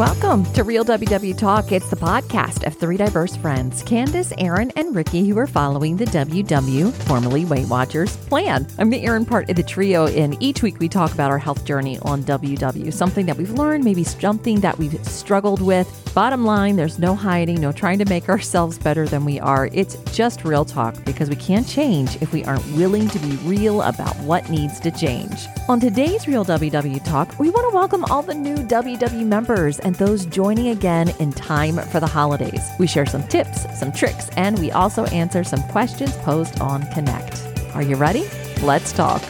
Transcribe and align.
Welcome 0.00 0.50
to 0.54 0.64
Real 0.64 0.82
WW 0.82 1.36
Talk. 1.36 1.72
It's 1.72 1.90
the 1.90 1.96
podcast 1.96 2.66
of 2.66 2.74
three 2.74 2.96
diverse 2.96 3.36
friends, 3.36 3.82
Candace, 3.82 4.32
Aaron, 4.38 4.72
and 4.74 4.96
Ricky, 4.96 5.28
who 5.28 5.36
are 5.36 5.46
following 5.46 5.98
the 5.98 6.06
WW, 6.06 6.90
formerly 6.90 7.44
Weight 7.44 7.68
Watchers, 7.68 8.16
plan. 8.16 8.66
I'm 8.78 8.88
the 8.88 9.02
Aaron 9.02 9.26
part 9.26 9.50
of 9.50 9.56
the 9.56 9.62
trio, 9.62 10.06
and 10.06 10.42
each 10.42 10.62
week 10.62 10.78
we 10.78 10.88
talk 10.88 11.12
about 11.12 11.30
our 11.30 11.36
health 11.36 11.66
journey 11.66 11.98
on 12.00 12.22
WW, 12.22 12.90
something 12.90 13.26
that 13.26 13.36
we've 13.36 13.50
learned, 13.50 13.84
maybe 13.84 14.02
something 14.02 14.60
that 14.60 14.78
we've 14.78 15.04
struggled 15.04 15.60
with. 15.60 15.86
Bottom 16.14 16.44
line, 16.44 16.74
there's 16.74 16.98
no 16.98 17.14
hiding, 17.14 17.60
no 17.60 17.70
trying 17.70 18.00
to 18.00 18.04
make 18.06 18.28
ourselves 18.28 18.76
better 18.78 19.06
than 19.06 19.24
we 19.24 19.38
are. 19.38 19.70
It's 19.72 19.94
just 20.12 20.44
real 20.44 20.64
talk 20.64 21.04
because 21.04 21.30
we 21.30 21.36
can't 21.36 21.68
change 21.68 22.20
if 22.20 22.32
we 22.32 22.42
aren't 22.44 22.66
willing 22.72 23.08
to 23.10 23.18
be 23.20 23.36
real 23.44 23.82
about 23.82 24.16
what 24.18 24.50
needs 24.50 24.80
to 24.80 24.90
change. 24.90 25.46
On 25.68 25.78
today's 25.78 26.26
Real 26.26 26.44
WW 26.44 27.04
Talk, 27.04 27.38
we 27.38 27.48
want 27.48 27.70
to 27.70 27.74
welcome 27.76 28.04
all 28.06 28.22
the 28.22 28.34
new 28.34 28.56
WW 28.56 29.24
members 29.24 29.78
and 29.78 29.94
those 29.94 30.26
joining 30.26 30.70
again 30.70 31.10
in 31.20 31.32
time 31.32 31.76
for 31.76 32.00
the 32.00 32.08
holidays. 32.08 32.68
We 32.80 32.88
share 32.88 33.06
some 33.06 33.22
tips, 33.28 33.78
some 33.78 33.92
tricks, 33.92 34.30
and 34.30 34.58
we 34.58 34.72
also 34.72 35.04
answer 35.06 35.44
some 35.44 35.62
questions 35.68 36.16
posed 36.18 36.60
on 36.60 36.82
Connect. 36.90 37.40
Are 37.72 37.82
you 37.82 37.94
ready? 37.94 38.28
Let's 38.62 38.92
talk. 38.92 39.22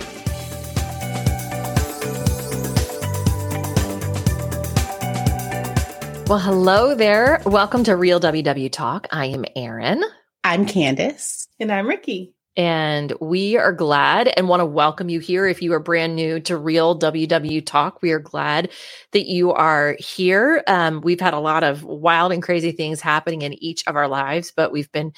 Well, 6.31 6.39
hello 6.39 6.95
there. 6.95 7.43
Welcome 7.45 7.83
to 7.83 7.97
Real 7.97 8.21
WW 8.21 8.71
Talk. 8.71 9.09
I 9.11 9.27
am 9.27 9.45
Erin. 9.57 10.05
I'm 10.45 10.65
Candace. 10.65 11.49
And 11.59 11.73
I'm 11.73 11.89
Ricky. 11.89 12.37
And 12.57 13.13
we 13.21 13.57
are 13.57 13.73
glad 13.73 14.29
and 14.37 14.49
want 14.49 14.61
to 14.61 14.65
welcome 14.65 15.09
you 15.09 15.19
here. 15.19 15.49
If 15.49 15.61
you 15.61 15.73
are 15.73 15.81
brand 15.81 16.15
new 16.15 16.39
to 16.43 16.57
Real 16.57 16.97
WW 16.97 17.67
Talk, 17.67 18.01
we 18.01 18.13
are 18.13 18.21
glad 18.21 18.71
that 19.11 19.27
you 19.27 19.51
are 19.51 19.97
here. 19.99 20.63
Um, 20.69 21.01
we've 21.01 21.21
had 21.21 21.35
a 21.35 21.41
lot 21.41 21.65
of 21.65 21.83
wild 21.83 22.31
and 22.31 22.45
crazy 22.45 22.71
things 22.71 23.01
happening 23.01 23.43
in 23.43 23.53
each 23.55 23.83
of 23.89 23.97
our 23.97 24.07
lives, 24.07 24.53
but 24.55 24.71
we've 24.71 24.93
been 24.93 25.13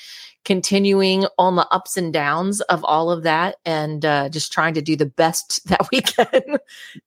continuing 0.45 1.27
on 1.39 1.57
the 1.57 1.67
ups 1.69 1.97
and 1.97 2.13
downs 2.13 2.61
of 2.63 2.85
all 2.85 3.11
of 3.11 3.23
that 3.23 3.57
and 3.65 4.05
uh, 4.05 4.29
just 4.29 4.53
trying 4.53 4.75
to 4.75 4.83
do 4.83 4.97
the 4.97 5.07
best 5.07 5.65
that 5.69 5.87
we 5.91 6.01
can 6.01 6.59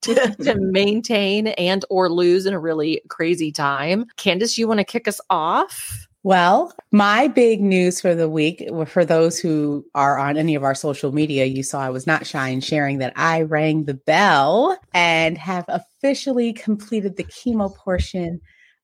to, 0.01 0.35
to 0.41 0.55
maintain 0.59 1.47
and 1.47 1.85
or 1.89 2.09
lose 2.09 2.45
in 2.45 2.53
a 2.53 2.59
really 2.59 3.01
crazy 3.09 3.51
time. 3.51 4.05
Candace, 4.17 4.57
you 4.57 4.67
want 4.67 4.79
to 4.79 4.85
kick 4.85 5.07
us 5.07 5.19
off? 5.29 6.07
Well, 6.23 6.73
my 6.91 7.27
big 7.27 7.61
news 7.61 8.01
for 8.01 8.15
the 8.15 8.27
week, 8.27 8.67
for 8.87 9.05
those 9.05 9.37
who 9.37 9.85
are 9.93 10.17
on 10.17 10.37
any 10.37 10.55
of 10.55 10.63
our 10.63 10.73
social 10.73 11.11
media, 11.11 11.45
you 11.45 11.61
saw 11.61 11.81
I 11.81 11.91
was 11.91 12.07
not 12.07 12.25
shy 12.25 12.47
in 12.47 12.61
sharing 12.61 12.97
that 12.97 13.13
I 13.15 13.43
rang 13.43 13.83
the 13.83 13.93
bell 13.93 14.75
and 14.91 15.37
have 15.37 15.65
officially 15.67 16.51
completed 16.51 17.17
the 17.17 17.25
chemo 17.25 17.75
portion 17.75 18.41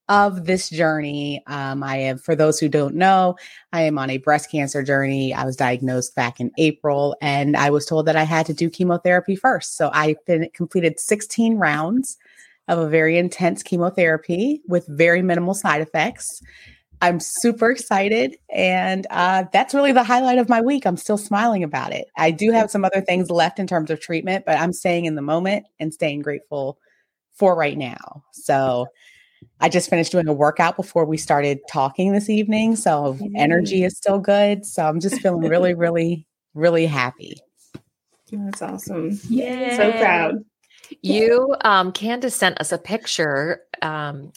of 0.09 0.45
this 0.45 0.69
journey. 0.69 1.41
Um, 1.47 1.83
I 1.83 1.97
am, 1.97 2.17
for 2.17 2.35
those 2.35 2.59
who 2.59 2.67
don't 2.67 2.95
know, 2.95 3.35
I 3.71 3.83
am 3.83 3.97
on 3.97 4.09
a 4.09 4.17
breast 4.17 4.51
cancer 4.51 4.83
journey. 4.83 5.33
I 5.33 5.45
was 5.45 5.55
diagnosed 5.55 6.15
back 6.15 6.39
in 6.39 6.51
April 6.57 7.15
and 7.21 7.55
I 7.55 7.69
was 7.69 7.85
told 7.85 8.07
that 8.07 8.15
I 8.15 8.23
had 8.23 8.45
to 8.47 8.53
do 8.53 8.69
chemotherapy 8.69 9.35
first. 9.35 9.77
So 9.77 9.89
I 9.93 10.15
completed 10.53 10.99
16 10.99 11.57
rounds 11.57 12.17
of 12.67 12.79
a 12.79 12.89
very 12.89 13.17
intense 13.17 13.63
chemotherapy 13.63 14.61
with 14.67 14.85
very 14.87 15.21
minimal 15.21 15.53
side 15.53 15.81
effects. 15.81 16.41
I'm 17.01 17.19
super 17.19 17.71
excited. 17.71 18.37
And 18.53 19.07
uh, 19.09 19.45
that's 19.51 19.73
really 19.73 19.91
the 19.91 20.03
highlight 20.03 20.37
of 20.37 20.49
my 20.49 20.61
week. 20.61 20.85
I'm 20.85 20.97
still 20.97 21.17
smiling 21.17 21.63
about 21.63 21.93
it. 21.93 22.07
I 22.17 22.31
do 22.31 22.51
have 22.51 22.69
some 22.69 22.85
other 22.85 23.01
things 23.01 23.31
left 23.31 23.59
in 23.59 23.65
terms 23.65 23.89
of 23.89 23.99
treatment, 23.99 24.45
but 24.45 24.59
I'm 24.59 24.73
staying 24.73 25.05
in 25.05 25.15
the 25.15 25.21
moment 25.21 25.65
and 25.79 25.93
staying 25.93 26.21
grateful 26.21 26.77
for 27.33 27.55
right 27.55 27.77
now. 27.77 28.23
So 28.33 28.87
I 29.59 29.69
just 29.69 29.89
finished 29.89 30.11
doing 30.11 30.27
a 30.27 30.33
workout 30.33 30.75
before 30.75 31.05
we 31.05 31.17
started 31.17 31.59
talking 31.69 32.11
this 32.11 32.29
evening. 32.29 32.75
So 32.75 33.17
energy 33.35 33.83
is 33.83 33.95
still 33.95 34.19
good. 34.19 34.65
So 34.65 34.83
I'm 34.83 34.99
just 34.99 35.21
feeling 35.21 35.47
really, 35.47 35.73
really, 35.75 36.25
really 36.53 36.87
happy. 36.87 37.37
That's 38.31 38.61
awesome. 38.61 39.19
Yeah. 39.29 39.77
So 39.77 39.91
proud. 39.91 40.45
You, 41.01 41.55
um, 41.61 41.91
Candace 41.91 42.35
sent 42.35 42.59
us 42.59 42.71
a 42.71 42.77
picture. 42.77 43.61
Um, 43.81 44.31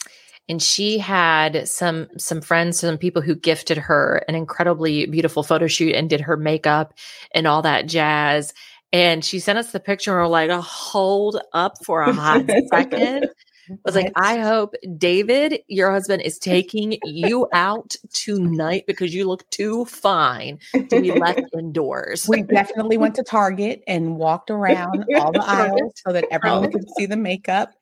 and 0.47 0.61
she 0.61 0.99
had 0.99 1.67
some 1.67 2.07
some 2.17 2.41
friends 2.41 2.79
some 2.79 2.97
people 2.97 3.21
who 3.21 3.35
gifted 3.35 3.77
her 3.77 4.23
an 4.27 4.35
incredibly 4.35 5.05
beautiful 5.07 5.43
photo 5.43 5.67
shoot 5.67 5.95
and 5.95 6.09
did 6.09 6.21
her 6.21 6.37
makeup 6.37 6.93
and 7.33 7.47
all 7.47 7.63
that 7.63 7.87
jazz 7.87 8.53
and 8.93 9.25
she 9.25 9.39
sent 9.39 9.57
us 9.57 9.71
the 9.71 9.79
picture 9.79 10.11
and 10.11 10.21
we're 10.21 10.27
like 10.27 10.51
oh, 10.51 10.61
hold 10.61 11.41
up 11.53 11.83
for 11.83 12.01
a 12.01 12.13
hot 12.13 12.45
second 12.69 13.27
I 13.69 13.77
was 13.83 13.95
like, 13.95 14.11
I 14.15 14.39
hope 14.39 14.75
David, 14.97 15.59
your 15.67 15.91
husband, 15.91 16.21
is 16.21 16.37
taking 16.39 16.97
you 17.03 17.47
out 17.53 17.95
tonight 18.13 18.85
because 18.87 19.13
you 19.13 19.27
look 19.27 19.49
too 19.49 19.85
fine 19.85 20.59
to 20.73 21.01
be 21.01 21.11
left 21.11 21.41
indoors. 21.57 22.27
We 22.27 22.43
definitely 22.43 22.97
went 22.97 23.15
to 23.15 23.23
Target 23.23 23.83
and 23.87 24.17
walked 24.17 24.51
around 24.51 25.05
all 25.17 25.31
the 25.31 25.43
aisles 25.45 25.93
so 26.05 26.13
that 26.13 26.25
everyone 26.31 26.71
could 26.71 26.85
see 26.97 27.05
the 27.05 27.17
makeup. 27.17 27.73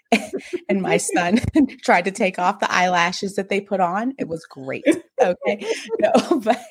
and 0.70 0.82
my 0.82 0.98
son 0.98 1.42
tried 1.84 2.06
to 2.06 2.12
take 2.12 2.38
off 2.38 2.60
the 2.60 2.72
eyelashes 2.72 3.36
that 3.36 3.50
they 3.50 3.60
put 3.60 3.80
on. 3.80 4.14
It 4.20 4.28
was 4.28 4.46
great. 4.46 4.86
Okay. 5.20 5.66
No, 6.00 6.40
but 6.40 6.62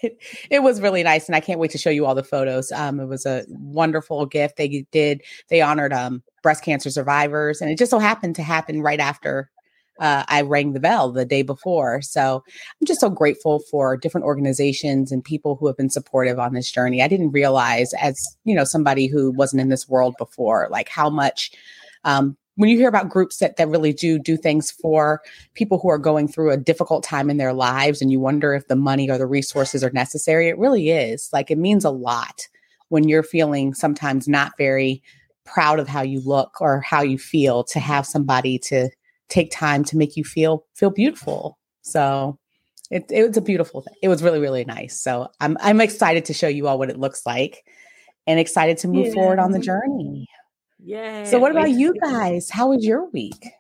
it 0.49 0.63
was 0.63 0.81
really 0.81 1.03
nice. 1.03 1.27
And 1.27 1.35
I 1.35 1.41
can't 1.41 1.59
wait 1.59 1.73
to 1.73 1.79
show 1.79 1.91
you 1.91 2.07
all 2.07 2.15
the 2.15 2.23
photos. 2.23 2.71
Um, 2.71 3.01
it 3.01 3.07
was 3.07 3.27
a 3.27 3.45
wonderful 3.49 4.27
gift. 4.27 4.59
They 4.59 4.87
did, 4.93 5.23
they 5.49 5.61
honored 5.61 5.93
um 5.93 6.23
breast 6.43 6.65
cancer 6.65 6.91
survivors. 6.91 7.61
And 7.61 7.71
it 7.71 7.79
just 7.79 7.91
so 7.91 7.99
happened 7.99 8.37
to 8.37 8.43
happen 8.43 8.83
right 8.83 9.01
after 9.01 9.51
uh, 10.01 10.25
I 10.27 10.43
rang 10.43 10.73
the 10.73 10.81
bell 10.81 11.13
the 11.13 11.25
day 11.25 11.43
before. 11.43 12.03
So 12.03 12.43
I'm 12.81 12.87
just 12.87 13.01
so 13.01 13.11
grateful 13.11 13.61
for 13.71 13.97
different 13.97 14.25
organizations 14.25 15.13
and 15.13 15.23
people 15.23 15.57
who 15.57 15.67
have 15.67 15.77
been 15.77 15.91
supportive 15.91 16.39
on 16.39 16.55
this 16.55 16.71
journey. 16.71 17.03
I 17.03 17.09
didn't 17.09 17.31
realize, 17.31 17.93
as 17.95 18.17
you 18.45 18.55
know, 18.55 18.65
somebody 18.65 19.07
who 19.07 19.31
wasn't 19.33 19.61
in 19.61 19.69
this 19.69 19.89
world 19.89 20.15
before, 20.19 20.69
like 20.71 20.89
how 20.89 21.11
much 21.11 21.53
um, 22.05 22.37
when 22.57 22.69
you 22.69 22.77
hear 22.77 22.89
about 22.89 23.09
groups 23.09 23.39
that, 23.39 23.57
that 23.57 23.69
really 23.69 23.93
do 23.93 24.19
do 24.19 24.37
things 24.37 24.71
for 24.71 25.21
people 25.55 25.79
who 25.79 25.89
are 25.89 25.99
going 25.99 26.29
through 26.29 26.51
a 26.51 26.57
difficult 26.57 27.03
time 27.03 27.31
in 27.31 27.37
their 27.37 27.53
lives 27.53 28.03
and 28.03 28.11
you 28.11 28.21
wonder 28.21 28.55
if 28.55 28.69
the 28.69 28.77
money 28.77 29.11
or 29.11 29.19
the 29.19 29.27
resources 29.27 29.83
are 29.83 29.91
necessary 29.91 30.49
it 30.49 30.59
really 30.59 30.91
is 30.91 31.31
like 31.33 31.51
it 31.51 31.59
means 31.59 31.85
a 31.85 31.91
lot 31.91 32.47
when 32.89 33.09
you're 33.09 33.23
feeling 33.23 33.73
sometimes 33.73 34.29
not 34.29 34.53
very 34.59 35.03
proud 35.45 35.79
of 35.79 35.89
how 35.89 36.03
you 36.03 36.21
look 36.21 36.61
or 36.61 36.81
how 36.81 37.03
you 37.03 37.19
feel 37.19 37.65
to 37.65 37.81
have 37.81 38.07
somebody 38.07 38.59
to 38.59 38.89
take 39.29 39.51
time 39.51 39.85
to 39.85 39.97
make 39.97 40.17
you 40.17 40.25
feel 40.25 40.65
feel 40.75 40.91
beautiful 40.91 41.59
so 41.83 42.39
it, 42.91 43.05
it 43.11 43.27
was 43.27 43.37
a 43.37 43.41
beautiful 43.41 43.81
thing 43.81 43.95
it 44.03 44.09
was 44.09 44.23
really 44.23 44.39
really 44.39 44.65
nice 44.65 45.01
so 45.01 45.29
i'm 45.41 45.57
i'm 45.61 45.81
excited 45.81 46.25
to 46.25 46.35
show 46.35 46.49
you 46.49 46.69
all 46.69 46.79
what 46.79 46.91
it 46.91 46.99
looks 46.99 47.25
like 47.25 47.65
and 48.27 48.39
excited 48.39 48.77
to 48.79 48.89
move 48.89 49.07
yeah. 49.07 49.13
forward 49.15 49.39
on 49.39 49.53
the 49.53 49.59
journey 49.59 50.29
yeah. 50.85 51.25
So, 51.25 51.39
what 51.39 51.53
about 51.53 51.71
you 51.71 51.95
guys? 51.95 52.51
How 52.51 52.69
was 52.69 52.85
your 52.85 53.09
week? 53.11 53.51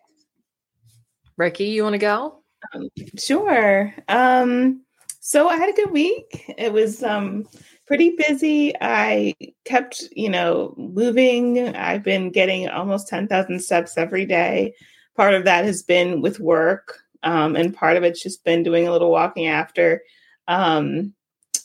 Ricky, 1.37 1.66
you 1.66 1.84
want 1.84 1.94
to 1.94 1.99
go? 1.99 2.43
Um, 2.75 2.88
sure. 3.16 3.94
Um, 4.09 4.82
so 5.20 5.49
I 5.49 5.56
had 5.56 5.69
a 5.69 5.72
good 5.72 5.93
week. 5.93 6.53
It 6.59 6.72
was 6.72 7.03
um, 7.03 7.47
pretty 7.93 8.17
busy. 8.17 8.73
I 8.81 9.35
kept, 9.67 10.05
you 10.17 10.31
know, 10.31 10.73
moving. 10.79 11.77
I've 11.77 12.03
been 12.03 12.31
getting 12.31 12.67
almost 12.71 13.07
10,000 13.07 13.61
steps 13.61 13.99
every 13.99 14.25
day. 14.25 14.73
Part 15.15 15.35
of 15.35 15.45
that 15.45 15.67
has 15.67 15.83
been 15.83 16.23
with 16.23 16.41
work, 16.41 17.01
um, 17.23 17.55
and 17.55 17.77
part 17.77 17.99
of 17.99 18.03
it's 18.03 18.23
just 18.23 18.45
been 18.45 18.63
doing 18.63 18.89
a 18.89 18.93
little 18.93 19.11
walking 19.11 19.47
after. 19.47 20.01
Um, 20.49 21.13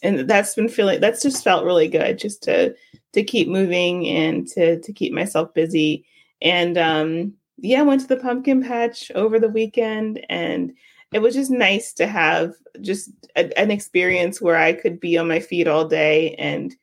and 0.03 0.29
that's 0.29 0.53
been 0.53 0.67
feeling 0.67 0.99
that's 0.99 1.23
just 1.23 1.45
felt 1.45 1.63
really 1.63 1.87
good 1.87 2.19
just 2.19 2.43
to 2.43 2.75
to 3.13 3.23
keep 3.23 3.47
moving 3.47 4.05
and 4.09 4.49
to 4.49 4.81
to 4.81 4.91
keep 4.91 5.13
myself 5.13 5.53
busy 5.53 6.05
and 6.41 6.77
um 6.77 7.33
yeah 7.57 7.81
went 7.81 8.01
to 8.01 8.07
the 8.07 8.17
pumpkin 8.17 8.61
patch 8.61 9.11
over 9.15 9.39
the 9.39 9.49
weekend 9.49 10.23
and 10.29 10.71
it 11.13 11.19
was 11.19 11.33
just 11.33 11.51
nice 11.51 11.93
to 11.93 12.07
have 12.07 12.53
just 12.81 13.09
a, 13.35 13.57
an 13.59 13.71
experience 13.71 14.41
where 14.41 14.57
i 14.57 14.73
could 14.73 14.99
be 14.99 15.17
on 15.17 15.27
my 15.27 15.39
feet 15.39 15.67
all 15.67 15.87
day 15.87 16.35
and 16.35 16.75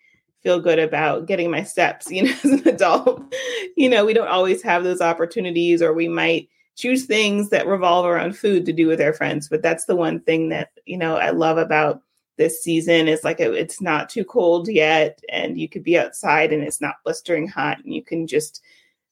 feel 0.42 0.60
good 0.60 0.78
about 0.78 1.26
getting 1.26 1.50
my 1.50 1.62
steps 1.62 2.10
you 2.10 2.24
know 2.24 2.30
as 2.30 2.44
an 2.44 2.68
adult. 2.68 3.34
You 3.76 3.88
know 3.88 4.04
we 4.04 4.14
don't 4.14 4.28
always 4.28 4.62
have 4.62 4.84
those 4.84 5.00
opportunities 5.00 5.82
or 5.82 5.92
we 5.92 6.08
might 6.08 6.48
choose 6.76 7.06
things 7.06 7.50
that 7.50 7.66
revolve 7.66 8.06
around 8.06 8.36
food 8.36 8.66
to 8.66 8.72
do 8.72 8.86
with 8.86 9.00
our 9.00 9.12
friends 9.12 9.48
but 9.48 9.62
that's 9.62 9.84
the 9.86 9.96
one 9.96 10.20
thing 10.20 10.48
that 10.48 10.70
you 10.86 10.98
know 10.98 11.16
i 11.16 11.30
love 11.30 11.56
about 11.56 12.02
this 12.36 12.62
season 12.62 13.06
is 13.06 13.22
like 13.22 13.38
a, 13.38 13.52
it's 13.52 13.80
not 13.80 14.08
too 14.08 14.24
cold 14.24 14.68
yet 14.68 15.20
and 15.28 15.58
you 15.58 15.68
could 15.68 15.84
be 15.84 15.96
outside 15.96 16.52
and 16.52 16.64
it's 16.64 16.80
not 16.80 16.96
blistering 17.04 17.46
hot 17.46 17.78
and 17.84 17.94
you 17.94 18.02
can 18.02 18.26
just 18.26 18.60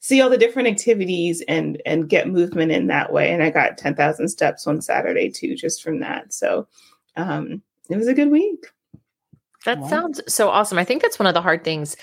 see 0.02 0.20
all 0.20 0.28
the 0.28 0.36
different 0.36 0.68
activities 0.68 1.42
and 1.48 1.80
and 1.86 2.10
get 2.10 2.28
movement 2.28 2.70
in 2.70 2.88
that 2.88 3.12
way 3.12 3.32
and 3.32 3.42
i 3.42 3.48
got 3.48 3.78
10,000 3.78 4.28
steps 4.28 4.66
on 4.66 4.82
saturday 4.82 5.30
too 5.30 5.54
just 5.54 5.82
from 5.82 6.00
that 6.00 6.32
so 6.32 6.68
um 7.16 7.62
it 7.88 7.96
was 7.96 8.08
a 8.08 8.14
good 8.14 8.30
week 8.30 8.66
that 9.64 9.78
wow. 9.78 9.88
sounds 9.88 10.20
so 10.28 10.50
awesome 10.50 10.78
i 10.78 10.84
think 10.84 11.00
that's 11.00 11.18
one 11.18 11.26
of 11.26 11.34
the 11.34 11.42
hard 11.42 11.64
things 11.64 11.96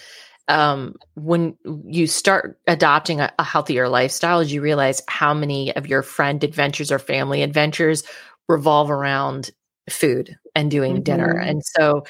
um, 0.48 0.96
when 1.14 1.56
you 1.86 2.08
start 2.08 2.60
adopting 2.66 3.22
a, 3.22 3.32
a 3.38 3.44
healthier 3.44 3.88
lifestyle, 3.88 4.42
you 4.42 4.62
realize 4.62 5.00
how 5.08 5.32
many 5.32 5.76
of 5.76 5.86
your 5.86 6.02
friend 6.02 6.44
adventures 6.44 6.92
or 6.92 6.98
family 6.98 7.44
adventures 7.44 8.02
revolve 8.48 8.90
around 8.90 9.52
food 9.92 10.36
and 10.56 10.72
doing 10.72 10.96
mm-hmm. 10.96 11.04
dinner. 11.04 11.38
And 11.38 11.64
so 11.64 12.04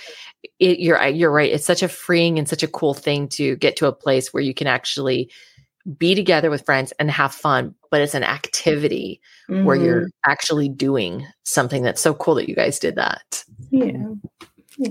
it, 0.60 0.80
you're 0.80 1.06
you're 1.08 1.32
right. 1.32 1.52
It's 1.52 1.66
such 1.66 1.84
a 1.84 1.90
freeing 1.90 2.40
and 2.40 2.48
such 2.48 2.64
a 2.64 2.68
cool 2.68 2.94
thing 2.94 3.28
to 3.30 3.58
get 3.58 3.76
to 3.78 3.88
a 3.88 3.94
place 3.94 4.34
where 4.34 4.42
you 4.42 4.54
can 4.54 4.68
actually 4.68 5.30
be 5.98 6.16
together 6.16 6.50
with 6.50 6.66
friends 6.66 6.94
and 7.00 7.10
have 7.10 7.34
fun, 7.34 7.76
but 7.90 8.02
it's 8.02 8.16
an 8.16 8.24
activity 8.24 9.22
mm-hmm. 9.50 9.66
where 9.66 9.76
you're 9.76 10.02
mm-hmm. 10.02 10.32
actually 10.32 10.70
doing 10.70 11.26
something 11.44 11.84
that's 11.84 12.02
so 12.02 12.14
cool 12.14 12.36
that 12.36 12.50
you 12.50 12.56
guys 12.56 12.80
did 12.80 12.96
that. 12.96 13.44
Yeah. 13.72 14.14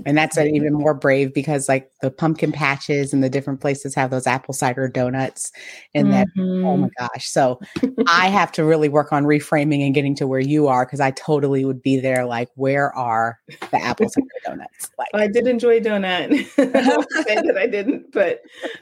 And 0.05 0.17
that's 0.17 0.37
even 0.37 0.73
more 0.73 0.93
brave 0.93 1.33
because 1.33 1.67
like 1.67 1.91
the 2.01 2.11
pumpkin 2.11 2.51
patches 2.51 3.13
and 3.13 3.23
the 3.23 3.29
different 3.29 3.59
places 3.59 3.95
have 3.95 4.11
those 4.11 4.27
apple 4.27 4.53
cider 4.53 4.87
donuts 4.87 5.51
and 5.95 6.13
that 6.13 6.27
mm-hmm. 6.37 6.65
oh 6.65 6.77
my 6.77 6.89
gosh. 6.97 7.27
So 7.27 7.59
I 8.07 8.29
have 8.29 8.51
to 8.53 8.63
really 8.63 8.89
work 8.89 9.11
on 9.11 9.23
reframing 9.23 9.83
and 9.83 9.93
getting 9.95 10.15
to 10.15 10.27
where 10.27 10.39
you 10.39 10.67
are 10.67 10.85
because 10.85 10.99
I 10.99 11.11
totally 11.11 11.65
would 11.65 11.81
be 11.81 11.99
there 11.99 12.25
like 12.25 12.49
where 12.55 12.95
are 12.95 13.39
the 13.47 13.81
apple 13.81 14.09
cider 14.09 14.27
donuts? 14.45 14.91
Like 14.97 15.09
I 15.13 15.27
did 15.27 15.47
enjoy 15.47 15.79
donut. 15.79 16.31
I 16.57 17.23
say 17.23 17.35
that 17.35 17.57
I 17.57 17.67
didn't, 17.67 18.11
but 18.11 18.41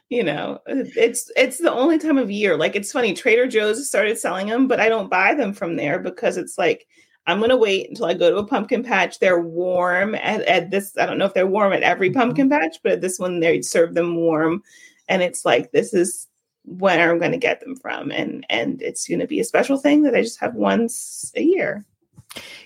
you 0.09 0.23
know, 0.23 0.59
it's 0.67 1.31
it's 1.35 1.57
the 1.59 1.71
only 1.71 1.99
time 1.99 2.17
of 2.17 2.29
year. 2.29 2.57
Like 2.57 2.75
it's 2.75 2.91
funny, 2.91 3.13
Trader 3.13 3.47
Joe's 3.47 3.87
started 3.87 4.17
selling 4.17 4.47
them, 4.47 4.67
but 4.67 4.79
I 4.79 4.89
don't 4.89 5.09
buy 5.09 5.33
them 5.33 5.53
from 5.53 5.77
there 5.77 5.99
because 5.99 6.37
it's 6.37 6.57
like 6.57 6.85
I'm 7.27 7.39
going 7.39 7.49
to 7.49 7.57
wait 7.57 7.89
until 7.89 8.05
I 8.05 8.13
go 8.13 8.31
to 8.31 8.37
a 8.37 8.47
pumpkin 8.47 8.83
patch. 8.83 9.19
They're 9.19 9.41
warm 9.41 10.15
at, 10.15 10.41
at, 10.41 10.71
this. 10.71 10.97
I 10.97 11.05
don't 11.05 11.17
know 11.17 11.25
if 11.25 11.33
they're 11.33 11.45
warm 11.45 11.73
at 11.73 11.83
every 11.83 12.09
mm-hmm. 12.09 12.19
pumpkin 12.19 12.49
patch, 12.49 12.77
but 12.81 12.93
at 12.93 13.01
this 13.01 13.19
one, 13.19 13.41
they 13.41 13.61
serve 13.61 13.93
them 13.93 14.15
warm. 14.15 14.63
And 15.09 15.21
it's 15.21 15.43
like, 15.43 15.71
this 15.71 15.93
is 15.93 16.27
where 16.63 17.11
I'm 17.11 17.19
going 17.19 17.33
to 17.33 17.37
get 17.37 17.59
them 17.59 17.75
from. 17.75 18.11
And, 18.11 18.45
and 18.49 18.81
it's 18.81 19.07
going 19.07 19.19
to 19.19 19.27
be 19.27 19.41
a 19.41 19.45
special 19.45 19.77
thing 19.77 20.03
that 20.03 20.15
I 20.15 20.21
just 20.21 20.39
have 20.39 20.55
once 20.55 21.31
a 21.35 21.41
year. 21.41 21.85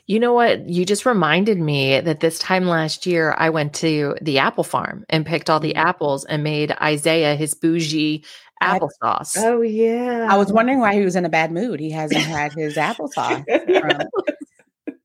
You 0.05 0.19
know 0.19 0.33
what? 0.33 0.69
You 0.69 0.85
just 0.85 1.05
reminded 1.05 1.59
me 1.59 1.99
that 1.99 2.19
this 2.19 2.37
time 2.37 2.65
last 2.65 3.05
year, 3.05 3.33
I 3.37 3.49
went 3.49 3.73
to 3.75 4.15
the 4.21 4.39
apple 4.39 4.63
farm 4.63 5.05
and 5.09 5.25
picked 5.25 5.49
all 5.49 5.59
the 5.59 5.73
mm-hmm. 5.73 5.87
apples 5.87 6.25
and 6.25 6.43
made 6.43 6.71
Isaiah 6.81 7.35
his 7.35 7.55
bougie 7.55 8.25
applesauce. 8.61 9.37
Oh 9.37 9.61
yeah. 9.61 10.27
I 10.29 10.37
was 10.37 10.51
wondering 10.51 10.79
why 10.79 10.93
he 10.93 11.01
was 11.01 11.15
in 11.15 11.25
a 11.25 11.29
bad 11.29 11.51
mood. 11.51 11.79
He 11.79 11.89
hasn't 11.89 12.21
had 12.21 12.53
his 12.53 12.75
applesauce. 12.75 13.43
From, 13.81 14.07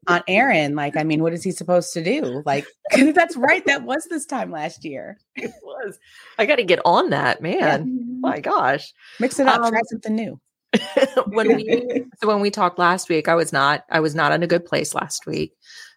Aunt 0.08 0.24
Erin. 0.28 0.74
Like, 0.74 0.96
I 0.96 1.04
mean, 1.04 1.22
what 1.22 1.32
is 1.32 1.42
he 1.42 1.50
supposed 1.50 1.92
to 1.94 2.02
do? 2.02 2.42
Like, 2.44 2.66
that's 3.14 3.36
right. 3.36 3.64
That 3.66 3.82
was 3.82 4.06
this 4.10 4.26
time 4.26 4.50
last 4.50 4.84
year. 4.84 5.18
It 5.34 5.52
was. 5.62 5.98
I 6.38 6.46
got 6.46 6.56
to 6.56 6.64
get 6.64 6.80
on 6.84 7.10
that, 7.10 7.40
man. 7.40 7.58
Yeah. 7.60 8.18
My 8.20 8.40
gosh, 8.40 8.92
mix 9.20 9.38
it 9.38 9.46
up. 9.46 9.60
Um, 9.60 9.70
try 9.70 9.80
something 9.90 10.14
new. 10.14 10.40
when 11.28 11.56
we 11.56 12.04
so 12.20 12.28
when 12.28 12.40
we 12.40 12.50
talked 12.50 12.78
last 12.78 13.08
week, 13.08 13.28
I 13.28 13.34
was 13.34 13.52
not 13.52 13.84
I 13.90 14.00
was 14.00 14.14
not 14.14 14.32
in 14.32 14.42
a 14.42 14.46
good 14.46 14.64
place 14.64 14.94
last 14.94 15.26
week. 15.26 15.52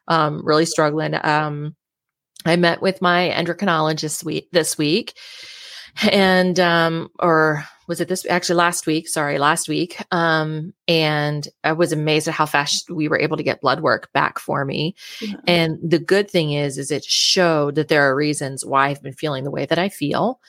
Um, 0.08 0.46
really 0.46 0.66
struggling. 0.66 1.16
Um, 1.22 1.76
I 2.46 2.56
met 2.56 2.82
with 2.82 3.02
my 3.02 3.34
endocrinologist 3.36 4.24
week 4.24 4.50
this 4.52 4.78
week, 4.78 5.18
and 6.12 6.60
um, 6.60 7.10
or 7.20 7.66
was 7.89 8.00
it 8.00 8.07
this 8.07 8.24
actually 8.30 8.56
last 8.56 8.86
week? 8.86 9.09
Sorry, 9.09 9.39
last 9.39 9.68
week. 9.68 10.01
Um, 10.12 10.74
and 10.88 11.47
I 11.63 11.74
was 11.74 11.91
amazed 11.91 12.27
at 12.27 12.36
how 12.36 12.45
fast 12.45 12.89
we 12.91 13.07
were 13.07 13.19
able 13.19 13.36
to 13.36 13.44
get 13.44 13.62
blood 13.62 13.81
work 13.81 14.13
back 14.13 14.38
for 14.38 14.63
me. 14.63 14.95
Yeah. 15.19 15.33
And 15.47 15.80
the 15.83 15.97
good 15.97 16.30
thing 16.30 16.51
is, 16.53 16.77
is 16.77 16.91
it 16.91 17.03
showed 17.03 17.74
that 17.75 17.88
there 17.88 18.03
are 18.03 18.15
reasons 18.15 18.63
why 18.63 18.89
I've 18.89 19.01
been 19.01 19.13
feeling 19.13 19.44
the 19.44 19.51
way 19.51 19.65
that 19.65 19.80
I 19.80 19.89
feel. 19.89 20.39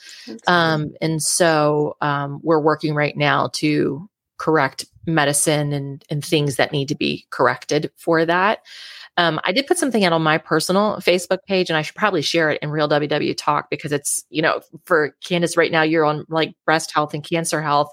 Um, 0.45 0.91
and 1.01 1.21
so 1.21 1.97
um, 1.99 2.39
we're 2.43 2.61
working 2.61 2.93
right 2.93 3.17
now 3.17 3.49
to 3.53 4.07
correct 4.37 4.85
medicine 5.07 5.73
and 5.73 6.03
and 6.09 6.23
things 6.23 6.55
that 6.55 6.71
need 6.71 6.87
to 6.87 6.95
be 6.95 7.25
corrected 7.31 7.91
for 7.97 8.23
that. 8.23 8.59
Um, 9.17 9.39
I 9.43 9.51
did 9.51 9.67
put 9.67 9.77
something 9.77 10.05
out 10.05 10.13
on 10.13 10.21
my 10.21 10.37
personal 10.37 10.97
Facebook 10.97 11.39
page, 11.47 11.69
and 11.69 11.77
I 11.77 11.81
should 11.81 11.95
probably 11.95 12.21
share 12.21 12.49
it 12.49 12.59
in 12.61 12.71
Real 12.71 12.87
WW 12.87 13.35
Talk 13.37 13.69
because 13.69 13.91
it's, 13.91 14.23
you 14.29 14.41
know, 14.41 14.61
for 14.85 15.15
Candace 15.23 15.57
right 15.57 15.71
now, 15.71 15.81
you're 15.81 16.05
on 16.05 16.25
like 16.29 16.55
breast 16.65 16.91
health 16.93 17.13
and 17.13 17.23
cancer 17.23 17.61
health. 17.61 17.91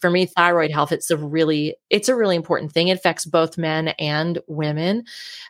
For 0.00 0.10
me, 0.10 0.26
thyroid 0.26 0.70
health, 0.70 0.92
it's 0.92 1.10
a 1.10 1.16
really, 1.16 1.76
it's 1.88 2.08
a 2.08 2.16
really 2.16 2.36
important 2.36 2.72
thing. 2.72 2.88
It 2.88 2.98
affects 2.98 3.24
both 3.24 3.56
men 3.56 3.88
and 3.98 4.38
women. 4.46 5.04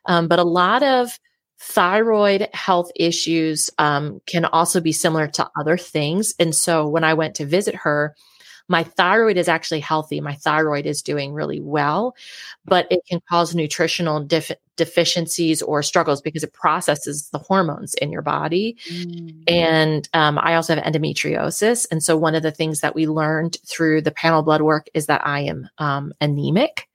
Um, 0.04 0.28
but 0.28 0.38
a 0.38 0.44
lot 0.44 0.82
of 0.82 1.18
thyroid 1.58 2.48
health 2.52 2.90
issues 2.94 3.70
um, 3.78 4.20
can 4.26 4.44
also 4.44 4.80
be 4.80 4.92
similar 4.92 5.26
to 5.28 5.50
other 5.58 5.76
things. 5.76 6.34
And 6.38 6.54
so 6.54 6.86
when 6.86 7.02
I 7.02 7.14
went 7.14 7.34
to 7.36 7.46
visit 7.46 7.74
her, 7.74 8.14
my 8.68 8.82
thyroid 8.82 9.36
is 9.36 9.48
actually 9.48 9.80
healthy. 9.80 10.20
My 10.20 10.34
thyroid 10.34 10.86
is 10.86 11.02
doing 11.02 11.32
really 11.32 11.60
well, 11.60 12.14
but 12.64 12.86
it 12.90 13.00
can 13.08 13.20
cause 13.28 13.54
nutritional 13.54 14.24
def- 14.24 14.50
deficiencies 14.76 15.62
or 15.62 15.82
struggles 15.82 16.20
because 16.20 16.42
it 16.42 16.52
processes 16.52 17.28
the 17.30 17.38
hormones 17.38 17.94
in 17.94 18.10
your 18.10 18.22
body. 18.22 18.76
Mm. 18.90 19.44
And 19.48 20.08
um, 20.14 20.38
I 20.38 20.54
also 20.54 20.74
have 20.74 20.84
endometriosis. 20.84 21.86
And 21.90 22.02
so 22.02 22.16
one 22.16 22.34
of 22.34 22.42
the 22.42 22.50
things 22.50 22.80
that 22.80 22.94
we 22.94 23.06
learned 23.06 23.56
through 23.66 24.02
the 24.02 24.10
panel 24.10 24.42
blood 24.42 24.62
work 24.62 24.88
is 24.94 25.06
that 25.06 25.26
I 25.26 25.40
am 25.40 25.68
um, 25.78 26.12
anemic. 26.20 26.88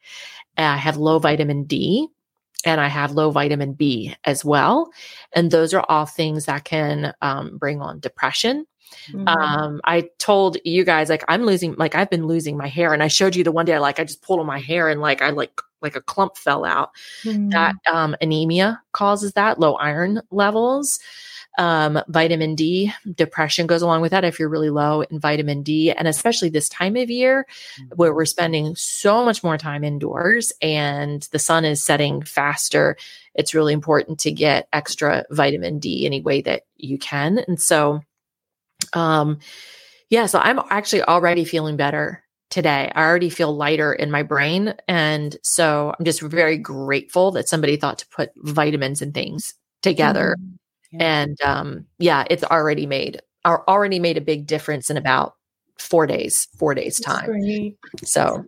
I 0.58 0.78
have 0.78 0.98
low 0.98 1.20
vitamin 1.20 1.64
D 1.64 2.08
and 2.66 2.80
I 2.80 2.88
have 2.88 3.12
low 3.12 3.32
vitamin 3.32 3.74
B 3.74 4.16
as 4.26 4.46
well. 4.46 4.92
And 5.34 5.50
those 5.50 5.74
are 5.74 5.84
all 5.88 6.06
things 6.06 6.46
that 6.46 6.66
can 6.66 7.14
um, 7.22 7.58
bring 7.58 7.82
on 7.82 8.00
depression. 8.00 8.66
Mm-hmm. 9.08 9.28
Um, 9.28 9.82
I 9.84 10.10
told 10.20 10.58
you 10.64 10.84
guys 10.84 11.10
like 11.10 11.24
I'm 11.28 11.44
losing, 11.44 11.76
like 11.76 11.96
I've 11.96 12.10
been 12.10 12.28
losing 12.28 12.58
my 12.58 12.68
hair, 12.68 12.94
and 12.94 13.04
I 13.04 13.08
showed 13.08 13.36
you 13.36 13.44
the 13.44 13.52
one 13.52 13.66
day, 13.66 13.74
I 13.74 13.80
like 13.80 14.00
I 14.00 14.04
just 14.04 14.22
pulled 14.22 14.40
on 14.40 14.46
my 14.46 14.60
hair 14.60 14.90
and 14.90 15.02
like 15.02 15.22
I 15.22 15.30
like 15.30 15.62
like 15.82 15.96
a 15.96 16.02
clump 16.02 16.38
fell 16.38 16.66
out. 16.66 16.92
Mm-hmm. 17.24 17.50
That 17.50 17.76
um, 17.92 18.16
anemia 18.22 18.82
causes 18.92 19.34
that 19.34 19.60
low 19.60 19.76
iron 19.76 20.22
levels. 20.32 21.00
Um, 21.58 22.02
vitamin 22.08 22.56
D, 22.56 22.94
depression 23.14 23.68
goes 23.68 23.82
along 23.82 24.02
with 24.02 24.12
that 24.12 24.24
if 24.24 24.40
you're 24.40 24.48
really 24.48 24.70
low 24.70 25.02
in 25.02 25.20
vitamin 25.20 25.64
D. 25.64 25.92
And 25.92 26.08
especially 26.08 26.50
this 26.50 26.70
time 26.70 26.96
of 26.96 27.10
year 27.10 27.46
mm-hmm. 27.76 27.96
where 27.96 28.14
we're 28.14 28.26
spending 28.26 28.74
so 28.76 29.26
much 29.26 29.44
more 29.44 29.58
time 29.58 29.84
indoors 29.84 30.54
and 30.62 31.28
the 31.32 31.40
sun 31.40 31.66
is 31.66 31.84
setting 31.84 32.22
faster, 32.22 32.96
it's 33.36 33.54
really 33.54 33.74
important 33.74 34.20
to 34.20 34.32
get 34.32 34.70
extra 34.72 35.26
vitamin 35.30 35.80
D 35.80 36.06
any 36.06 36.22
way 36.22 36.42
that 36.42 36.64
you 36.78 36.98
can. 36.98 37.40
And 37.40 37.60
so, 37.60 38.02
um, 38.94 39.40
yeah, 40.10 40.26
so 40.26 40.40
I'm 40.40 40.60
actually 40.70 41.04
already 41.04 41.46
feeling 41.46 41.78
better 41.78 42.24
today. 42.50 42.92
I 42.94 43.04
already 43.04 43.30
feel 43.30 43.56
lighter 43.56 43.94
in 43.94 44.12
my 44.12 44.24
brain. 44.24 44.76
And 44.88 45.36
so 45.42 45.96
I'm 45.98 46.06
just 46.06 46.22
very 46.22 46.58
grateful 46.58 47.32
that 47.32 47.48
somebody 47.48 47.78
thought 47.78 48.00
to 48.00 48.08
put 48.10 48.32
vitamins 48.36 49.02
and 49.02 49.14
things 49.14 49.54
together. 49.82 50.36
Mm-hmm. 50.38 51.00
Yeah. 51.00 51.22
And 51.22 51.42
um, 51.42 51.86
yeah, 51.98 52.26
it's 52.30 52.44
already 52.44 52.86
made 52.86 53.22
already 53.46 54.00
made 54.00 54.18
a 54.18 54.22
big 54.22 54.46
difference 54.46 54.90
in 54.90 54.98
about 54.98 55.34
four 55.80 56.06
days, 56.06 56.48
four 56.60 56.76
days 56.76 57.00
time. 57.00 57.26
So 58.04 58.46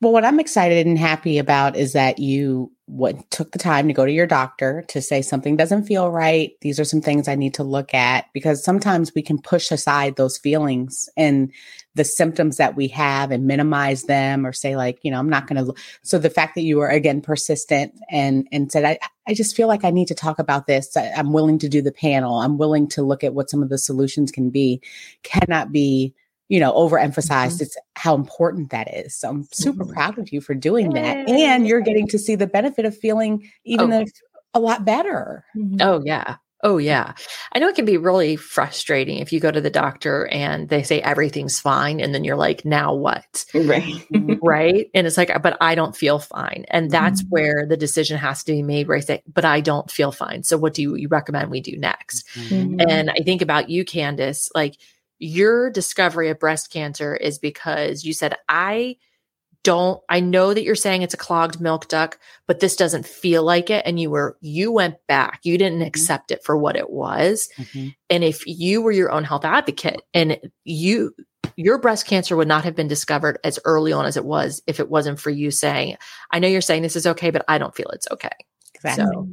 well, 0.00 0.12
what 0.12 0.24
I'm 0.24 0.38
excited 0.38 0.86
and 0.86 0.96
happy 0.96 1.38
about 1.38 1.76
is 1.76 1.92
that 1.94 2.18
you 2.18 2.70
what 2.86 3.30
took 3.30 3.52
the 3.52 3.58
time 3.58 3.86
to 3.86 3.92
go 3.92 4.06
to 4.06 4.12
your 4.12 4.26
doctor 4.26 4.82
to 4.88 5.02
say 5.02 5.20
something 5.20 5.56
doesn't 5.56 5.84
feel 5.84 6.10
right. 6.10 6.52
These 6.62 6.80
are 6.80 6.84
some 6.84 7.02
things 7.02 7.28
I 7.28 7.34
need 7.34 7.52
to 7.54 7.64
look 7.64 7.92
at 7.92 8.26
because 8.32 8.64
sometimes 8.64 9.14
we 9.14 9.20
can 9.22 9.38
push 9.42 9.70
aside 9.70 10.16
those 10.16 10.38
feelings 10.38 11.06
and 11.14 11.52
the 11.96 12.04
symptoms 12.04 12.56
that 12.56 12.76
we 12.76 12.88
have 12.88 13.30
and 13.30 13.46
minimize 13.46 14.04
them 14.04 14.46
or 14.46 14.54
say 14.54 14.74
like, 14.74 15.00
you 15.02 15.10
know, 15.10 15.18
I'm 15.18 15.28
not 15.28 15.48
going 15.48 15.62
to 15.62 15.74
so 16.02 16.18
the 16.18 16.30
fact 16.30 16.54
that 16.54 16.62
you 16.62 16.78
were 16.78 16.88
again 16.88 17.20
persistent 17.20 17.92
and 18.08 18.48
and 18.52 18.70
said 18.70 18.84
I 18.84 18.98
I 19.26 19.34
just 19.34 19.56
feel 19.56 19.68
like 19.68 19.84
I 19.84 19.90
need 19.90 20.08
to 20.08 20.14
talk 20.14 20.38
about 20.38 20.66
this. 20.66 20.96
I, 20.96 21.10
I'm 21.14 21.32
willing 21.32 21.58
to 21.58 21.68
do 21.68 21.82
the 21.82 21.92
panel. 21.92 22.38
I'm 22.38 22.56
willing 22.56 22.88
to 22.90 23.02
look 23.02 23.24
at 23.24 23.34
what 23.34 23.50
some 23.50 23.62
of 23.62 23.68
the 23.68 23.78
solutions 23.78 24.30
can 24.30 24.48
be 24.48 24.80
cannot 25.24 25.72
be 25.72 26.14
you 26.48 26.58
know, 26.58 26.72
overemphasized. 26.72 27.54
Mm-hmm. 27.54 27.62
It's 27.62 27.76
how 27.94 28.14
important 28.14 28.70
that 28.70 28.94
is. 28.94 29.14
So 29.14 29.28
I'm 29.28 29.48
super 29.52 29.84
mm-hmm. 29.84 29.92
proud 29.92 30.18
of 30.18 30.32
you 30.32 30.40
for 30.40 30.54
doing 30.54 30.90
that. 30.90 31.28
And 31.28 31.66
you're 31.66 31.80
getting 31.80 32.08
to 32.08 32.18
see 32.18 32.34
the 32.34 32.46
benefit 32.46 32.84
of 32.84 32.96
feeling 32.96 33.50
even 33.64 33.92
oh. 33.92 34.04
a 34.54 34.60
lot 34.60 34.84
better. 34.84 35.44
Mm-hmm. 35.56 35.76
Oh, 35.80 36.02
yeah. 36.04 36.36
Oh, 36.64 36.78
yeah. 36.78 37.12
I 37.52 37.60
know 37.60 37.68
it 37.68 37.76
can 37.76 37.84
be 37.84 37.98
really 37.98 38.34
frustrating 38.34 39.18
if 39.18 39.32
you 39.32 39.38
go 39.38 39.52
to 39.52 39.60
the 39.60 39.70
doctor 39.70 40.26
and 40.26 40.68
they 40.68 40.82
say 40.82 41.00
everything's 41.00 41.60
fine. 41.60 42.00
And 42.00 42.12
then 42.12 42.24
you're 42.24 42.36
like, 42.36 42.64
now 42.64 42.94
what? 42.94 43.44
Right. 43.54 44.04
Right. 44.40 44.88
And 44.94 45.06
it's 45.06 45.16
like, 45.16 45.30
but 45.42 45.56
I 45.60 45.74
don't 45.74 45.96
feel 45.96 46.18
fine. 46.18 46.64
And 46.68 46.90
that's 46.90 47.22
mm-hmm. 47.22 47.30
where 47.30 47.66
the 47.66 47.76
decision 47.76 48.16
has 48.16 48.42
to 48.44 48.52
be 48.52 48.62
made 48.62 48.88
where 48.88 48.96
I 48.96 49.00
say, 49.00 49.22
but 49.26 49.44
I 49.44 49.60
don't 49.60 49.90
feel 49.90 50.12
fine. 50.12 50.42
So 50.42 50.56
what 50.56 50.74
do 50.74 50.82
you, 50.82 50.94
you 50.94 51.08
recommend 51.08 51.50
we 51.50 51.60
do 51.60 51.76
next? 51.76 52.26
Mm-hmm. 52.34 52.80
And 52.88 53.10
I 53.10 53.22
think 53.24 53.42
about 53.42 53.68
you, 53.68 53.84
Candace, 53.84 54.48
like, 54.54 54.76
your 55.18 55.70
discovery 55.70 56.28
of 56.30 56.38
breast 56.38 56.72
cancer 56.72 57.14
is 57.14 57.38
because 57.38 58.04
you 58.04 58.12
said, 58.12 58.36
I 58.48 58.96
don't 59.64 60.00
I 60.08 60.20
know 60.20 60.54
that 60.54 60.62
you're 60.62 60.74
saying 60.76 61.02
it's 61.02 61.14
a 61.14 61.18
clogged 61.18 61.60
milk 61.60 61.88
duct, 61.88 62.16
but 62.46 62.60
this 62.60 62.76
doesn't 62.76 63.06
feel 63.06 63.42
like 63.42 63.70
it 63.70 63.82
and 63.84 63.98
you 64.00 64.08
were 64.10 64.36
you 64.40 64.70
went 64.72 64.94
back. 65.08 65.40
You 65.42 65.58
didn't 65.58 65.80
Mm-hmm. 65.80 65.88
accept 65.88 66.30
it 66.30 66.44
for 66.44 66.56
what 66.56 66.76
it 66.76 66.90
was. 66.90 67.48
Mhm. 67.58 67.94
And 68.08 68.24
if 68.24 68.46
you 68.46 68.80
were 68.80 68.92
your 68.92 69.10
own 69.10 69.24
health 69.24 69.44
advocate 69.44 70.00
and 70.14 70.38
you 70.64 71.12
your 71.56 71.78
breast 71.78 72.06
cancer 72.06 72.36
would 72.36 72.46
not 72.48 72.62
have 72.64 72.76
been 72.76 72.86
discovered 72.88 73.38
as 73.42 73.58
early 73.64 73.92
on 73.92 74.06
as 74.06 74.16
it 74.16 74.24
was 74.24 74.62
if 74.68 74.78
it 74.78 74.88
wasn't 74.88 75.18
for 75.18 75.30
you 75.30 75.50
saying, 75.50 75.96
I 76.30 76.38
know 76.38 76.48
you're 76.48 76.60
saying 76.60 76.82
this 76.82 76.96
is 76.96 77.06
okay, 77.06 77.30
but 77.30 77.44
I 77.48 77.58
don't 77.58 77.74
feel 77.74 77.88
it's 77.88 78.06
okay. 78.12 78.30
Exactly. 78.78 79.04
So 79.04 79.28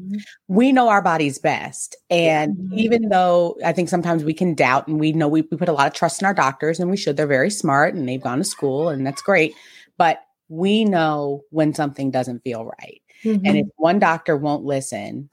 we 0.47 0.71
know 0.71 0.89
our 0.89 1.01
bodies 1.01 1.39
best. 1.39 1.95
And 2.09 2.55
Mhm. 2.55 2.77
even 2.77 3.09
though 3.09 3.57
I 3.63 3.71
think 3.71 3.89
sometimes 3.89 4.23
we 4.23 4.33
can 4.33 4.53
doubt 4.53 4.87
and 4.87 4.99
we 4.99 5.13
know 5.13 5.27
we, 5.27 5.41
we 5.41 5.57
put 5.57 5.69
a 5.69 5.73
lot 5.73 5.87
of 5.87 5.93
trust 5.93 6.21
in 6.21 6.25
our 6.25 6.33
doctors 6.33 6.79
and 6.79 6.89
we 6.89 6.97
should, 6.97 7.17
they're 7.17 7.27
very 7.27 7.49
smart 7.49 7.95
and 7.95 8.07
they've 8.07 8.21
gone 8.21 8.39
to 8.39 8.43
school 8.43 8.89
and 8.89 9.05
that's 9.05 9.21
great. 9.21 9.53
But 9.97 10.19
we 10.49 10.85
know 10.85 11.41
when 11.49 11.73
something 11.73 12.11
doesn't 12.11 12.43
feel 12.43 12.65
right. 12.65 13.01
Mm-hmm. 13.23 13.45
And 13.45 13.57
if 13.57 13.67
one 13.77 13.99
doctor 13.99 14.35
won't 14.35 14.65
listen 14.65 15.29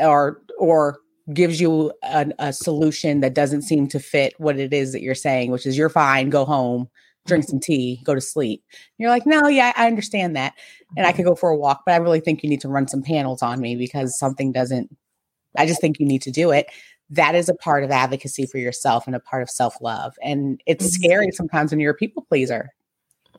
or, 0.00 0.40
or, 0.58 0.98
gives 1.34 1.60
you 1.60 1.92
a, 2.04 2.26
a 2.38 2.52
solution 2.54 3.20
that 3.20 3.34
doesn't 3.34 3.60
seem 3.60 3.86
to 3.86 4.00
fit 4.00 4.32
what 4.38 4.58
it 4.58 4.72
is 4.72 4.92
that 4.92 5.02
you're 5.02 5.14
saying, 5.14 5.50
which 5.50 5.66
is 5.66 5.76
you're 5.76 5.90
fine, 5.90 6.30
go 6.30 6.46
home, 6.46 6.88
drink 7.28 7.44
some 7.44 7.60
tea, 7.60 8.00
go 8.04 8.14
to 8.14 8.20
sleep. 8.20 8.64
You're 8.98 9.10
like, 9.10 9.26
no, 9.26 9.46
yeah, 9.46 9.72
I 9.76 9.86
understand 9.86 10.34
that. 10.36 10.54
And 10.96 11.06
I 11.06 11.12
could 11.12 11.24
go 11.24 11.34
for 11.34 11.50
a 11.50 11.56
walk, 11.56 11.82
but 11.86 11.92
I 11.92 11.98
really 11.98 12.20
think 12.20 12.42
you 12.42 12.48
need 12.48 12.60
to 12.62 12.68
run 12.68 12.88
some 12.88 13.02
panels 13.02 13.42
on 13.42 13.60
me 13.60 13.76
because 13.76 14.18
something 14.18 14.50
doesn't, 14.52 14.94
I 15.56 15.66
just 15.66 15.80
think 15.80 16.00
you 16.00 16.06
need 16.06 16.22
to 16.22 16.30
do 16.30 16.50
it. 16.50 16.66
That 17.10 17.34
is 17.34 17.48
a 17.48 17.54
part 17.54 17.84
of 17.84 17.90
advocacy 17.90 18.46
for 18.46 18.58
yourself 18.58 19.06
and 19.06 19.14
a 19.14 19.20
part 19.20 19.42
of 19.42 19.50
self 19.50 19.76
love. 19.80 20.14
And 20.22 20.60
it's 20.66 20.86
Mhm. 20.86 20.90
scary 20.90 21.30
sometimes 21.32 21.70
when 21.70 21.80
you're 21.80 21.92
a 21.92 21.94
people 21.94 22.22
pleaser. 22.28 22.70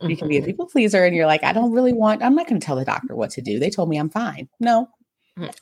You 0.07 0.15
can 0.15 0.27
be 0.29 0.37
a 0.37 0.41
Mhm. 0.41 0.45
people 0.45 0.65
pleaser 0.67 1.03
and 1.03 1.13
you're 1.15 1.25
like, 1.25 1.43
I 1.43 1.51
don't 1.51 1.71
really 1.71 1.91
want, 1.93 2.23
I'm 2.23 2.35
not 2.35 2.47
going 2.47 2.59
to 2.61 2.65
tell 2.65 2.77
the 2.77 2.85
doctor 2.85 3.15
what 3.15 3.31
to 3.31 3.41
do. 3.41 3.59
They 3.59 3.69
told 3.69 3.89
me 3.89 3.97
I'm 3.97 4.09
fine. 4.09 4.47
No. 4.59 4.87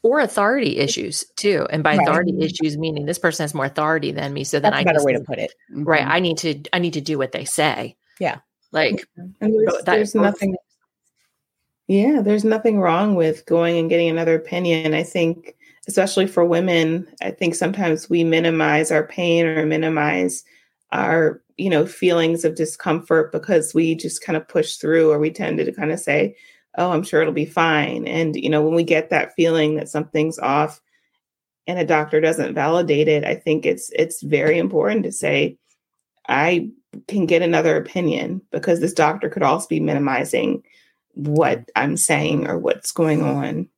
or 0.01 0.19
authority 0.21 0.77
issues 0.77 1.23
too. 1.35 1.67
And 1.69 1.83
by 1.83 1.95
Right. 1.97 2.07
authority 2.07 2.35
issues 2.41 2.79
meaning 2.79 3.05
this 3.05 3.19
person 3.19 3.43
has 3.43 3.53
more 3.53 3.65
authority 3.65 4.11
than 4.11 4.33
me. 4.33 4.43
So 4.43 4.59
then 4.59 4.73
I 4.73 4.77
That's 4.83 4.87
I 4.87 4.91
a 4.91 4.93
better 4.93 5.05
way 5.05 5.13
to 5.13 5.19
put 5.19 5.37
it. 5.37 5.53
right. 5.69 6.03
Mhm. 6.03 6.09
I 6.09 6.19
need 6.19 6.37
to 6.39 6.63
I 6.73 6.79
need 6.79 6.93
to 6.93 7.01
do 7.01 7.19
what 7.19 7.31
they 7.31 7.45
say. 7.45 7.95
Yeah. 8.19 8.39
Like 8.71 9.07
and 9.17 9.33
there's, 9.39 9.73
that- 9.73 9.85
there's 9.85 10.15
nothing 10.15 10.55
yeah 11.87 12.21
there's 12.21 12.43
nothing 12.43 12.79
wrong 12.79 13.15
with 13.15 13.45
going 13.45 13.77
and 13.77 13.89
getting 13.89 14.09
another 14.09 14.35
opinion. 14.35 14.93
I 14.93 15.03
think 15.03 15.55
especially 15.87 16.27
for 16.27 16.43
women 16.43 17.07
i 17.21 17.31
think 17.31 17.55
sometimes 17.55 18.09
we 18.09 18.23
minimize 18.23 18.91
our 18.91 19.07
pain 19.07 19.45
or 19.45 19.65
minimize 19.65 20.43
our 20.91 21.41
you 21.55 21.69
know 21.69 21.85
feelings 21.85 22.43
of 22.45 22.55
discomfort 22.55 23.31
because 23.31 23.73
we 23.73 23.95
just 23.95 24.21
kind 24.21 24.35
of 24.35 24.47
push 24.47 24.75
through 24.75 25.09
or 25.11 25.17
we 25.17 25.31
tend 25.31 25.57
to 25.57 25.71
kind 25.71 25.91
of 25.91 25.99
say 25.99 26.35
oh 26.77 26.91
i'm 26.91 27.03
sure 27.03 27.21
it'll 27.21 27.33
be 27.33 27.45
fine. 27.45 28.05
And 28.05 28.35
you 28.35 28.49
know 28.49 28.61
when 28.61 28.75
we 28.75 28.83
get 28.83 29.09
that 29.09 29.33
feeling 29.35 29.75
that 29.75 29.89
something's 29.89 30.37
off 30.39 30.81
and 31.67 31.79
a 31.79 31.85
doctor 31.85 32.19
doesn't 32.21 32.53
validate 32.53 33.07
it 33.07 33.23
i 33.23 33.33
think 33.35 33.65
it's 33.65 33.89
it's 33.95 34.21
very 34.21 34.57
important 34.59 35.03
to 35.05 35.11
say 35.11 35.57
i 36.27 36.69
can 37.07 37.25
get 37.25 37.41
another 37.41 37.77
opinion 37.77 38.41
because 38.51 38.79
this 38.79 38.93
doctor 38.93 39.29
could 39.29 39.43
also 39.43 39.67
be 39.67 39.79
minimizing 39.79 40.63
what 41.13 41.69
I'm 41.75 41.97
saying 41.97 42.47
or 42.47 42.57
what's 42.57 42.91
going 42.91 43.23
on. 43.23 43.69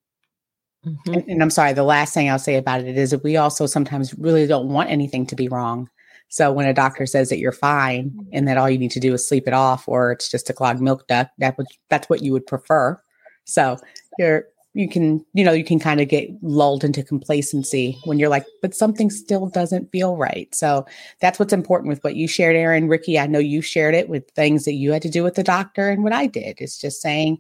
mhm. 0.86 1.14
And, 1.14 1.24
and 1.28 1.42
I'm 1.42 1.50
sorry, 1.50 1.74
the 1.74 1.84
last 1.84 2.14
thing 2.14 2.30
I'll 2.30 2.40
say 2.40 2.56
about 2.56 2.82
it 2.82 2.98
is 2.98 3.12
that 3.12 3.24
we 3.24 3.38
also 3.38 3.66
sometimes 3.66 4.14
really 4.16 4.46
don't 4.48 4.70
want 4.70 4.90
anything 4.90 5.26
to 5.28 5.36
be 5.36 5.48
wrong. 5.48 5.90
So 6.30 6.52
when 6.52 6.68
a 6.68 6.74
doctor 6.74 7.06
says 7.06 7.30
that 7.30 7.40
you're 7.40 7.52
fine 7.52 8.14
and 8.32 8.48
that 8.48 8.58
all 8.58 8.70
you 8.70 8.78
need 8.78 8.92
to 8.92 9.00
do 9.00 9.14
is 9.14 9.28
sleep 9.28 9.48
it 9.48 9.54
off 9.54 9.88
or 9.88 10.12
it's 10.12 10.30
just 10.30 10.50
a 10.50 10.54
clogged 10.54 10.80
milk 10.82 11.08
duct, 11.08 11.32
that 11.40 11.58
would 11.58 11.68
that's 11.90 12.08
what 12.10 12.22
you 12.22 12.34
would 12.34 12.46
prefer. 12.46 13.02
So 13.46 13.78
you're 14.20 14.46
you 14.80 14.88
can, 14.88 15.26
you 15.34 15.44
know, 15.44 15.52
you 15.52 15.66
can 15.66 15.78
kind 15.78 16.00
of 16.00 16.08
get 16.08 16.30
lulled 16.42 16.86
into 16.86 17.04
complacency 17.04 18.00
when 18.06 18.18
you're 18.18 18.30
like, 18.30 18.46
but 18.62 18.74
something 18.74 19.10
still 19.10 19.48
doesn't 19.48 19.92
feel 19.92 20.16
right. 20.16 20.54
So 20.56 20.86
that's 21.20 21.38
what's 21.38 21.52
important 21.52 21.90
with 21.90 22.02
what 22.02 22.16
you 22.16 22.30
shared, 22.30 22.56
Aaron. 22.56 22.88
Ricky, 22.88 23.20
I 23.20 23.28
know 23.28 23.40
you 23.40 23.62
shared 23.62 23.94
it 23.94 24.08
with 24.08 24.30
things 24.32 24.64
that 24.64 24.76
you 24.76 24.94
had 24.94 25.02
to 25.02 25.10
do 25.10 25.22
with 25.22 25.36
the 25.36 25.44
doctor 25.44 25.90
and 25.90 26.02
what 26.02 26.14
I 26.14 26.28
did. 26.28 26.62
It's 26.62 26.80
just 26.80 27.02
saying, 27.02 27.40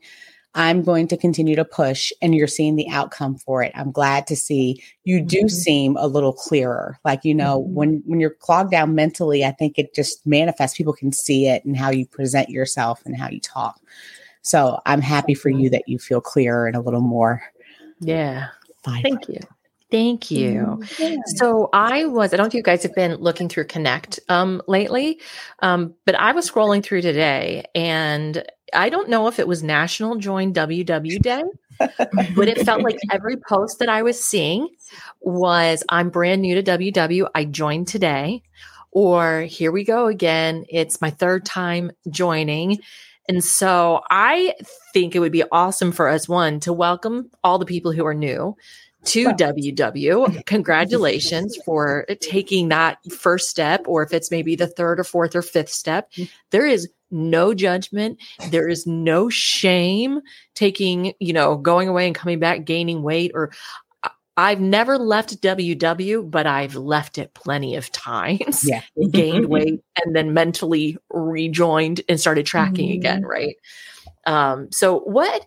I'm 0.53 0.83
going 0.83 1.07
to 1.07 1.15
continue 1.15 1.55
to 1.55 1.63
push 1.63 2.11
and 2.21 2.35
you're 2.35 2.47
seeing 2.47 2.75
the 2.75 2.89
outcome 2.89 3.37
for 3.37 3.63
it. 3.63 3.71
I'm 3.73 3.91
glad 3.91 4.27
to 4.27 4.35
see 4.35 4.83
you 5.05 5.21
do 5.21 5.43
Mhm. 5.43 5.51
seem 5.51 5.95
a 5.97 6.07
little 6.07 6.33
clearer. 6.33 6.97
Like, 7.05 7.23
you 7.23 7.35
know, 7.35 7.61
Mhm. 7.61 7.67
when 7.73 8.03
when 8.05 8.19
you're 8.19 8.31
clogged 8.31 8.71
down 8.71 8.95
mentally, 8.95 9.45
I 9.45 9.51
think 9.51 9.77
it 9.79 9.95
just 9.95 10.25
manifests. 10.25 10.75
People 10.75 10.93
can 10.93 11.13
see 11.13 11.47
it 11.47 11.63
and 11.63 11.77
how 11.77 11.91
you 11.91 12.05
present 12.05 12.49
yourself 12.49 13.01
and 13.05 13.15
how 13.15 13.29
you 13.29 13.39
talk. 13.39 13.79
So 14.41 14.79
I'm 14.85 15.01
happy 15.01 15.33
for 15.33 15.49
you 15.49 15.69
that 15.69 15.87
you 15.87 15.99
feel 15.99 16.21
clearer 16.21 16.67
and 16.67 16.75
a 16.75 16.81
little 16.81 17.01
more 17.01 17.41
yeah. 17.99 18.47
fine. 18.83 19.03
Thank 19.03 19.27
you. 19.27 19.39
Thank 19.91 20.29
you. 20.29 20.83
Yeah. 20.99 21.15
So 21.37 21.69
I 21.73 22.05
was, 22.05 22.31
I 22.31 22.37
don't 22.37 22.45
know 22.45 22.47
if 22.47 22.53
you 22.53 22.61
guys 22.61 22.83
have 22.83 22.93
been 22.93 23.15
looking 23.15 23.49
through 23.49 23.65
Connect 23.65 24.19
um, 24.29 24.61
lately, 24.67 25.19
um, 25.63 25.95
but 26.05 26.13
I 26.15 26.31
was 26.31 26.49
scrolling 26.49 26.83
through 26.83 27.01
today 27.01 27.65
and 27.73 28.43
I 28.73 28.89
don't 28.89 29.09
know 29.09 29.27
if 29.27 29.39
it 29.39 29.47
was 29.47 29.63
National 29.63 30.15
Join 30.15 30.53
WW 30.53 31.19
Day, 31.21 31.43
but 31.79 32.47
it 32.47 32.63
felt 32.65 32.83
like 32.83 32.99
every 33.11 33.37
post 33.37 33.79
that 33.79 33.89
I 33.89 34.03
was 34.03 34.23
seeing 34.23 34.67
was 35.21 35.83
I'm 35.89 36.09
brand 36.09 36.43
new 36.43 36.61
to 36.61 36.77
WW. 36.77 37.27
I 37.33 37.45
joined 37.45 37.87
today. 37.87 38.43
Or 38.91 39.41
here 39.41 39.71
we 39.71 39.83
go 39.83 40.07
again. 40.07 40.65
It's 40.67 40.99
my 40.99 41.11
third 41.11 41.45
time 41.45 41.91
joining. 42.09 42.79
And 43.29 43.43
so 43.43 44.01
I 44.09 44.55
think 44.91 45.15
it 45.15 45.19
would 45.19 45.31
be 45.31 45.43
awesome 45.51 45.91
for 45.91 46.09
us, 46.09 46.27
one, 46.27 46.59
to 46.61 46.73
welcome 46.73 47.29
all 47.43 47.59
the 47.59 47.65
people 47.65 47.91
who 47.91 48.05
are 48.05 48.15
new 48.15 48.57
to. 49.05 49.27
WW. 49.27 50.45
Congratulations 50.47 51.55
for 51.65 52.07
taking 52.21 52.69
that 52.69 52.97
first 53.11 53.47
step, 53.47 53.83
or 53.85 54.01
if 54.01 54.13
it's 54.13 54.31
maybe 54.31 54.55
the 54.55 54.65
third 54.65 54.99
or 54.99 55.03
fourth 55.03 55.35
or 55.35 55.43
fifth 55.43 55.69
step. 55.69 56.11
Mm-hmm. 56.13 56.23
There 56.49 56.65
is 56.65 56.89
no 57.11 57.53
judgment. 57.53 58.19
There 58.49 58.67
is 58.67 58.87
no 58.87 59.29
shame 59.29 60.21
taking, 60.55 61.13
you 61.19 61.33
know, 61.33 61.55
going 61.55 61.87
away 61.87 62.07
and 62.07 62.15
coming 62.15 62.39
back, 62.39 62.65
gaining 62.65 63.03
weight, 63.03 63.31
or 63.35 63.51
I've 64.39 64.61
never 64.61 64.97
left 64.97 65.41
WW, 65.41 66.31
but 66.31 66.47
I've 66.47 66.75
left 66.75 67.17
it 67.17 67.33
plenty 67.33 67.75
of 67.75 67.91
times. 67.91 68.65
Yeah. 68.65 68.81
Gained 69.11 69.45
weight 69.49 69.83
and 69.97 70.15
then 70.15 70.33
mentally 70.33 70.97
rejoined 71.09 71.99
and 72.07 72.21
started 72.21 72.45
tracking 72.45 72.91
again, 72.91 73.25
right? 73.25 73.57
Um, 74.25 74.71
so 74.71 74.99
what 75.01 75.45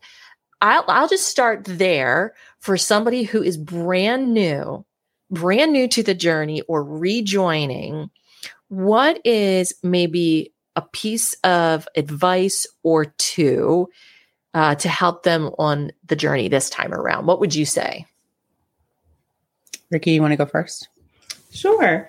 I'll 0.61 0.85
I'll 0.89 1.09
just 1.09 1.27
start 1.27 1.65
there 1.65 2.35
for 2.59 2.77
somebody 2.77 3.23
who 3.23 3.43
is 3.43 3.57
brand 3.57 4.35
new, 4.35 4.85
brand 5.31 5.73
new 5.73 5.89
to 5.89 6.03
the 6.03 6.15
journey 6.15 6.61
or 6.69 6.85
rejoining. 6.85 8.11
What 8.69 9.25
is 9.25 9.73
maybe 9.83 10.53
a 10.77 10.83
piece 10.83 11.33
of 11.45 11.89
advice 11.97 12.67
or 12.83 13.07
two 13.17 13.89
uh, 14.53 14.75
to 14.75 14.89
help 14.91 15.23
them 15.23 15.51
on 15.59 15.93
the 16.05 16.17
journey 16.17 16.49
this 16.49 16.69
time 16.69 16.93
around? 16.93 17.25
What 17.25 17.41
would 17.41 17.55
you 17.55 17.65
say? 17.65 18.05
Ricky, 19.93 20.13
you 20.13 20.23
want 20.23 20.33
to 20.33 20.37
go 20.37 20.47
first? 20.47 20.89
Sure. 21.53 22.07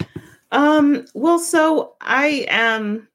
Um, 0.51 1.05
well, 1.13 1.37
so 1.37 1.95
I 2.01 2.45
am, 2.49 3.07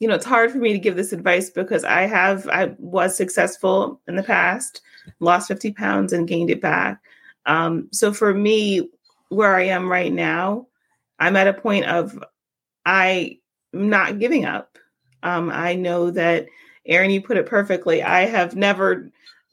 you 0.00 0.08
know, 0.08 0.14
it's 0.14 0.26
hard 0.26 0.50
for 0.50 0.58
me 0.58 0.72
to 0.72 0.78
give 0.78 0.96
this 0.96 1.12
advice 1.12 1.50
because 1.50 1.84
I 1.84 2.02
have, 2.02 2.48
I 2.48 2.74
was 2.78 3.16
successful 3.16 4.00
in 4.08 4.16
the 4.16 4.22
past, 4.22 4.80
lost 5.20 5.48
50 5.48 5.72
pounds 5.72 6.12
and 6.12 6.26
gained 6.26 6.50
it 6.50 6.60
back. 6.60 7.00
Um, 7.46 7.88
so 7.92 8.12
for 8.12 8.34
me, 8.34 8.90
where 9.28 9.54
I 9.54 9.62
am 9.64 9.90
right 9.90 10.12
now, 10.12 10.66
I'm 11.18 11.36
at 11.36 11.46
a 11.46 11.54
point 11.54 11.86
of 11.86 12.22
I 12.84 13.38
am 13.72 13.88
not 13.88 14.18
giving 14.18 14.44
up. 14.44 14.78
Um, 15.22 15.50
I 15.50 15.76
know 15.76 16.10
that 16.10 16.46
Aaron, 16.86 17.10
you 17.10 17.22
put 17.22 17.36
it 17.36 17.46
perfectly. 17.46 18.02
I 18.02 18.22
have 18.26 18.56
never 18.56 19.10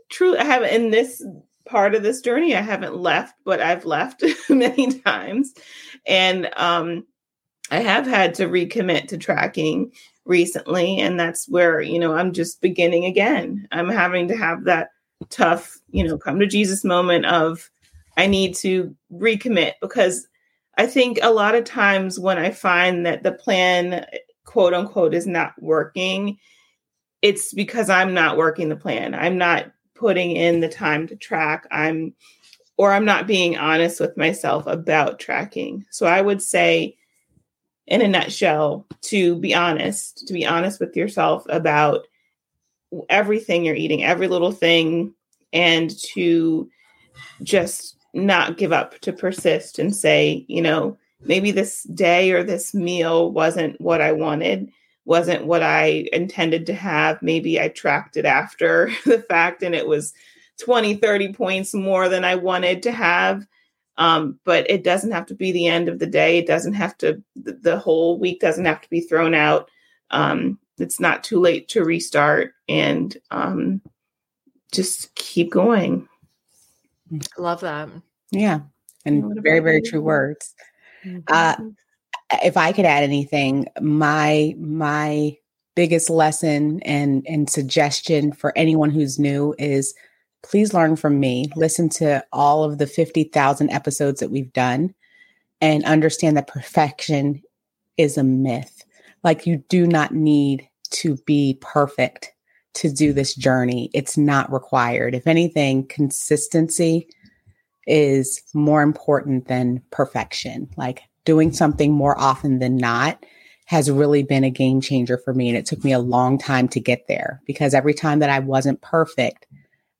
truly, 0.09 0.39
I 0.39 0.43
haven't 0.43 0.73
in 0.73 0.89
this 0.89 1.23
part 1.69 1.93
of 1.95 2.03
this 2.03 2.21
journey, 2.21 2.55
I 2.55 2.61
haven't 2.61 2.97
left, 2.97 3.35
but 3.45 3.61
I've 3.61 3.85
left 3.85 4.23
many 4.49 4.99
times. 4.99 5.53
And 6.07 6.49
um, 6.57 7.05
I 7.71 7.79
have 7.79 8.07
had 8.07 8.33
to 8.35 8.47
recommit 8.47 9.07
to 9.09 9.17
tracking 9.17 9.91
recently. 10.25 10.99
And 10.99 11.19
that's 11.19 11.47
where, 11.47 11.81
you 11.81 11.99
know, 11.99 12.15
I'm 12.15 12.33
just 12.33 12.61
beginning 12.61 13.05
again. 13.05 13.67
I'm 13.71 13.89
having 13.89 14.27
to 14.29 14.37
have 14.37 14.63
that 14.65 14.89
tough, 15.29 15.77
you 15.91 16.07
know, 16.07 16.17
come 16.17 16.39
to 16.39 16.47
Jesus 16.47 16.83
moment 16.83 17.25
of 17.25 17.69
I 18.17 18.27
need 18.27 18.55
to 18.55 18.95
recommit 19.13 19.73
because 19.81 20.27
I 20.77 20.87
think 20.87 21.19
a 21.21 21.31
lot 21.31 21.55
of 21.55 21.65
times 21.65 22.19
when 22.19 22.37
I 22.37 22.51
find 22.51 23.05
that 23.05 23.23
the 23.23 23.31
plan, 23.31 24.05
quote 24.45 24.73
unquote, 24.73 25.13
is 25.13 25.27
not 25.27 25.53
working, 25.61 26.37
it's 27.21 27.53
because 27.53 27.89
I'm 27.89 28.13
not 28.13 28.37
working 28.37 28.69
the 28.69 28.75
plan. 28.75 29.13
I'm 29.13 29.37
not 29.37 29.71
putting 29.99 30.31
in 30.31 30.61
the 30.61 30.69
time 30.69 31.07
to 31.07 31.15
track. 31.15 31.67
I'm 31.71 32.13
or 32.77 32.93
I'm 32.93 33.03
not 33.03 33.27
being 33.27 33.57
honest 33.57 33.99
with 33.99 34.15
myself 34.15 34.65
about 34.65 35.19
tracking. 35.19 35.85
So 35.91 36.05
I 36.05 36.21
would 36.21 36.41
say 36.41 36.95
in 37.87 38.01
a 38.01 38.07
nutshell 38.07 38.85
to 39.01 39.35
be 39.35 39.53
honest, 39.53 40.25
to 40.27 40.33
be 40.33 40.45
honest 40.45 40.79
with 40.79 40.95
yourself 40.95 41.45
about 41.49 42.07
everything 43.09 43.65
you're 43.65 43.75
eating, 43.75 44.03
every 44.03 44.29
little 44.29 44.53
thing, 44.53 45.13
and 45.51 45.91
to 46.13 46.69
just 47.43 47.97
not 48.13 48.57
give 48.57 48.71
up, 48.71 48.97
to 48.99 49.11
persist 49.11 49.77
and 49.77 49.95
say, 49.95 50.45
you 50.47 50.61
know, 50.61 50.97
maybe 51.21 51.51
this 51.51 51.83
day 51.83 52.31
or 52.31 52.43
this 52.43 52.73
meal 52.73 53.31
wasn't 53.31 53.79
what 53.81 54.01
I 54.01 54.13
wanted, 54.13 54.71
wasn't 55.09 55.47
what 55.47 55.63
I 55.63 56.07
intended 56.13 56.67
to 56.67 56.73
have. 56.75 57.19
Maybe 57.23 57.59
I 57.59 57.69
tracked 57.69 58.15
it 58.15 58.25
after 58.25 58.91
the 59.05 59.23
fact 59.23 59.63
and 59.63 59.73
it 59.73 59.87
was 59.87 60.13
20, 60.61 60.95
30 60.95 61.33
points 61.33 61.73
more 61.73 62.07
than 62.07 62.23
I 62.23 62.35
wanted 62.35 62.83
to 62.83 62.91
have. 62.91 63.47
Um, 63.97 64.39
but 64.45 64.69
it 64.69 64.83
doesn't 64.83 65.11
have 65.11 65.25
to 65.25 65.33
be 65.33 65.51
the 65.51 65.65
end 65.65 65.89
of 65.89 65.97
the 65.97 66.05
day. 66.05 66.37
It 66.37 66.45
doesn't 66.45 66.73
have 66.73 66.95
to, 66.99 67.21
the, 67.35 67.53
the 67.53 67.79
whole 67.79 68.19
week 68.19 68.39
doesn't 68.39 68.65
have 68.65 68.81
to 68.81 68.89
be 68.89 69.01
thrown 69.01 69.33
out. 69.33 69.71
Um, 70.11 70.59
it's 70.77 70.99
not 70.99 71.23
too 71.23 71.39
late 71.39 71.67
to 71.69 71.83
restart 71.83 72.53
and 72.69 73.17
um, 73.31 73.81
just 74.71 75.13
keep 75.15 75.51
going. 75.51 76.07
Love 77.35 77.61
that. 77.61 77.89
Yeah. 78.29 78.59
And 79.05 79.41
very, 79.41 79.59
very 79.59 79.81
true 79.81 80.01
words. 80.01 80.53
Mm-hmm. 81.03 81.21
Uh, 81.27 81.55
if 82.43 82.57
I 82.57 82.71
could 82.71 82.85
add 82.85 83.03
anything, 83.03 83.67
my 83.81 84.55
my 84.59 85.35
biggest 85.75 86.09
lesson 86.09 86.81
and 86.83 87.25
and 87.27 87.49
suggestion 87.49 88.31
for 88.31 88.51
anyone 88.57 88.89
who's 88.89 89.19
new 89.19 89.55
is 89.57 89.93
please 90.43 90.73
learn 90.73 90.95
from 90.95 91.19
me. 91.19 91.49
Listen 91.55 91.89
to 91.89 92.23
all 92.31 92.63
of 92.63 92.77
the 92.77 92.87
50,000 92.87 93.69
episodes 93.69 94.19
that 94.19 94.31
we've 94.31 94.53
done 94.53 94.93
and 95.61 95.83
understand 95.83 96.37
that 96.37 96.47
perfection 96.47 97.41
is 97.97 98.17
a 98.17 98.23
myth. 98.23 98.83
Like 99.23 99.45
you 99.45 99.63
do 99.67 99.85
not 99.85 100.13
need 100.13 100.67
to 100.91 101.17
be 101.25 101.57
perfect 101.61 102.31
to 102.75 102.91
do 102.91 103.11
this 103.11 103.35
journey. 103.35 103.89
It's 103.93 104.17
not 104.17 104.51
required. 104.51 105.13
If 105.13 105.27
anything, 105.27 105.87
consistency 105.87 107.09
is 107.85 108.41
more 108.53 108.81
important 108.81 109.47
than 109.47 109.81
perfection. 109.91 110.69
Like 110.77 111.03
doing 111.29 111.51
something 111.51 111.93
more 111.93 112.19
often 112.19 112.57
than 112.57 112.75
not 112.75 113.23
has 113.65 113.91
really 113.91 114.23
been 114.23 114.43
a 114.43 114.49
game 114.49 114.81
changer 114.81 115.15
for 115.15 115.31
me. 115.31 115.47
And 115.47 115.55
it 115.55 115.67
took 115.67 115.83
me 115.83 115.93
a 115.93 115.99
long 115.99 116.39
time 116.39 116.67
to 116.69 116.79
get 116.79 117.05
there 117.07 117.39
because 117.45 117.75
every 117.75 117.93
time 117.93 118.17
that 118.17 118.31
I 118.31 118.39
wasn't 118.39 118.81
perfect, 118.81 119.45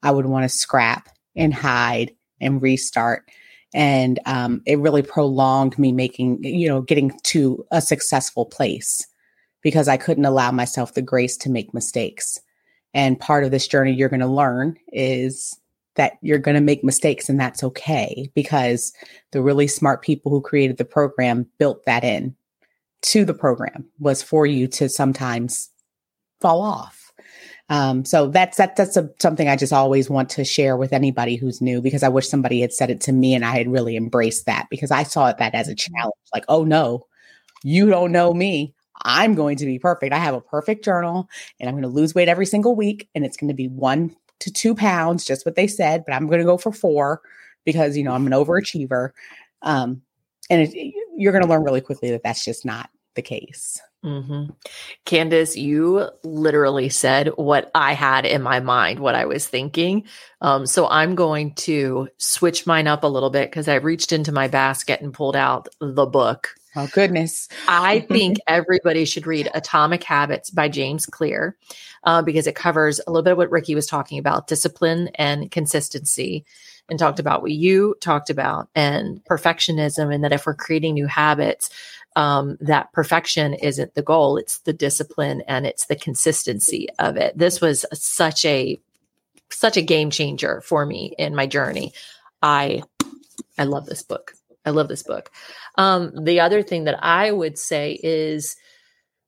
I 0.02 0.10
would 0.10 0.26
want 0.26 0.44
to 0.44 0.50
scrap 0.50 1.08
and 1.36 1.54
hide 1.54 2.16
and 2.42 2.64
restart. 2.64 3.30
And 3.76 4.20
um, 4.26 4.64
it 4.66 4.80
really 4.80 5.04
prolonged 5.04 5.78
me 5.78 5.92
making, 5.92 6.44
you 6.44 6.68
know, 6.68 6.82
getting 6.82 7.12
to 7.26 7.64
a 7.70 7.80
successful 7.80 8.48
place 8.48 9.06
because 9.62 9.88
I 9.88 9.98
couldn't 9.98 10.26
allow 10.26 10.50
myself 10.50 10.96
the 10.96 11.04
grace 11.04 11.38
to 11.38 11.52
make 11.52 11.76
mistakes. 11.76 12.40
And 12.96 13.20
part 13.20 13.44
of 13.44 13.52
this 13.52 13.68
journey 13.68 13.94
you're 13.94 14.10
going 14.10 14.20
to 14.22 14.26
learn 14.26 14.78
is 14.88 15.56
that 16.00 16.13
you're 16.22 16.39
going 16.39 16.56
to 16.56 16.62
make 16.62 16.82
mistakes 16.82 17.27
and 17.27 17.38
that's 17.38 17.62
okay 17.62 18.32
because 18.34 18.94
the 19.34 19.41
really 19.41 19.68
smart 19.68 20.01
people 20.01 20.32
who 20.32 20.39
created 20.39 20.77
the 20.77 20.86
program 20.86 21.46
built 21.58 21.84
that 21.84 22.06
in 22.06 22.34
to 23.01 23.25
the 23.25 23.34
program 23.34 23.86
was 24.00 24.24
for 24.24 24.46
you 24.46 24.65
to 24.65 24.88
sometimes 24.88 25.70
fall 26.39 26.62
off. 26.62 27.12
Um, 27.68 28.06
so 28.06 28.27
that's 28.27 28.56
that, 28.56 28.77
that's 28.77 28.96
a, 28.96 29.10
something 29.20 29.50
I 29.50 29.58
just 29.58 29.74
always 29.74 30.10
want 30.10 30.29
to 30.29 30.46
share 30.46 30.77
with 30.77 30.94
anybody 30.94 31.36
who's 31.36 31.60
new 31.60 31.82
because 31.82 32.01
I 32.01 32.08
wish 32.08 32.29
somebody 32.29 32.62
had 32.62 32.72
said 32.72 32.89
it 32.89 33.01
to 33.01 33.12
me 33.12 33.36
and 33.36 33.44
I 33.44 33.51
had 33.51 33.70
really 33.70 33.98
embraced 33.98 34.46
that 34.46 34.68
because 34.70 34.91
I 34.91 35.03
saw 35.03 35.27
it 35.27 35.38
that 35.39 35.53
as 35.53 35.68
a 35.68 35.75
challenge. 35.75 36.13
Like, 36.34 36.46
oh 36.48 36.63
no, 36.63 37.08
you 37.62 37.89
don't 37.89 38.13
know 38.13 38.34
me. 38.34 38.74
I'm 39.03 39.36
going 39.36 39.58
to 39.58 39.65
be 39.65 39.79
perfect. 39.79 40.13
I 40.13 40.20
have 40.20 40.34
a 40.34 40.39
perfect 40.39 40.86
journal 40.86 41.27
and 41.60 41.68
I'm 41.68 41.75
going 41.75 41.84
to 41.84 41.89
lose 41.89 42.15
weight 42.15 42.29
every 42.29 42.46
single 42.46 42.74
week 42.74 43.10
and 43.13 43.25
it's 43.25 43.36
going 43.36 43.50
to 43.50 43.53
be 43.53 43.68
one 43.68 44.15
to 44.39 44.51
two 44.51 44.75
pounds, 44.75 45.25
just 45.25 45.46
what 45.46 45.55
they 45.55 45.67
said, 45.67 46.03
but 46.05 46.13
I'm 46.13 46.27
going 46.27 46.39
to 46.39 46.46
go 46.46 46.58
for 46.58 46.72
four 46.72 47.22
because, 47.65 47.98
you 47.98 48.03
know, 48.03 48.13
I'm 48.13 48.27
an 48.27 48.34
overachiever. 48.34 49.12
Um, 49.62 50.01
and 50.50 50.62
it, 50.62 50.93
you're 51.17 51.34
going 51.34 51.43
to 51.43 51.50
learn 51.50 51.63
really 51.63 51.81
quickly 51.81 52.12
that 52.12 52.24
that's 52.24 52.43
just 52.43 52.65
not 52.65 52.89
the 53.15 53.22
case. 53.22 53.81
Mm-hmm. 54.03 54.51
Candace, 55.05 55.58
you 55.58 56.10
literally 56.24 56.88
said 56.88 57.28
what 57.36 57.69
I 57.75 57.93
had 57.93 58.25
in 58.25 58.41
my 58.41 58.62
mind, 58.62 58.99
what 58.99 59.15
I 59.15 59.25
was 59.25 59.45
thinking. 59.45 60.06
Um, 60.39 60.65
so 60.65 60.88
I'm 60.88 61.15
going 61.15 61.54
to 61.56 62.08
switch 62.17 62.65
mine 62.65 62.88
up 62.88 63.04
a 63.04 63.08
little 63.08 63.30
bit 63.30 63.49
because 63.49 63.67
I 63.67 63.75
reached 63.75 64.13
into 64.13 64.32
my 64.32 64.47
basket 64.47 65.02
and 65.02 65.13
pulled 65.13 65.36
out 65.36 65.67
the 65.82 66.06
book. 66.06 66.56
Oh, 66.75 66.88
goodness. 66.93 67.47
I 67.67 67.99
think 68.10 68.38
everybody 68.47 69.05
should 69.05 69.27
read 69.27 69.49
Atomic 69.53 70.03
Habits 70.03 70.49
by 70.49 70.69
James 70.69 71.05
Clear 71.05 71.58
uh, 72.03 72.21
because 72.21 72.47
it 72.47 72.55
covers 72.55 72.99
a 72.99 73.12
little 73.12 73.23
bit 73.23 73.32
of 73.32 73.38
what 73.38 73.51
Ricky 73.51 73.75
was 73.75 73.88
talking 73.88 74.19
about 74.19 74.47
discipline 74.47 75.10
and 75.15 75.49
consistency 75.51 76.45
and 76.89 76.97
talked 76.97 77.19
about 77.19 77.41
what 77.41 77.51
you 77.51 77.95
talked 78.01 78.29
about 78.29 78.69
and 78.75 79.23
perfectionism 79.25 80.13
and 80.13 80.23
that 80.23 80.34
if 80.34 80.45
we're 80.45 80.55
creating 80.55 80.95
new 80.95 81.08
habits 81.08 81.69
um, 82.15 82.58
that 82.60 82.91
perfection 82.91 83.53
isn't 83.53 83.93
the 83.93 84.01
goal 84.01 84.38
it's 84.38 84.60
the 84.60 84.73
discipline 84.73 85.41
and 85.47 85.65
it's 85.65 85.86
the 85.86 85.95
consistency 85.95 86.88
of 86.97 87.17
it. 87.17 87.38
This 87.38 87.62
was 87.62 87.86
such 87.93 88.45
a 88.45 88.79
such 89.51 89.77
a 89.77 89.82
game 89.82 90.10
changer 90.10 90.62
for 90.62 90.86
me 90.86 91.13
in 91.17 91.36
my 91.36 91.47
journey. 91.47 91.93
I 92.41 92.84
i 93.58 93.63
love 93.63 93.86
this 93.86 94.03
book 94.03 94.34
i 94.65 94.69
love 94.69 94.88
this 94.88 95.04
book 95.04 95.32
um, 95.78 96.12
the 96.24 96.39
other 96.39 96.62
thing 96.62 96.84
that 96.86 97.04
i 97.04 97.32
would 97.32 97.58
say 97.58 98.00
is 98.04 98.56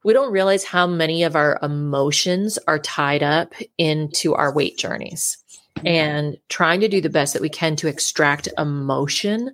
we 0.03 0.13
don't 0.13 0.31
realize 0.31 0.63
how 0.63 0.87
many 0.87 1.23
of 1.23 1.35
our 1.35 1.59
emotions 1.61 2.57
are 2.67 2.79
tied 2.79 3.21
up 3.21 3.53
into 3.77 4.33
our 4.33 4.53
weight 4.53 4.77
journeys 4.77 5.37
and 5.85 6.37
trying 6.49 6.79
to 6.81 6.87
do 6.87 7.01
the 7.01 7.09
best 7.09 7.33
that 7.33 7.41
we 7.41 7.49
can 7.49 7.75
to 7.75 7.87
extract 7.87 8.49
emotion 8.57 9.51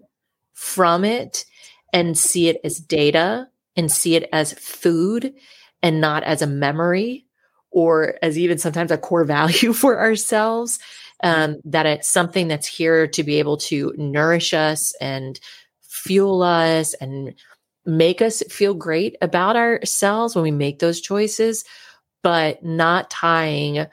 from 0.54 1.04
it 1.06 1.46
and 1.94 2.18
see 2.18 2.48
it 2.48 2.60
as 2.64 2.80
data 2.80 3.48
and 3.76 3.92
see 3.92 4.16
it 4.16 4.28
as 4.34 4.54
food 4.54 5.34
and 5.82 6.02
not 6.02 6.24
as 6.24 6.42
a 6.42 6.48
memory 6.48 7.26
or 7.72 8.16
as 8.22 8.38
even 8.38 8.58
sometimes 8.58 8.92
a 8.92 8.98
core 8.98 9.24
value 9.26 9.74
for 9.74 10.00
ourselves. 10.00 10.80
Um, 11.24 11.58
that 11.66 11.88
it's 11.88 12.08
something 12.08 12.48
that's 12.48 12.68
here 12.68 13.08
to 13.08 13.24
be 13.24 13.40
able 13.40 13.58
to 13.58 13.92
nourish 13.98 14.54
us 14.54 14.94
and 15.02 15.40
fuel 16.08 16.42
us 16.42 16.94
and 16.96 17.36
make 17.86 18.22
us 18.22 18.42
feel 18.50 18.74
great 18.74 19.16
about 19.22 19.56
ourselves 19.56 20.36
when 20.36 20.44
we 20.44 20.52
make 20.52 20.80
those 20.80 21.02
choices, 21.02 21.64
but 22.24 22.64
not 22.64 23.10
tying 23.10 23.86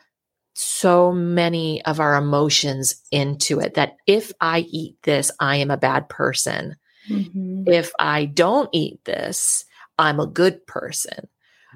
so 0.54 1.12
many 1.12 1.84
of 1.84 2.00
our 2.00 2.14
emotions 2.14 3.02
into 3.10 3.60
it 3.60 3.74
that 3.74 3.96
if 4.06 4.32
I 4.40 4.60
eat 4.60 4.96
this, 5.02 5.30
I 5.40 5.56
am 5.56 5.70
a 5.70 5.76
bad 5.76 6.08
person. 6.08 6.76
Mm-hmm. 7.08 7.64
If 7.66 7.92
I 7.98 8.24
don't 8.24 8.68
eat 8.72 9.04
this, 9.04 9.64
I'm 9.98 10.20
a 10.20 10.26
good 10.26 10.66
person. 10.66 11.28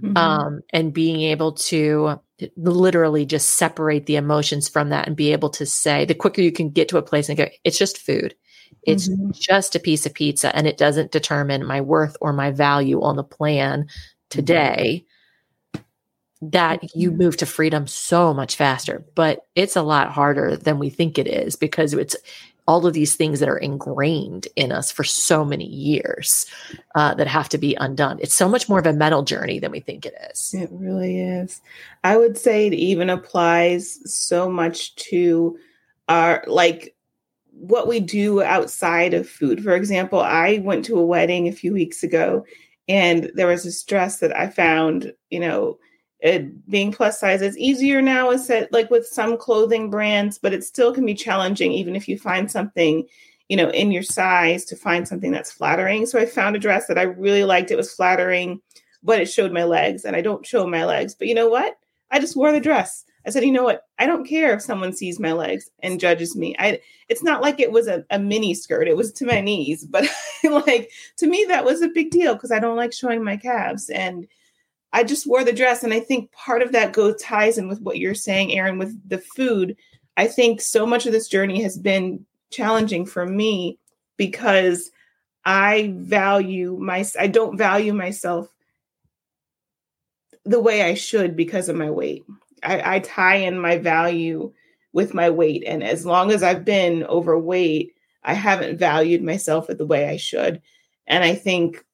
Mm-hmm. 0.03 0.17
Um, 0.17 0.61
and 0.73 0.93
being 0.93 1.21
able 1.23 1.53
to 1.53 2.21
literally 2.57 3.27
just 3.27 3.51
separate 3.55 4.07
the 4.07 4.15
emotions 4.15 4.69
from 4.69 4.91
that 4.91 5.09
and 5.09 5.17
be 5.17 5.33
able 5.33 5.51
to 5.51 5.67
say, 5.67 6.05
the 6.05 6.15
quicker 6.15 6.41
you 6.41 6.53
can 6.53 6.71
get 6.71 6.89
to 6.91 6.99
a 6.99 7.03
place 7.03 7.29
and 7.29 7.37
go, 7.37 7.49
it's 7.65 7.79
just 7.79 7.99
food. 7.99 8.37
It's 8.83 9.09
mm-hmm. 9.09 9.31
just 9.33 9.75
a 9.75 9.81
piece 9.81 10.07
of 10.07 10.15
pizza 10.15 10.55
and 10.55 10.67
it 10.67 10.79
doesn't 10.79 11.13
determine 11.13 11.67
my 11.67 11.81
worth 11.81 12.17
or 12.21 12.33
my 12.33 12.51
value 12.51 13.03
on 13.03 13.17
the 13.17 13.25
plan 13.25 13.89
today. 14.31 15.05
That 16.41 16.95
you 16.95 17.11
move 17.11 17.37
to 17.39 17.47
freedom 17.47 17.89
so 17.89 18.33
much 18.33 18.55
faster, 18.55 19.05
but 19.17 19.41
it's 19.57 19.75
a 19.75 19.83
lot 19.83 20.13
harder 20.13 20.57
than 20.57 20.79
we 20.79 20.89
think 20.89 21.19
it 21.19 21.27
is 21.27 21.57
because 21.57 21.93
it's 21.95 22.15
all 22.69 22.87
of 22.87 22.93
these 22.93 23.17
things 23.17 23.41
that 23.41 23.49
are 23.49 23.57
ingrained 23.57 24.47
in 24.55 24.71
us 24.71 24.93
for 24.93 25.03
so 25.03 25.43
many 25.43 25.65
years 25.65 26.45
uh, 26.95 27.15
that 27.15 27.27
have 27.27 27.49
to 27.49 27.57
be 27.57 27.75
undone. 27.81 28.19
It's 28.21 28.35
so 28.35 28.47
much 28.47 28.69
more 28.69 28.79
of 28.79 28.87
a 28.87 28.93
mental 28.93 29.23
journey 29.23 29.59
than 29.59 29.73
we 29.73 29.81
think 29.81 30.05
it 30.05 30.15
is. 30.31 30.53
It 30.53 30.69
really 30.71 31.19
is. 31.19 31.63
I 32.05 32.19
would 32.19 32.37
say 32.37 32.67
it 32.67 32.75
even 32.75 33.09
applies 33.09 33.99
so 34.05 34.51
much 34.51 34.95
to 34.97 35.59
our 36.11 36.45
like 36.47 36.95
what 37.59 37.89
we 37.89 38.01
do 38.01 38.43
outside 38.43 39.15
of 39.15 39.29
food. 39.29 39.63
For 39.63 39.75
example, 39.75 40.21
I 40.21 40.59
went 40.63 40.85
to 40.87 40.99
a 40.99 41.05
wedding 41.05 41.49
a 41.49 41.53
few 41.53 41.73
weeks 41.73 42.03
ago 42.03 42.45
and 42.89 43.31
there 43.35 43.47
was 43.47 43.65
this 43.65 43.83
dress 43.83 44.19
that 44.19 44.37
I 44.37 44.49
found, 44.49 45.13
you 45.31 45.41
know, 45.41 45.79
it 46.21 46.69
being 46.69 46.91
plus 46.91 47.21
size 47.21 47.43
it's 47.43 47.57
easier 47.57 48.03
now 48.03 48.31
is 48.31 48.49
that 48.49 48.73
like 48.73 48.91
with 48.91 49.07
some 49.07 49.37
clothing 49.37 49.89
brands 49.89 50.37
but 50.37 50.53
it 50.53 50.65
still 50.65 50.93
can 50.93 51.07
be 51.07 51.15
challenging 51.15 51.71
even 51.71 51.95
if 51.95 52.09
you 52.09 52.19
find 52.19 52.51
something 52.51 53.07
you 53.49 53.57
know 53.57 53.71
in 53.71 53.93
your 53.93 54.03
size 54.03 54.65
to 54.65 54.75
find 54.75 55.07
something 55.07 55.31
that's 55.31 55.53
flattering. 55.53 56.07
So 56.07 56.19
i 56.19 56.27
found 56.27 56.57
a 56.57 56.59
dress 56.59 56.87
that 56.89 56.99
i 56.99 57.03
really 57.03 57.45
liked. 57.45 57.71
It 57.71 57.77
was 57.77 57.95
flattering 57.95 58.61
but 59.03 59.21
it 59.21 59.27
showed 59.27 59.53
my 59.53 59.63
legs 59.63 60.05
and 60.05 60.17
i 60.17 60.21
don't 60.21 60.45
show 60.45 60.67
my 60.67 60.85
legs 60.85 61.15
but 61.15 61.29
you 61.29 61.35
know 61.35 61.49
what? 61.49 61.77
I 62.11 62.19
just 62.19 62.37
wore 62.37 62.53
the 62.53 62.61
dress 62.61 63.05
I 63.29 63.31
said, 63.31 63.45
you 63.45 63.53
know 63.53 63.63
what? 63.63 63.83
I 63.99 64.07
don't 64.07 64.27
care 64.27 64.55
if 64.55 64.63
someone 64.63 64.95
sees 64.95 65.21
my 65.21 65.33
legs 65.33 65.71
and 65.83 66.01
judges 66.01 66.35
me. 66.35 66.57
I 66.59 66.81
it's 67.11 67.23
not 67.23 67.43
like 67.43 67.61
it 67.61 67.71
was 67.71 67.87
a, 67.87 68.03
a 68.09 68.19
mini 68.19 68.55
skirt. 68.55 68.89
It 68.89 68.97
was 68.97 69.13
to 69.13 69.27
my 69.27 69.43
knees. 69.43 69.85
But 69.91 70.07
like 70.45 70.91
to 71.19 71.27
me, 71.27 71.45
that 71.49 71.67
was 71.67 71.83
a 71.83 71.89
big 71.89 72.11
deal 72.11 72.33
because 72.33 72.51
I 72.51 72.59
don't 72.59 72.77
like 72.79 72.95
showing 72.95 73.23
my 73.23 73.37
calves. 73.37 73.91
And 73.91 74.27
I 74.95 75.05
just 75.05 75.27
wore 75.27 75.45
the 75.45 75.53
dress. 75.53 75.85
And 75.85 75.93
I 75.93 76.01
think 76.01 76.33
part 76.33 76.63
of 76.63 76.73
that 76.73 76.95
goes 76.95 77.21
ties 77.21 77.59
in 77.59 77.69
with 77.69 77.83
what 77.83 77.99
you're 77.99 78.15
saying, 78.15 78.55
Erin, 78.55 78.79
with 78.79 78.99
the 79.07 79.19
food. 79.19 79.77
I 80.17 80.27
think 80.27 80.63
so 80.63 80.87
much 80.87 81.05
of 81.05 81.13
this 81.13 81.29
journey 81.29 81.63
has 81.63 81.77
been 81.77 82.25
challenging 82.49 83.05
for 83.05 83.27
me 83.27 83.79
because 84.17 84.91
I 85.45 85.93
value 85.97 86.79
my 86.81 87.05
I 87.21 87.27
don't 87.27 87.59
value 87.59 87.93
myself 87.93 88.49
the 90.47 90.61
way 90.61 90.83
I 90.83 90.95
should 90.95 91.37
because 91.37 91.69
of 91.69 91.77
my 91.77 91.91
weight. 91.91 92.25
I, 92.63 92.97
I 92.97 92.99
tie 93.01 93.37
in 93.37 93.59
my 93.59 93.79
value 93.79 94.53
with 94.93 95.15
my 95.15 95.31
weight. 95.31 95.65
And 95.67 95.83
as 95.83 96.07
long 96.07 96.31
as 96.33 96.43
I've 96.43 96.65
been 96.65 97.05
overweight, 97.05 97.95
I 98.25 98.35
haven't 98.35 98.79
valued 98.79 99.23
myself 99.23 99.67
the 99.69 99.87
way 99.87 100.09
I 100.09 100.17
should. 100.17 100.61
And 101.07 101.25
I 101.25 101.35
think 101.35 101.85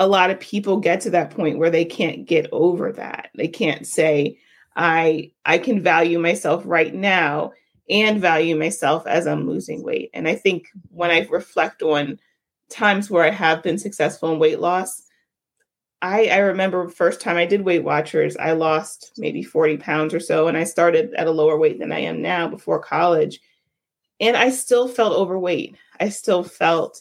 a 0.00 0.08
lot 0.08 0.30
of 0.30 0.40
people 0.40 0.78
get 0.78 1.00
to 1.02 1.10
that 1.10 1.30
point 1.30 1.58
where 1.58 1.70
they 1.70 1.84
can't 1.84 2.26
get 2.26 2.48
over 2.52 2.92
that. 2.92 3.30
They 3.34 3.48
can't 3.48 3.86
say, 3.86 4.38
I 4.76 5.30
I 5.44 5.58
can 5.58 5.80
value 5.80 6.18
myself 6.18 6.62
right 6.66 6.92
now 6.92 7.52
and 7.88 8.20
value 8.20 8.56
myself 8.56 9.06
as 9.06 9.26
I'm 9.26 9.48
losing 9.48 9.82
weight. 9.84 10.10
And 10.14 10.26
I 10.26 10.34
think 10.34 10.68
when 10.88 11.10
I 11.10 11.28
reflect 11.30 11.82
on 11.82 12.18
times 12.70 13.10
where 13.10 13.24
I 13.24 13.30
have 13.30 13.62
been 13.62 13.78
successful 13.78 14.32
in 14.32 14.38
weight 14.38 14.58
loss, 14.58 15.02
I, 16.04 16.26
I 16.26 16.36
remember 16.36 16.86
first 16.90 17.22
time 17.22 17.38
I 17.38 17.46
did 17.46 17.64
Weight 17.64 17.82
Watchers, 17.82 18.36
I 18.36 18.52
lost 18.52 19.12
maybe 19.16 19.42
40 19.42 19.78
pounds 19.78 20.12
or 20.12 20.20
so, 20.20 20.48
and 20.48 20.56
I 20.56 20.64
started 20.64 21.14
at 21.14 21.26
a 21.26 21.30
lower 21.30 21.56
weight 21.56 21.78
than 21.78 21.92
I 21.92 22.00
am 22.00 22.20
now 22.20 22.46
before 22.46 22.78
college. 22.78 23.40
And 24.20 24.36
I 24.36 24.50
still 24.50 24.86
felt 24.86 25.16
overweight. 25.16 25.78
I 25.98 26.10
still 26.10 26.44
felt 26.44 27.00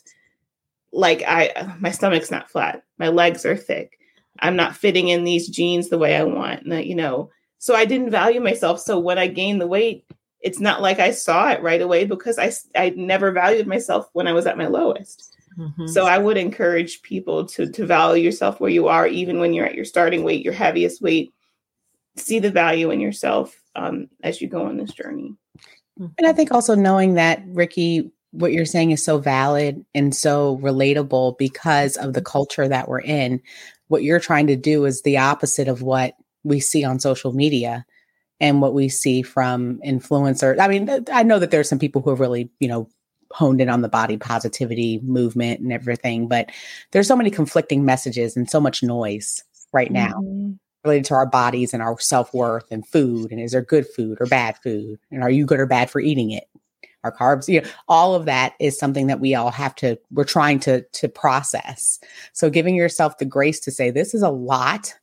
like 0.93 1.21
I 1.27 1.75
my 1.81 1.91
stomach's 1.91 2.31
not 2.31 2.49
flat, 2.49 2.83
my 2.97 3.09
legs 3.09 3.45
are 3.45 3.57
thick. 3.57 3.99
I'm 4.39 4.55
not 4.55 4.77
fitting 4.77 5.09
in 5.09 5.25
these 5.25 5.49
jeans 5.49 5.89
the 5.89 5.97
way 5.97 6.15
I 6.15 6.23
want. 6.23 6.65
And, 6.65 6.85
you 6.85 6.95
know, 6.95 7.29
so 7.59 7.75
I 7.75 7.83
didn't 7.83 8.09
value 8.09 8.39
myself. 8.39 8.79
So 8.79 8.99
when 8.99 9.19
I 9.19 9.27
gained 9.27 9.59
the 9.59 9.67
weight, 9.67 10.05
it's 10.39 10.61
not 10.61 10.81
like 10.81 10.99
I 10.99 11.11
saw 11.11 11.49
it 11.49 11.61
right 11.61 11.81
away 11.81 12.05
because 12.05 12.39
I 12.39 12.53
I 12.73 12.91
never 12.91 13.33
valued 13.33 13.67
myself 13.67 14.07
when 14.13 14.27
I 14.27 14.33
was 14.33 14.45
at 14.45 14.57
my 14.57 14.67
lowest. 14.67 15.35
Mm-hmm. 15.57 15.87
So 15.87 16.05
I 16.05 16.17
would 16.17 16.37
encourage 16.37 17.01
people 17.01 17.45
to 17.47 17.69
to 17.71 17.85
value 17.85 18.23
yourself 18.23 18.59
where 18.59 18.69
you 18.69 18.87
are, 18.87 19.07
even 19.07 19.39
when 19.39 19.53
you're 19.53 19.65
at 19.65 19.75
your 19.75 19.85
starting 19.85 20.23
weight, 20.23 20.43
your 20.43 20.53
heaviest 20.53 21.01
weight. 21.01 21.33
See 22.15 22.39
the 22.39 22.51
value 22.51 22.91
in 22.91 22.99
yourself 22.99 23.59
um, 23.75 24.07
as 24.23 24.41
you 24.41 24.47
go 24.47 24.65
on 24.67 24.77
this 24.77 24.91
journey. 24.91 25.35
And 25.97 26.27
I 26.27 26.33
think 26.33 26.51
also 26.51 26.75
knowing 26.75 27.15
that 27.15 27.43
Ricky, 27.47 28.11
what 28.31 28.51
you're 28.51 28.65
saying 28.65 28.91
is 28.91 29.03
so 29.03 29.19
valid 29.19 29.85
and 29.93 30.15
so 30.15 30.57
relatable 30.57 31.37
because 31.37 31.97
of 31.97 32.13
the 32.13 32.21
culture 32.21 32.67
that 32.67 32.87
we're 32.87 33.01
in. 33.01 33.41
What 33.87 34.03
you're 34.03 34.19
trying 34.19 34.47
to 34.47 34.55
do 34.55 34.85
is 34.85 35.01
the 35.01 35.17
opposite 35.17 35.67
of 35.67 35.81
what 35.81 36.15
we 36.43 36.59
see 36.59 36.83
on 36.83 36.99
social 36.99 37.33
media 37.33 37.85
and 38.39 38.61
what 38.61 38.73
we 38.73 38.89
see 38.89 39.21
from 39.21 39.79
influencers. 39.85 40.59
I 40.59 40.67
mean, 40.67 41.05
I 41.11 41.23
know 41.23 41.39
that 41.39 41.51
there's 41.51 41.69
some 41.69 41.79
people 41.79 42.01
who 42.01 42.09
have 42.09 42.19
really, 42.19 42.49
you 42.59 42.67
know, 42.67 42.89
honed 43.33 43.59
in 43.59 43.69
on 43.69 43.81
the 43.81 43.89
body 43.89 44.15
positivity 44.15 44.99
movement 45.03 45.59
and 45.59 45.73
everything, 45.73 46.27
but 46.27 46.49
there's 46.91 47.07
so 47.07 47.15
many 47.15 47.31
conflicting 47.31 47.83
messages 47.83 48.37
and 48.37 48.49
so 48.49 48.61
much 48.61 48.83
noise 48.83 49.43
right 49.73 49.91
now 49.91 50.13
mm-hmm. 50.21 50.51
related 50.83 51.05
to 51.05 51.15
our 51.15 51.25
bodies 51.25 51.73
and 51.73 51.81
our 51.81 51.99
self-worth 51.99 52.71
and 52.71 52.87
food 52.87 53.31
and 53.31 53.41
is 53.41 53.51
there 53.51 53.61
good 53.61 53.87
food 53.87 54.17
or 54.21 54.27
bad 54.27 54.55
food 54.63 54.99
and 55.11 55.23
are 55.23 55.31
you 55.31 55.45
good 55.45 55.59
or 55.59 55.65
bad 55.65 55.89
for 55.89 55.99
eating 55.99 56.31
it? 56.31 56.45
Our 57.03 57.11
carbs, 57.11 57.49
you 57.49 57.59
know, 57.59 57.67
all 57.89 58.15
of 58.15 58.25
that 58.25 58.53
is 58.61 58.79
something 58.79 59.07
that 59.07 59.19
we 59.19 59.35
all 59.35 59.51
have 59.51 59.75
to 59.75 59.99
we're 60.11 60.23
trying 60.23 60.59
to 60.61 60.83
to 60.83 61.09
process. 61.09 61.99
So 62.31 62.49
giving 62.49 62.75
yourself 62.75 63.17
the 63.17 63.25
grace 63.25 63.59
to 63.61 63.71
say 63.71 63.91
this 63.91 64.13
is 64.13 64.21
a 64.21 64.29
lot 64.29 64.93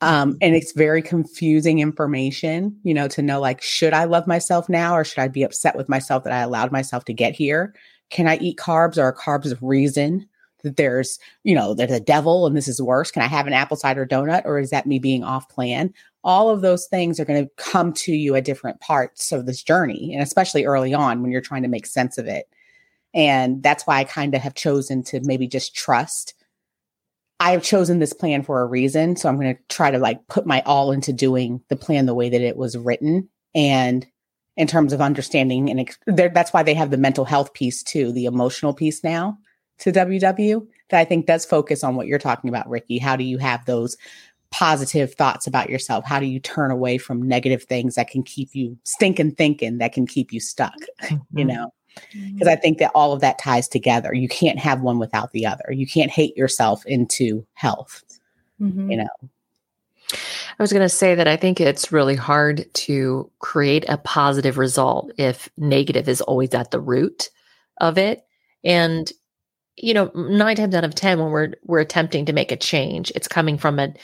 um, 0.00 0.36
and 0.40 0.54
it's 0.54 0.72
very 0.72 1.02
confusing 1.02 1.78
information, 1.78 2.78
you 2.84 2.94
know, 2.94 3.08
to 3.08 3.22
know 3.22 3.40
like, 3.40 3.60
should 3.60 3.92
I 3.92 4.04
love 4.04 4.26
myself 4.26 4.68
now 4.68 4.94
or 4.94 5.04
should 5.04 5.18
I 5.18 5.28
be 5.28 5.42
upset 5.42 5.76
with 5.76 5.88
myself 5.88 6.24
that 6.24 6.32
I 6.32 6.40
allowed 6.40 6.72
myself 6.72 7.04
to 7.06 7.12
get 7.12 7.34
here? 7.34 7.74
Can 8.08 8.26
I 8.26 8.38
eat 8.38 8.56
carbs 8.58 8.96
or 8.96 9.14
carbs 9.14 9.52
of 9.52 9.62
reason 9.62 10.26
that 10.62 10.76
there's, 10.76 11.18
you 11.44 11.54
know, 11.54 11.74
there's 11.74 11.90
a 11.90 12.00
devil 12.00 12.46
and 12.46 12.56
this 12.56 12.68
is 12.68 12.80
worse? 12.80 13.10
Can 13.10 13.22
I 13.22 13.26
have 13.26 13.46
an 13.46 13.52
apple 13.52 13.76
cider 13.76 14.06
donut 14.06 14.42
or 14.46 14.58
is 14.58 14.70
that 14.70 14.86
me 14.86 14.98
being 14.98 15.22
off 15.22 15.48
plan? 15.50 15.92
All 16.24 16.48
of 16.50 16.62
those 16.62 16.86
things 16.86 17.20
are 17.20 17.24
going 17.24 17.44
to 17.44 17.50
come 17.56 17.92
to 17.94 18.12
you 18.12 18.34
at 18.36 18.44
different 18.44 18.80
parts 18.80 19.32
of 19.32 19.46
this 19.46 19.62
journey, 19.62 20.12
and 20.12 20.22
especially 20.22 20.64
early 20.64 20.92
on 20.92 21.22
when 21.22 21.30
you're 21.30 21.40
trying 21.40 21.62
to 21.62 21.68
make 21.68 21.86
sense 21.86 22.18
of 22.18 22.26
it. 22.26 22.46
And 23.14 23.62
that's 23.62 23.86
why 23.86 23.98
I 23.98 24.04
kind 24.04 24.34
of 24.34 24.42
have 24.42 24.54
chosen 24.54 25.02
to 25.04 25.20
maybe 25.20 25.46
just 25.46 25.74
trust 25.74 26.34
I 27.40 27.52
have 27.52 27.62
chosen 27.62 27.98
this 27.98 28.12
plan 28.12 28.42
for 28.42 28.60
a 28.60 28.66
reason. 28.66 29.16
So 29.16 29.28
I'm 29.28 29.40
going 29.40 29.56
to 29.56 29.62
try 29.68 29.90
to 29.90 29.98
like 29.98 30.26
put 30.28 30.46
my 30.46 30.62
all 30.66 30.92
into 30.92 31.12
doing 31.12 31.62
the 31.68 31.76
plan 31.76 32.04
the 32.06 32.14
way 32.14 32.28
that 32.28 32.42
it 32.42 32.56
was 32.56 32.76
written. 32.76 33.28
And 33.54 34.06
in 34.56 34.66
terms 34.66 34.92
of 34.92 35.00
understanding, 35.00 35.70
and 35.70 35.80
ex- 35.80 35.98
that's 36.06 36.52
why 36.52 36.62
they 36.62 36.74
have 36.74 36.90
the 36.90 36.98
mental 36.98 37.24
health 37.24 37.54
piece 37.54 37.82
too, 37.82 38.12
the 38.12 38.26
emotional 38.26 38.74
piece 38.74 39.02
now 39.02 39.38
to 39.78 39.90
WW 39.90 40.66
that 40.90 41.00
I 41.00 41.04
think 41.06 41.26
does 41.26 41.46
focus 41.46 41.82
on 41.82 41.96
what 41.96 42.06
you're 42.06 42.18
talking 42.18 42.50
about, 42.50 42.68
Ricky. 42.68 42.98
How 42.98 43.16
do 43.16 43.24
you 43.24 43.38
have 43.38 43.64
those 43.64 43.96
positive 44.50 45.14
thoughts 45.14 45.46
about 45.46 45.70
yourself? 45.70 46.04
How 46.04 46.20
do 46.20 46.26
you 46.26 46.40
turn 46.40 46.70
away 46.70 46.98
from 46.98 47.22
negative 47.22 47.62
things 47.64 47.94
that 47.94 48.10
can 48.10 48.22
keep 48.22 48.54
you 48.54 48.76
stinking 48.84 49.36
thinking, 49.36 49.78
that 49.78 49.94
can 49.94 50.06
keep 50.06 50.30
you 50.32 50.40
stuck, 50.40 50.76
mm-hmm. 51.02 51.38
you 51.38 51.44
know? 51.46 51.72
Because 52.12 52.48
I 52.48 52.56
think 52.56 52.78
that 52.78 52.92
all 52.94 53.12
of 53.12 53.20
that 53.20 53.38
ties 53.38 53.68
together. 53.68 54.14
You 54.14 54.28
can't 54.28 54.58
have 54.58 54.80
one 54.80 54.98
without 54.98 55.32
the 55.32 55.46
other. 55.46 55.72
You 55.72 55.86
can't 55.86 56.10
hate 56.10 56.36
yourself 56.36 56.84
into 56.86 57.46
health. 57.54 58.02
Mm-hmm. 58.60 58.90
You 58.90 58.96
know. 58.98 59.08
I 60.12 60.62
was 60.62 60.72
going 60.72 60.82
to 60.82 60.88
say 60.88 61.14
that 61.14 61.28
I 61.28 61.36
think 61.36 61.60
it's 61.60 61.92
really 61.92 62.16
hard 62.16 62.66
to 62.74 63.30
create 63.38 63.84
a 63.88 63.96
positive 63.96 64.58
result 64.58 65.12
if 65.16 65.48
negative 65.56 66.08
is 66.08 66.20
always 66.20 66.52
at 66.52 66.70
the 66.70 66.80
root 66.80 67.30
of 67.80 67.96
it. 67.96 68.24
And 68.64 69.10
you 69.76 69.94
know, 69.94 70.10
nine 70.14 70.56
times 70.56 70.74
out 70.74 70.84
of 70.84 70.94
ten, 70.94 71.18
when 71.18 71.30
we're 71.30 71.52
we're 71.64 71.80
attempting 71.80 72.26
to 72.26 72.32
make 72.32 72.52
a 72.52 72.56
change, 72.56 73.10
it's 73.14 73.28
coming 73.28 73.56
from 73.56 73.78
a 73.78 73.94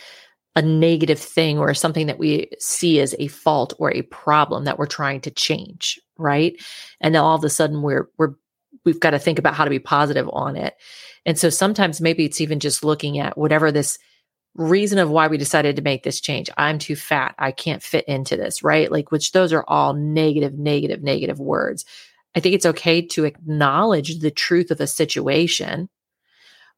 a 0.56 0.62
negative 0.62 1.18
thing 1.18 1.58
or 1.58 1.74
something 1.74 2.06
that 2.06 2.18
we 2.18 2.48
see 2.58 2.98
as 2.98 3.14
a 3.18 3.28
fault 3.28 3.74
or 3.78 3.92
a 3.92 4.02
problem 4.02 4.64
that 4.64 4.78
we're 4.78 4.86
trying 4.86 5.20
to 5.20 5.30
change, 5.30 6.00
right? 6.18 6.54
And 7.00 7.12
now 7.12 7.24
all 7.24 7.36
of 7.36 7.44
a 7.44 7.50
sudden 7.50 7.82
we're 7.82 8.08
we're 8.18 8.34
we've 8.84 9.00
got 9.00 9.10
to 9.10 9.18
think 9.18 9.38
about 9.38 9.54
how 9.54 9.64
to 9.64 9.70
be 9.70 9.78
positive 9.78 10.28
on 10.32 10.56
it. 10.56 10.74
And 11.24 11.38
so 11.38 11.50
sometimes 11.50 12.00
maybe 12.00 12.24
it's 12.24 12.40
even 12.40 12.60
just 12.60 12.84
looking 12.84 13.18
at 13.18 13.36
whatever 13.36 13.72
this 13.72 13.98
reason 14.54 14.98
of 14.98 15.10
why 15.10 15.26
we 15.26 15.36
decided 15.36 15.76
to 15.76 15.82
make 15.82 16.02
this 16.02 16.20
change. 16.20 16.48
I'm 16.56 16.78
too 16.78 16.96
fat. 16.96 17.34
I 17.38 17.52
can't 17.52 17.82
fit 17.82 18.06
into 18.06 18.36
this, 18.36 18.62
right? 18.62 18.90
Like 18.90 19.10
which 19.10 19.32
those 19.32 19.52
are 19.52 19.64
all 19.68 19.92
negative 19.92 20.54
negative 20.54 21.02
negative 21.02 21.40
words. 21.40 21.84
I 22.34 22.40
think 22.40 22.54
it's 22.54 22.66
okay 22.66 23.02
to 23.02 23.24
acknowledge 23.24 24.18
the 24.18 24.30
truth 24.30 24.70
of 24.70 24.80
a 24.80 24.86
situation. 24.86 25.88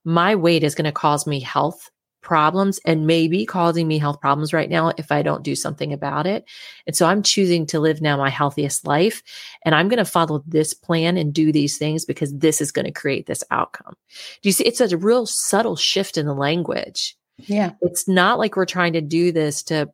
My 0.04 0.36
weight 0.36 0.62
is 0.62 0.74
going 0.74 0.84
to 0.84 0.92
cause 0.92 1.26
me 1.26 1.40
health 1.40 1.90
problems 2.28 2.78
and 2.84 3.06
maybe 3.06 3.46
causing 3.46 3.88
me 3.88 3.98
health 3.98 4.20
problems 4.20 4.52
right 4.52 4.68
now 4.68 4.92
if 4.98 5.10
I 5.10 5.22
don't 5.22 5.42
do 5.42 5.56
something 5.56 5.94
about 5.94 6.26
it. 6.26 6.44
And 6.86 6.94
so 6.94 7.06
I'm 7.06 7.22
choosing 7.22 7.66
to 7.68 7.80
live 7.80 8.02
now 8.02 8.18
my 8.18 8.28
healthiest 8.28 8.86
life. 8.86 9.22
And 9.64 9.74
I'm 9.74 9.88
going 9.88 9.98
to 9.98 10.04
follow 10.04 10.44
this 10.46 10.74
plan 10.74 11.16
and 11.16 11.32
do 11.32 11.50
these 11.50 11.78
things 11.78 12.04
because 12.04 12.36
this 12.36 12.60
is 12.60 12.70
going 12.70 12.84
to 12.84 12.92
create 12.92 13.26
this 13.26 13.42
outcome. 13.50 13.94
Do 14.42 14.48
you 14.48 14.52
see? 14.52 14.64
It's 14.64 14.82
a 14.82 14.96
real 14.98 15.24
subtle 15.24 15.74
shift 15.74 16.18
in 16.18 16.26
the 16.26 16.34
language. 16.34 17.16
Yeah. 17.38 17.72
It's 17.80 18.06
not 18.06 18.38
like 18.38 18.56
we're 18.56 18.66
trying 18.66 18.92
to 18.92 19.00
do 19.00 19.32
this 19.32 19.62
to, 19.64 19.88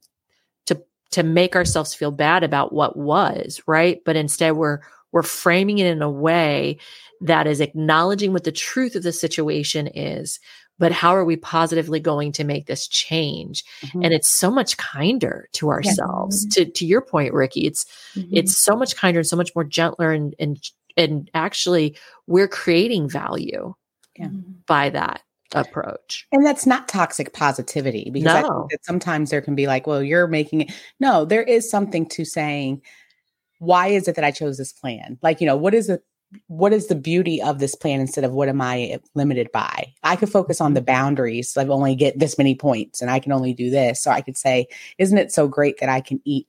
to, 0.66 0.82
to 1.12 1.22
make 1.22 1.54
ourselves 1.54 1.94
feel 1.94 2.10
bad 2.10 2.42
about 2.42 2.72
what 2.72 2.96
was, 2.96 3.62
right? 3.68 4.00
But 4.04 4.16
instead 4.16 4.52
we're, 4.56 4.80
we're 5.12 5.22
framing 5.22 5.78
it 5.78 5.86
in 5.86 6.02
a 6.02 6.10
way 6.10 6.78
that 7.20 7.46
is 7.46 7.60
acknowledging 7.60 8.32
what 8.32 8.42
the 8.42 8.50
truth 8.52 8.96
of 8.96 9.04
the 9.04 9.12
situation 9.12 9.86
is, 9.86 10.40
but 10.78 10.92
how 10.92 11.14
are 11.14 11.24
we 11.24 11.36
positively 11.36 12.00
going 12.00 12.32
to 12.32 12.44
make 12.44 12.66
this 12.66 12.86
change 12.88 13.64
mm-hmm. 13.80 14.02
and 14.02 14.12
it's 14.12 14.32
so 14.32 14.50
much 14.50 14.76
kinder 14.76 15.48
to 15.52 15.68
ourselves 15.68 16.44
yeah. 16.44 16.64
to 16.64 16.70
to 16.70 16.86
your 16.86 17.00
point 17.00 17.32
ricky 17.32 17.66
it's 17.66 17.84
mm-hmm. 18.14 18.36
it's 18.36 18.56
so 18.56 18.76
much 18.76 18.96
kinder 18.96 19.20
and 19.20 19.26
so 19.26 19.36
much 19.36 19.54
more 19.54 19.64
gentler 19.64 20.12
and 20.12 20.34
and 20.38 20.70
and 20.96 21.30
actually 21.34 21.96
we're 22.26 22.48
creating 22.48 23.08
value 23.08 23.74
yeah. 24.16 24.28
by 24.66 24.90
that 24.90 25.22
approach. 25.54 26.26
And 26.32 26.44
that's 26.44 26.66
not 26.66 26.88
toxic 26.88 27.32
positivity 27.32 28.10
because 28.12 28.26
no. 28.26 28.36
I 28.36 28.42
think 28.42 28.70
that 28.70 28.84
sometimes 28.84 29.30
there 29.30 29.40
can 29.40 29.54
be 29.54 29.66
like, 29.66 29.86
well, 29.86 30.02
you're 30.02 30.26
making 30.26 30.62
it. 30.62 30.72
No, 31.00 31.24
there 31.24 31.42
is 31.42 31.70
something 31.70 32.06
to 32.10 32.24
saying, 32.24 32.82
why 33.58 33.88
is 33.88 34.08
it 34.08 34.16
that 34.16 34.24
I 34.24 34.30
chose 34.30 34.58
this 34.58 34.72
plan? 34.72 35.18
Like, 35.22 35.40
you 35.40 35.46
know, 35.46 35.56
what 35.56 35.74
is 35.74 35.88
it? 35.88 36.02
What 36.46 36.72
is 36.72 36.86
the 36.86 36.94
beauty 36.94 37.40
of 37.42 37.58
this 37.58 37.74
plan 37.74 38.00
instead 38.00 38.24
of 38.24 38.32
what 38.32 38.48
am 38.48 38.60
I 38.60 38.98
limited 39.14 39.50
by? 39.52 39.92
I 40.02 40.16
could 40.16 40.30
focus 40.30 40.60
on 40.60 40.74
the 40.74 40.80
mm-hmm. 40.80 40.86
boundaries. 40.86 41.56
I've 41.56 41.70
only 41.70 41.94
get 41.94 42.18
this 42.18 42.38
many 42.38 42.54
points 42.54 43.00
and 43.00 43.10
I 43.10 43.18
can 43.18 43.32
only 43.32 43.54
do 43.54 43.70
this. 43.70 44.02
So 44.02 44.10
I 44.10 44.20
could 44.20 44.36
say, 44.36 44.66
isn't 44.98 45.18
it 45.18 45.32
so 45.32 45.48
great 45.48 45.78
that 45.80 45.88
I 45.88 46.00
can 46.00 46.20
eat 46.24 46.46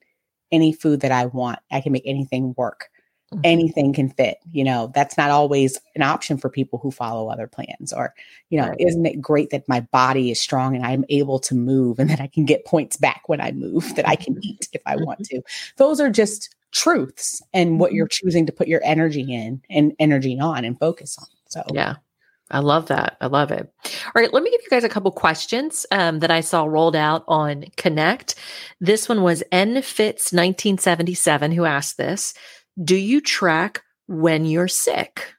any 0.52 0.72
food 0.72 1.00
that 1.00 1.12
I 1.12 1.26
want? 1.26 1.58
I 1.70 1.80
can 1.80 1.92
make 1.92 2.06
anything 2.06 2.54
work. 2.56 2.88
mm-hmm. 3.32 3.40
anything 3.44 3.92
can 3.92 4.10
fit. 4.10 4.38
You 4.52 4.64
know, 4.64 4.90
that's 4.94 5.16
not 5.16 5.30
always 5.30 5.78
an 5.94 6.02
option 6.02 6.38
for 6.38 6.48
people 6.48 6.78
who 6.78 6.90
follow 6.90 7.28
other 7.28 7.46
plans. 7.46 7.92
Or, 7.92 8.14
you 8.50 8.60
know, 8.60 8.68
right. 8.68 8.80
isn't 8.80 9.06
it 9.06 9.20
great 9.20 9.50
that 9.50 9.68
my 9.68 9.80
body 9.80 10.30
is 10.30 10.40
strong 10.40 10.76
and 10.76 10.84
I'm 10.84 11.04
able 11.08 11.38
to 11.40 11.54
move 11.54 11.98
and 11.98 12.10
that 12.10 12.20
I 12.20 12.28
can 12.28 12.44
get 12.44 12.64
points 12.64 12.96
back 12.96 13.22
when 13.26 13.40
I 13.40 13.52
move, 13.52 13.94
that 13.96 14.08
I 14.08 14.16
can 14.16 14.34
mm-hmm. 14.34 14.44
eat 14.44 14.68
if 14.72 14.82
I 14.86 14.96
want 14.96 15.24
to? 15.26 15.42
Those 15.76 16.00
are 16.00 16.10
just 16.10 16.54
truths 16.76 17.42
and 17.52 17.80
what 17.80 17.92
you're 17.92 18.06
mm-hmm. 18.06 18.26
choosing 18.26 18.46
to 18.46 18.52
put 18.52 18.68
your 18.68 18.82
energy 18.84 19.32
in 19.32 19.62
and 19.70 19.92
energy 19.98 20.38
on 20.38 20.64
and 20.64 20.78
focus 20.78 21.16
on. 21.18 21.26
So, 21.48 21.62
yeah. 21.72 21.96
I 22.50 22.60
love 22.60 22.86
that. 22.88 23.16
I 23.20 23.26
love 23.26 23.50
it. 23.50 23.72
All 23.84 24.12
right, 24.14 24.32
let 24.32 24.42
me 24.42 24.50
give 24.52 24.60
you 24.62 24.70
guys 24.70 24.84
a 24.84 24.88
couple 24.88 25.10
questions 25.10 25.84
um, 25.90 26.20
that 26.20 26.30
I 26.30 26.40
saw 26.42 26.64
rolled 26.64 26.94
out 26.94 27.24
on 27.26 27.64
Connect. 27.76 28.36
This 28.80 29.08
one 29.08 29.22
was 29.22 29.42
N 29.50 29.82
Fits 29.82 30.32
1977 30.32 31.50
who 31.50 31.64
asked 31.64 31.96
this. 31.96 32.34
Do 32.82 32.94
you 32.94 33.20
track 33.20 33.82
when 34.06 34.44
you're 34.44 34.68
sick? 34.68 35.34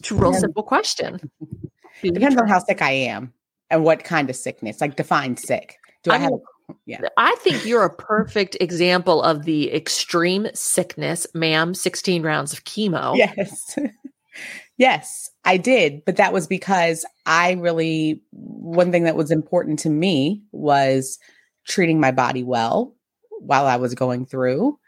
It's 0.00 0.10
a 0.10 0.14
real 0.14 0.32
yeah. 0.32 0.38
simple 0.38 0.62
question. 0.62 1.30
Depends 2.02 2.36
on 2.36 2.48
how 2.48 2.60
sick 2.60 2.80
I 2.80 2.92
am 2.92 3.34
and 3.68 3.84
what 3.84 4.02
kind 4.02 4.30
of 4.30 4.36
sickness. 4.36 4.80
Like 4.80 4.96
define 4.96 5.36
sick. 5.36 5.76
Do 6.04 6.10
I, 6.10 6.14
I 6.14 6.18
have 6.18 6.32
a, 6.32 6.38
yeah. 6.86 7.00
I 7.16 7.34
think 7.36 7.64
you're 7.64 7.84
a 7.84 7.94
perfect 7.94 8.56
example 8.60 9.22
of 9.22 9.44
the 9.44 9.72
extreme 9.72 10.48
sickness, 10.54 11.26
ma'am, 11.34 11.74
16 11.74 12.22
rounds 12.22 12.52
of 12.52 12.64
chemo. 12.64 13.16
Yes. 13.16 13.78
yes, 14.76 15.30
I 15.44 15.56
did, 15.56 16.04
but 16.04 16.16
that 16.16 16.32
was 16.32 16.46
because 16.46 17.04
I 17.26 17.52
really 17.52 18.22
one 18.30 18.92
thing 18.92 19.04
that 19.04 19.16
was 19.16 19.30
important 19.30 19.78
to 19.80 19.90
me 19.90 20.42
was 20.52 21.18
treating 21.66 22.00
my 22.00 22.10
body 22.10 22.42
well 22.42 22.94
while 23.40 23.66
I 23.66 23.76
was 23.76 23.94
going 23.94 24.26
through 24.26 24.78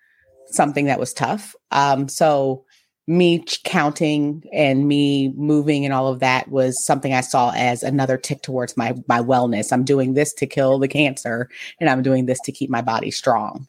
something 0.48 0.86
that 0.86 1.00
was 1.00 1.12
tough. 1.12 1.54
Um, 1.70 2.08
so 2.08 2.64
me 3.06 3.44
counting 3.64 4.42
and 4.52 4.88
me 4.88 5.32
moving 5.36 5.84
and 5.84 5.94
all 5.94 6.08
of 6.08 6.18
that 6.18 6.48
was 6.48 6.84
something 6.84 7.14
I 7.14 7.20
saw 7.20 7.52
as 7.54 7.84
another 7.84 8.16
tick 8.16 8.42
towards 8.42 8.76
my 8.76 8.94
my 9.08 9.20
wellness. 9.20 9.72
I'm 9.72 9.84
doing 9.84 10.14
this 10.14 10.32
to 10.34 10.46
kill 10.46 10.78
the 10.78 10.88
cancer, 10.88 11.48
and 11.80 11.88
I'm 11.88 12.02
doing 12.02 12.26
this 12.26 12.40
to 12.40 12.52
keep 12.52 12.70
my 12.70 12.82
body 12.82 13.10
strong. 13.10 13.66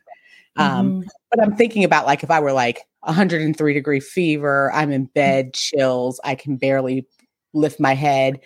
Um, 0.55 1.01
mm-hmm. 1.01 1.07
But 1.29 1.43
I'm 1.43 1.55
thinking 1.55 1.83
about 1.83 2.07
like 2.07 2.23
if 2.23 2.31
I 2.31 2.39
were 2.39 2.53
like 2.53 2.81
103 3.01 3.73
degree 3.73 3.99
fever, 3.99 4.71
I'm 4.73 4.91
in 4.91 5.05
bed, 5.05 5.53
chills, 5.53 6.19
I 6.23 6.35
can 6.35 6.57
barely 6.57 7.05
lift 7.53 7.79
my 7.79 7.93
head. 7.93 8.39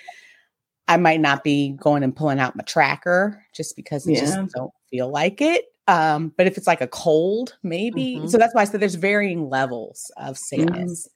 I 0.88 0.97
might 0.97 1.21
not 1.21 1.43
be 1.43 1.71
going 1.80 2.04
and 2.04 2.13
pulling 2.13 2.39
out 2.39 2.56
my 2.58 2.63
tracker 2.63 3.45
just 3.54 3.77
because 3.77 4.06
I 4.08 4.12
yeah. 4.12 4.19
just 4.19 4.49
don't 4.54 4.73
feel 4.89 5.10
like 5.10 5.39
it. 5.41 5.65
Um, 5.87 6.33
but 6.37 6.47
if 6.47 6.57
it's 6.57 6.67
like 6.67 6.81
a 6.81 6.87
cold, 6.87 7.57
maybe. 7.63 8.17
Mm-hmm. 8.17 8.27
So 8.27 8.37
that's 8.37 8.53
why 8.53 8.61
I 8.61 8.65
said 8.65 8.79
there's 8.79 8.95
varying 8.95 9.49
levels 9.49 10.11
of 10.17 10.37
sickness. 10.37 11.07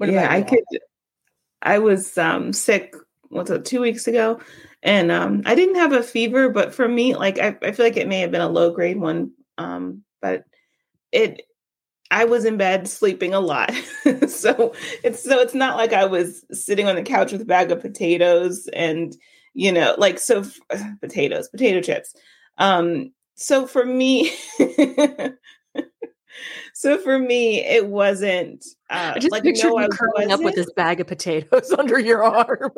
Mm-hmm. 0.00 0.12
yeah, 0.12 0.28
I 0.30 0.42
could. 0.42 0.64
I 1.62 1.78
was 1.78 2.16
um, 2.16 2.52
sick. 2.52 2.94
What's 3.28 3.50
it? 3.50 3.64
Two 3.64 3.80
weeks 3.80 4.08
ago, 4.08 4.40
and 4.82 5.12
um, 5.12 5.42
I 5.44 5.54
didn't 5.54 5.76
have 5.76 5.92
a 5.92 6.02
fever, 6.02 6.48
but 6.48 6.74
for 6.74 6.88
me, 6.88 7.14
like 7.14 7.38
I, 7.38 7.56
I 7.62 7.72
feel 7.72 7.86
like 7.86 7.96
it 7.96 8.08
may 8.08 8.20
have 8.20 8.30
been 8.30 8.40
a 8.40 8.48
low 8.48 8.70
grade 8.70 8.98
one. 8.98 9.32
Um, 9.58 10.02
but 10.22 10.44
it, 11.12 11.42
I 12.10 12.24
was 12.24 12.44
in 12.44 12.56
bed 12.56 12.88
sleeping 12.88 13.34
a 13.34 13.40
lot, 13.40 13.72
so 14.28 14.74
it's 15.04 15.22
so 15.22 15.38
it's 15.38 15.54
not 15.54 15.76
like 15.76 15.92
I 15.92 16.06
was 16.06 16.44
sitting 16.50 16.88
on 16.88 16.96
the 16.96 17.02
couch 17.02 17.30
with 17.30 17.42
a 17.42 17.46
bag 17.46 17.70
of 17.70 17.80
potatoes 17.80 18.68
and 18.72 19.14
you 19.52 19.70
know 19.70 19.94
like 19.98 20.18
so 20.18 20.44
potatoes, 21.00 21.48
potato 21.48 21.80
chips. 21.82 22.14
Um, 22.58 23.12
so 23.40 23.66
for 23.66 23.84
me 23.86 24.30
so 26.74 26.98
for 26.98 27.18
me 27.18 27.64
it 27.64 27.86
wasn't 27.86 28.62
uh, 28.90 29.14
I 29.16 29.18
just 29.18 29.32
like 29.32 29.42
picture 29.42 29.70
no, 29.70 29.80
you 29.80 29.88
curling 29.88 30.30
up 30.30 30.42
with 30.42 30.54
this 30.54 30.70
bag 30.76 31.00
of 31.00 31.06
potatoes 31.06 31.72
under 31.78 31.98
your 31.98 32.22
arm. 32.22 32.70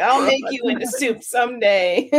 I'll 0.00 0.26
make 0.26 0.42
you 0.50 0.62
into 0.64 0.86
soup 0.86 1.22
someday. 1.22 2.10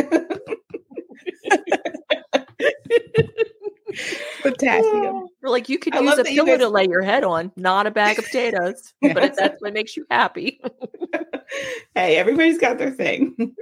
Potassium. 4.42 5.28
Or 5.44 5.50
like 5.50 5.68
you 5.68 5.78
could 5.78 5.94
use 5.94 6.18
a 6.18 6.24
pillow 6.24 6.46
guys- 6.46 6.60
to 6.60 6.70
lay 6.70 6.88
your 6.88 7.02
head 7.02 7.26
on 7.26 7.52
not 7.58 7.88
a 7.88 7.92
bag 7.92 8.18
of 8.20 8.26
potatoes 8.26 8.94
but 9.02 9.18
if 9.18 9.36
that's 9.36 9.62
what 9.62 9.74
makes 9.74 9.98
you 9.98 10.06
happy. 10.10 10.62
Hey 11.94 12.16
everybody's 12.16 12.58
got 12.58 12.78
their 12.78 12.92
thing. 12.92 13.54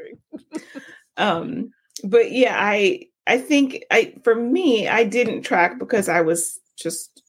Um 1.18 1.72
but 2.04 2.32
yeah 2.32 2.56
i 2.58 3.06
I 3.30 3.38
think 3.38 3.86
I 3.92 4.14
for 4.24 4.36
me, 4.36 4.88
I 4.88 5.04
didn't 5.04 5.44
track 5.44 5.78
because 5.78 6.10
I 6.10 6.22
was 6.22 6.60
just 6.76 7.22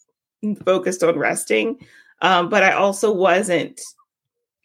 focused 0.64 1.04
on 1.04 1.18
resting. 1.18 1.78
Um, 2.22 2.48
but 2.48 2.62
I 2.62 2.72
also 2.72 3.12
wasn't 3.12 3.80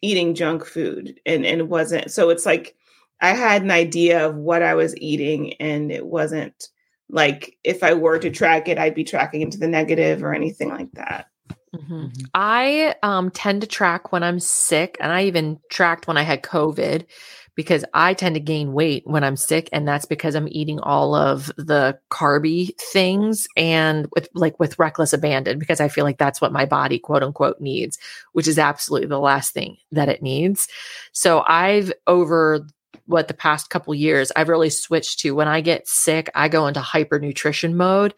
eating 0.02 0.34
junk 0.34 0.66
food 0.66 1.20
and, 1.26 1.46
and 1.46 1.70
wasn't 1.70 2.12
so 2.12 2.30
it's 2.30 2.46
like 2.46 2.76
I 3.22 3.34
had 3.34 3.64
an 3.64 3.72
idea 3.72 4.26
of 4.26 4.36
what 4.36 4.62
I 4.62 4.76
was 4.76 4.96
eating 4.98 5.54
and 5.54 5.92
it 5.92 6.06
wasn't 6.06 6.70
like 7.10 7.58
if 7.64 7.84
I 7.84 7.94
were 7.94 8.20
to 8.20 8.30
track 8.30 8.68
it, 8.68 8.78
I'd 8.78 8.96
be 8.96 9.04
tracking 9.04 9.42
into 9.42 9.58
the 9.58 9.68
negative 9.68 10.24
or 10.24 10.34
anything 10.34 10.70
like 10.70 10.92
that. 10.94 11.28
Mm-hmm. 11.76 11.94
mm-hmm. 11.94 12.26
I 12.34 12.96
um, 13.04 13.30
tend 13.32 13.62
to 13.62 13.68
track 13.68 14.12
when 14.12 14.24
I'm 14.24 14.40
sick, 14.40 14.98
and 15.00 15.12
I 15.12 15.26
even 15.26 15.60
tracked 15.70 16.08
when 16.08 16.18
I 16.18 16.24
had 16.24 16.42
COVID 16.42 17.06
because 17.56 17.86
I 17.94 18.14
tend 18.14 18.36
to 18.36 18.42
gain 18.42 18.74
weight 18.74 19.04
when 19.06 19.24
I'm 19.24 19.38
sick. 19.38 19.70
And 19.72 19.88
that's 19.88 20.06
because 20.06 20.36
I'm 20.36 20.48
eating 20.52 20.80
all 20.80 21.16
of 21.16 21.48
the 21.58 21.98
carby 22.12 22.78
things 22.80 23.48
and 23.56 24.08
with 24.14 24.28
like 24.34 24.60
with 24.60 24.78
reckless 24.78 25.14
abandon, 25.14 25.58
because 25.58 25.80
I 25.80 25.88
feel 25.88 26.04
like 26.04 26.18
that's 26.18 26.42
what 26.42 26.52
my 26.52 26.66
body 26.66 27.00
quote 27.00 27.24
unquote 27.24 27.60
needs, 27.62 27.98
which 28.34 28.48
is 28.48 28.60
absolutely 28.60 29.08
the 29.08 29.20
last 29.20 29.54
thing 29.54 29.78
that 29.92 30.10
it 30.10 30.22
needs. 30.22 30.68
So 31.14 31.44
I've 31.48 31.92
over 32.08 32.68
what 33.08 33.28
the 33.28 33.34
past 33.34 33.70
couple 33.70 33.94
years 33.94 34.32
I've 34.36 34.50
really 34.50 34.70
switched 34.70 35.20
to 35.20 35.36
when 35.36 35.48
I 35.48 35.62
get 35.62 35.88
sick, 35.88 36.30
I 36.34 36.50
go 36.50 36.68
into 36.68 36.82
hyper 36.82 37.20
nutrition 37.20 37.78
mode 37.78 38.14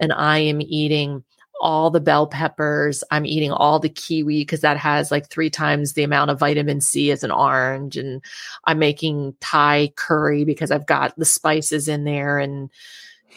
and 0.00 0.12
I 0.12 0.38
am 0.38 0.60
eating 0.60 1.24
all 1.62 1.90
the 1.90 2.00
bell 2.00 2.26
peppers. 2.26 3.02
I'm 3.10 3.24
eating 3.24 3.52
all 3.52 3.78
the 3.78 3.88
kiwi 3.88 4.40
because 4.40 4.60
that 4.60 4.76
has 4.76 5.10
like 5.10 5.30
three 5.30 5.48
times 5.48 5.92
the 5.92 6.02
amount 6.02 6.30
of 6.30 6.40
vitamin 6.40 6.80
C 6.80 7.10
as 7.12 7.22
an 7.24 7.30
orange. 7.30 7.96
And 7.96 8.20
I'm 8.64 8.80
making 8.80 9.36
Thai 9.40 9.92
curry 9.96 10.44
because 10.44 10.70
I've 10.70 10.86
got 10.86 11.16
the 11.16 11.24
spices 11.24 11.88
in 11.88 12.04
there 12.04 12.38
and, 12.38 12.68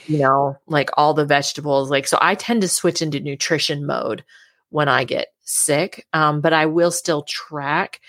you 0.08 0.18
know, 0.18 0.58
like 0.68 0.90
all 0.98 1.14
the 1.14 1.26
vegetables. 1.26 1.92
Like, 1.92 2.08
so 2.08 2.18
I 2.20 2.36
tend 2.36 2.64
to 2.64 2.68
switch 2.68 3.02
into 3.02 3.20
nutrition 3.20 3.86
mode 3.86 4.26
when 4.70 4.90
I 4.90 5.04
get 5.04 5.28
sick. 5.44 6.06
Um, 6.12 6.42
but 6.42 6.52
I 6.52 6.66
will 6.66 6.92
still 6.92 7.22
track 7.22 8.02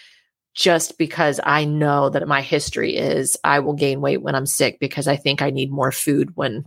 just 0.54 0.96
because 0.96 1.38
I 1.44 1.66
know 1.66 2.08
that 2.08 2.26
my 2.26 2.40
history 2.40 2.96
is 2.96 3.36
I 3.44 3.60
will 3.60 3.74
gain 3.74 4.00
weight 4.00 4.22
when 4.22 4.34
I'm 4.34 4.46
sick 4.46 4.78
because 4.80 5.06
I 5.06 5.16
think 5.16 5.42
I 5.42 5.50
need 5.50 5.70
more 5.70 5.92
food 5.92 6.34
when 6.34 6.64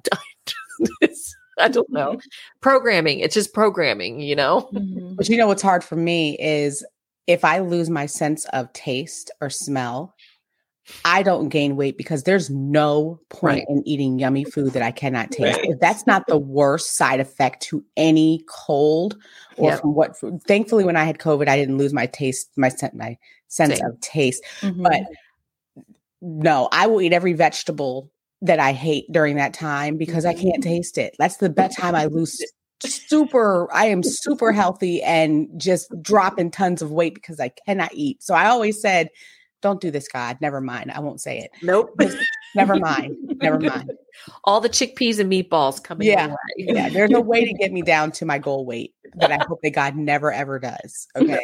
I 1.64 1.68
don't 1.68 1.90
know. 1.92 2.14
Mm-hmm. 2.14 2.28
Programming. 2.62 3.20
It's 3.20 3.34
just 3.34 3.54
programming, 3.54 4.20
you 4.22 4.36
know? 4.36 4.70
Mm-hmm. 4.74 5.16
But 5.16 5.30
you 5.30 5.38
know 5.38 5.48
what's 5.48 5.62
hard 5.62 5.84
for 5.84 5.96
me 5.96 6.38
is 6.40 6.86
if 7.28 7.46
I 7.46 7.60
lose 7.60 7.90
my 7.90 8.06
sense 8.06 8.46
of 8.46 8.72
taste 8.74 9.32
or 9.42 9.50
smell, 9.50 10.16
I 11.06 11.22
don't 11.22 11.50
gain 11.50 11.76
weight 11.76 11.98
because 11.98 12.24
there's 12.24 12.50
no 12.50 13.20
point 13.30 13.60
right. 13.60 13.66
in 13.70 13.88
eating 13.88 14.18
yummy 14.18 14.44
food 14.44 14.74
that 14.74 14.82
I 14.82 14.92
cannot 14.92 15.32
taste. 15.32 15.60
Right. 15.60 15.80
That's 15.80 16.08
not 16.08 16.26
the 16.28 16.38
worst 16.38 16.96
side 16.96 17.20
effect 17.20 17.62
to 17.64 17.84
any 17.96 18.44
cold 18.48 19.16
or 19.58 19.72
yep. 19.72 19.82
from 19.82 19.94
what 19.94 20.16
thankfully 20.48 20.84
when 20.84 20.96
I 20.96 21.04
had 21.04 21.20
COVID, 21.20 21.48
I 21.48 21.58
didn't 21.58 21.78
lose 21.78 21.94
my 21.94 22.08
taste, 22.08 22.50
my 22.56 22.72
my 22.94 23.18
sense 23.48 23.78
Same. 23.78 23.86
of 23.86 24.00
taste. 24.02 24.44
Mm-hmm. 24.62 24.84
But 24.84 25.02
no, 26.22 26.70
I 26.72 26.88
will 26.88 27.02
eat 27.02 27.14
every 27.14 27.34
vegetable 27.34 28.10
that 28.42 28.60
I 28.60 28.72
hate 28.72 29.06
during 29.12 29.36
that 29.36 29.54
time 29.54 29.98
because 29.98 30.26
I 30.26 30.34
can't 30.34 30.62
mm-hmm. 30.64 30.70
taste 30.70 30.98
it. 30.98 31.16
That's 31.20 31.38
the 31.38 31.50
best 31.50 31.78
time 31.78 31.96
I 31.96 32.06
lose 32.06 32.42
super 32.84 33.68
I 33.74 33.86
am 33.86 34.04
super 34.04 34.52
healthy 34.52 35.02
and 35.04 35.50
just 35.58 35.92
dropping 36.02 36.52
tons 36.52 36.82
of 36.82 36.92
weight 36.92 37.16
because 37.16 37.40
I 37.40 37.50
cannot 37.50 37.92
eat. 37.94 38.24
So 38.24 38.34
I 38.34 38.48
always 38.48 38.82
said, 38.82 39.10
don't 39.62 39.82
do 39.82 39.92
this, 39.92 40.08
God. 40.08 40.38
Never 40.40 40.62
mind. 40.62 40.92
I 40.92 41.00
won't 41.02 41.20
say 41.20 41.40
it. 41.40 41.52
Nope. 41.62 42.00
never 42.56 42.78
mind. 42.78 43.18
Never 43.42 43.60
mind. 43.60 43.92
All 44.46 44.62
the 44.62 44.70
chickpeas 44.70 45.20
and 45.20 45.32
meatballs 45.32 45.84
coming. 45.84 46.08
Yeah. 46.08 46.34
yeah. 46.58 46.90
There's 46.90 47.12
a 47.14 47.20
way 47.20 47.44
to 47.44 47.54
get 47.54 47.72
me 47.74 47.82
down 47.82 48.12
to 48.14 48.26
my 48.26 48.38
goal 48.38 48.66
weight 48.66 48.94
that 49.16 49.32
I 49.32 49.44
hope 49.48 49.60
that 49.64 49.72
God 49.72 49.96
never 49.96 50.32
ever 50.32 50.60
does. 50.60 51.08
Okay. 51.18 51.40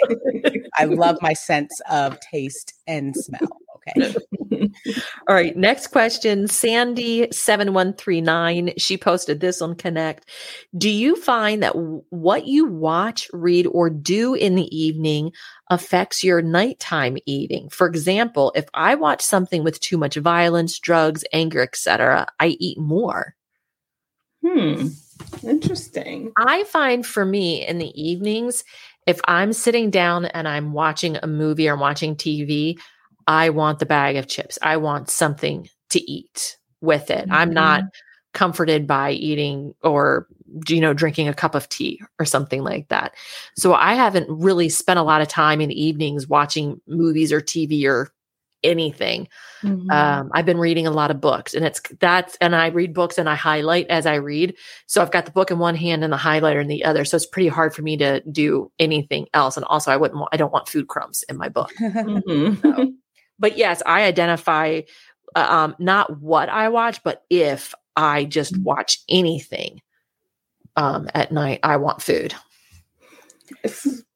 I 0.77 0.86
love 0.86 1.17
my 1.21 1.34
sense 1.34 1.81
of 1.89 2.17
taste 2.21 2.73
and 2.88 3.13
smell. 3.15 3.49
Okay. 3.75 4.15
All 5.27 5.35
right. 5.35 5.55
Next 5.55 5.87
question. 5.87 6.45
Sandy7139. 6.45 8.73
She 8.77 8.97
posted 8.97 9.39
this 9.39 9.61
on 9.61 9.75
Connect. 9.75 10.29
Do 10.77 10.89
you 10.89 11.15
find 11.15 11.63
that 11.63 11.73
w- 11.73 12.03
what 12.09 12.47
you 12.47 12.65
watch, 12.65 13.29
read, 13.33 13.67
or 13.67 13.89
do 13.89 14.33
in 14.33 14.55
the 14.55 14.75
evening 14.75 15.31
affects 15.69 16.23
your 16.23 16.41
nighttime 16.41 17.17
eating? 17.25 17.69
For 17.69 17.87
example, 17.87 18.51
if 18.55 18.65
I 18.73 18.95
watch 18.95 19.21
something 19.21 19.63
with 19.63 19.79
too 19.79 19.97
much 19.97 20.15
violence, 20.15 20.79
drugs, 20.79 21.23
anger, 21.33 21.61
etc., 21.61 22.27
I 22.39 22.57
eat 22.59 22.77
more. 22.77 23.35
Hmm. 24.45 24.87
Interesting. 25.43 26.31
I 26.37 26.63
find 26.65 27.05
for 27.05 27.25
me 27.25 27.65
in 27.65 27.77
the 27.77 27.91
evenings, 28.01 28.63
if 29.07 29.19
I'm 29.25 29.53
sitting 29.53 29.91
down 29.91 30.25
and 30.25 30.47
I'm 30.47 30.73
watching 30.73 31.17
a 31.21 31.27
movie 31.27 31.69
or 31.69 31.75
watching 31.75 32.15
TV, 32.15 32.77
I 33.27 33.49
want 33.49 33.79
the 33.79 33.85
bag 33.85 34.15
of 34.17 34.27
chips. 34.27 34.57
I 34.61 34.77
want 34.77 35.09
something 35.09 35.69
to 35.89 36.11
eat 36.11 36.57
with 36.81 37.09
it. 37.09 37.25
Mm-hmm. 37.25 37.33
I'm 37.33 37.51
not 37.51 37.83
comforted 38.33 38.85
by 38.85 39.11
eating 39.11 39.73
or 39.81 40.27
you 40.67 40.81
know 40.81 40.93
drinking 40.93 41.27
a 41.27 41.33
cup 41.33 41.55
of 41.55 41.69
tea 41.69 41.99
or 42.19 42.25
something 42.25 42.63
like 42.63 42.88
that. 42.89 43.13
So 43.57 43.73
I 43.73 43.93
haven't 43.93 44.27
really 44.29 44.69
spent 44.69 44.99
a 44.99 45.03
lot 45.03 45.21
of 45.21 45.27
time 45.27 45.61
in 45.61 45.69
the 45.69 45.81
evenings 45.81 46.27
watching 46.27 46.79
movies 46.88 47.31
or 47.31 47.41
TV 47.41 47.85
or 47.85 48.11
anything. 48.65 49.27
Mm-hmm. 49.63 49.89
Um, 49.89 50.31
I've 50.33 50.45
been 50.45 50.57
reading 50.57 50.85
a 50.85 50.91
lot 50.91 51.11
of 51.11 51.21
books, 51.21 51.53
and 51.53 51.65
it's 51.65 51.81
that's 51.99 52.35
and 52.41 52.55
I 52.55 52.67
read 52.67 52.93
books 52.93 53.17
and 53.17 53.29
I 53.29 53.35
highlight 53.35 53.88
as 53.88 54.05
I 54.05 54.15
read. 54.15 54.55
So 54.88 55.01
I've 55.01 55.11
got 55.11 55.25
the 55.25 55.31
book 55.31 55.51
in 55.51 55.59
one 55.59 55.75
hand 55.75 56.03
and 56.03 56.11
the 56.11 56.17
highlighter 56.17 56.61
in 56.61 56.67
the 56.67 56.83
other. 56.83 57.05
So 57.05 57.15
it's 57.15 57.25
pretty 57.25 57.47
hard 57.47 57.73
for 57.73 57.81
me 57.81 57.95
to 57.97 58.21
do 58.31 58.71
anything 58.79 59.27
else. 59.33 59.55
And 59.55 59.65
also, 59.65 59.91
I 59.91 59.97
wouldn't. 59.97 60.19
Want, 60.19 60.29
I 60.33 60.38
don't 60.38 60.51
want 60.51 60.67
food 60.67 60.88
crumbs 60.88 61.23
in 61.29 61.38
my 61.38 61.49
book. 61.49 61.71
mm-hmm. 61.81 62.61
so, 62.61 62.93
but 63.39 63.57
yes, 63.57 63.81
I 63.85 64.03
identify 64.03 64.81
uh, 65.35 65.47
um, 65.49 65.75
not 65.79 66.19
what 66.21 66.49
I 66.49 66.69
watch, 66.69 67.03
but 67.03 67.23
if 67.29 67.73
I 67.95 68.25
just 68.25 68.53
mm. 68.53 68.63
watch 68.63 68.99
anything 69.09 69.81
um, 70.75 71.07
at 71.13 71.31
night, 71.31 71.59
I 71.63 71.77
want 71.77 72.01
food. 72.01 72.33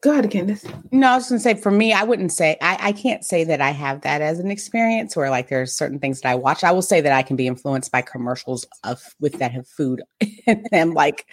Go 0.02 0.12
ahead, 0.12 0.32
Candace. 0.32 0.66
No, 0.92 1.10
I 1.10 1.16
was 1.16 1.28
going 1.28 1.40
to 1.40 1.44
say 1.44 1.56
for 1.56 1.72
me, 1.72 1.92
I 1.92 2.04
wouldn't 2.04 2.32
say 2.32 2.58
I, 2.62 2.78
I 2.80 2.92
can't 2.94 3.26
say 3.26 3.44
that 3.44 3.60
I 3.60 3.72
have 3.72 4.02
that 4.02 4.22
as 4.22 4.40
an 4.40 4.50
experience 4.50 5.16
where 5.16 5.30
like 5.30 5.50
there's 5.50 5.74
certain 5.74 6.00
things 6.00 6.22
that 6.22 6.30
I 6.30 6.36
watch. 6.36 6.64
I 6.64 6.72
will 6.72 6.82
say 6.82 7.02
that 7.02 7.12
I 7.12 7.22
can 7.22 7.36
be 7.36 7.48
influenced 7.48 7.92
by 7.92 8.02
commercials 8.02 8.66
of 8.86 9.02
with 9.20 9.40
that 9.40 9.52
have 9.52 9.68
food, 9.68 10.02
and 10.48 10.66
I'm 10.72 10.94
like, 10.94 11.26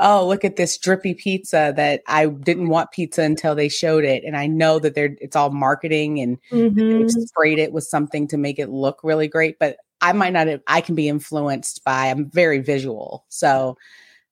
oh, 0.00 0.26
look 0.26 0.44
at 0.44 0.56
this 0.56 0.76
drippy 0.78 1.14
pizza 1.14 1.72
that 1.76 2.02
I 2.08 2.26
didn't 2.26 2.70
want 2.70 2.90
pizza 2.90 3.22
until 3.22 3.54
they 3.54 3.68
showed 3.68 4.04
it, 4.04 4.24
and 4.24 4.36
I 4.36 4.48
know 4.48 4.80
that 4.80 4.94
they're 4.94 5.16
it's 5.20 5.36
all 5.36 5.50
marketing 5.50 6.18
and 6.18 6.38
mm-hmm. 6.50 6.76
they've 6.76 7.10
sprayed 7.10 7.60
it 7.60 7.72
with 7.72 7.84
something 7.84 8.26
to 8.28 8.36
make 8.36 8.58
it 8.58 8.68
look 8.68 9.00
really 9.04 9.28
great, 9.28 9.60
but 9.60 9.76
I 10.00 10.12
might 10.12 10.32
not. 10.32 10.48
Have, 10.48 10.62
I 10.66 10.80
can 10.80 10.94
be 10.96 11.08
influenced 11.08 11.84
by. 11.84 12.06
I'm 12.06 12.30
very 12.30 12.58
visual, 12.58 13.24
so 13.28 13.76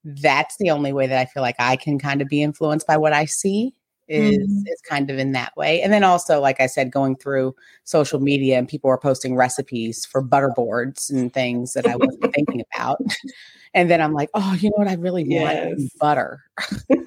that's 0.07 0.57
the 0.59 0.71
only 0.71 0.93
way 0.93 1.07
that 1.07 1.19
I 1.19 1.25
feel 1.25 1.43
like 1.43 1.57
I 1.59 1.77
can 1.77 1.99
kind 1.99 2.23
of 2.23 2.29
be 2.29 2.43
influenced 2.43 2.87
by 2.87 2.97
what 2.97 3.13
I 3.13 3.25
see 3.25 3.75
is 4.09 4.39
mm. 4.39 4.63
is 4.67 4.81
kind 4.89 5.11
of 5.11 5.19
in 5.19 5.33
that 5.33 5.57
way. 5.57 5.83
And 5.83 5.93
then 5.93 6.05
also, 6.05 6.41
like 6.41 6.61
I 6.61 6.67
said, 6.67 6.93
going 6.93 7.17
through 7.17 7.57
social 7.83 8.21
media 8.21 8.57
and 8.57 8.69
people 8.69 8.89
are 8.89 8.99
posting 8.99 9.35
recipes 9.35 10.07
for 10.07 10.23
butterboards 10.23 11.11
and 11.11 11.33
things 11.33 11.73
that 11.73 11.87
I 11.89 11.97
wasn't 11.97 12.33
thinking 12.35 12.63
about. 12.75 13.01
And 13.75 13.91
then 13.91 14.01
I'm 14.01 14.15
like, 14.15 14.31
oh, 14.33 14.57
you 14.59 14.71
know 14.71 14.77
what? 14.77 14.89
I 14.89 14.95
really 14.95 15.23
yes. 15.25 15.67
want 15.67 15.91
butter 16.01 16.41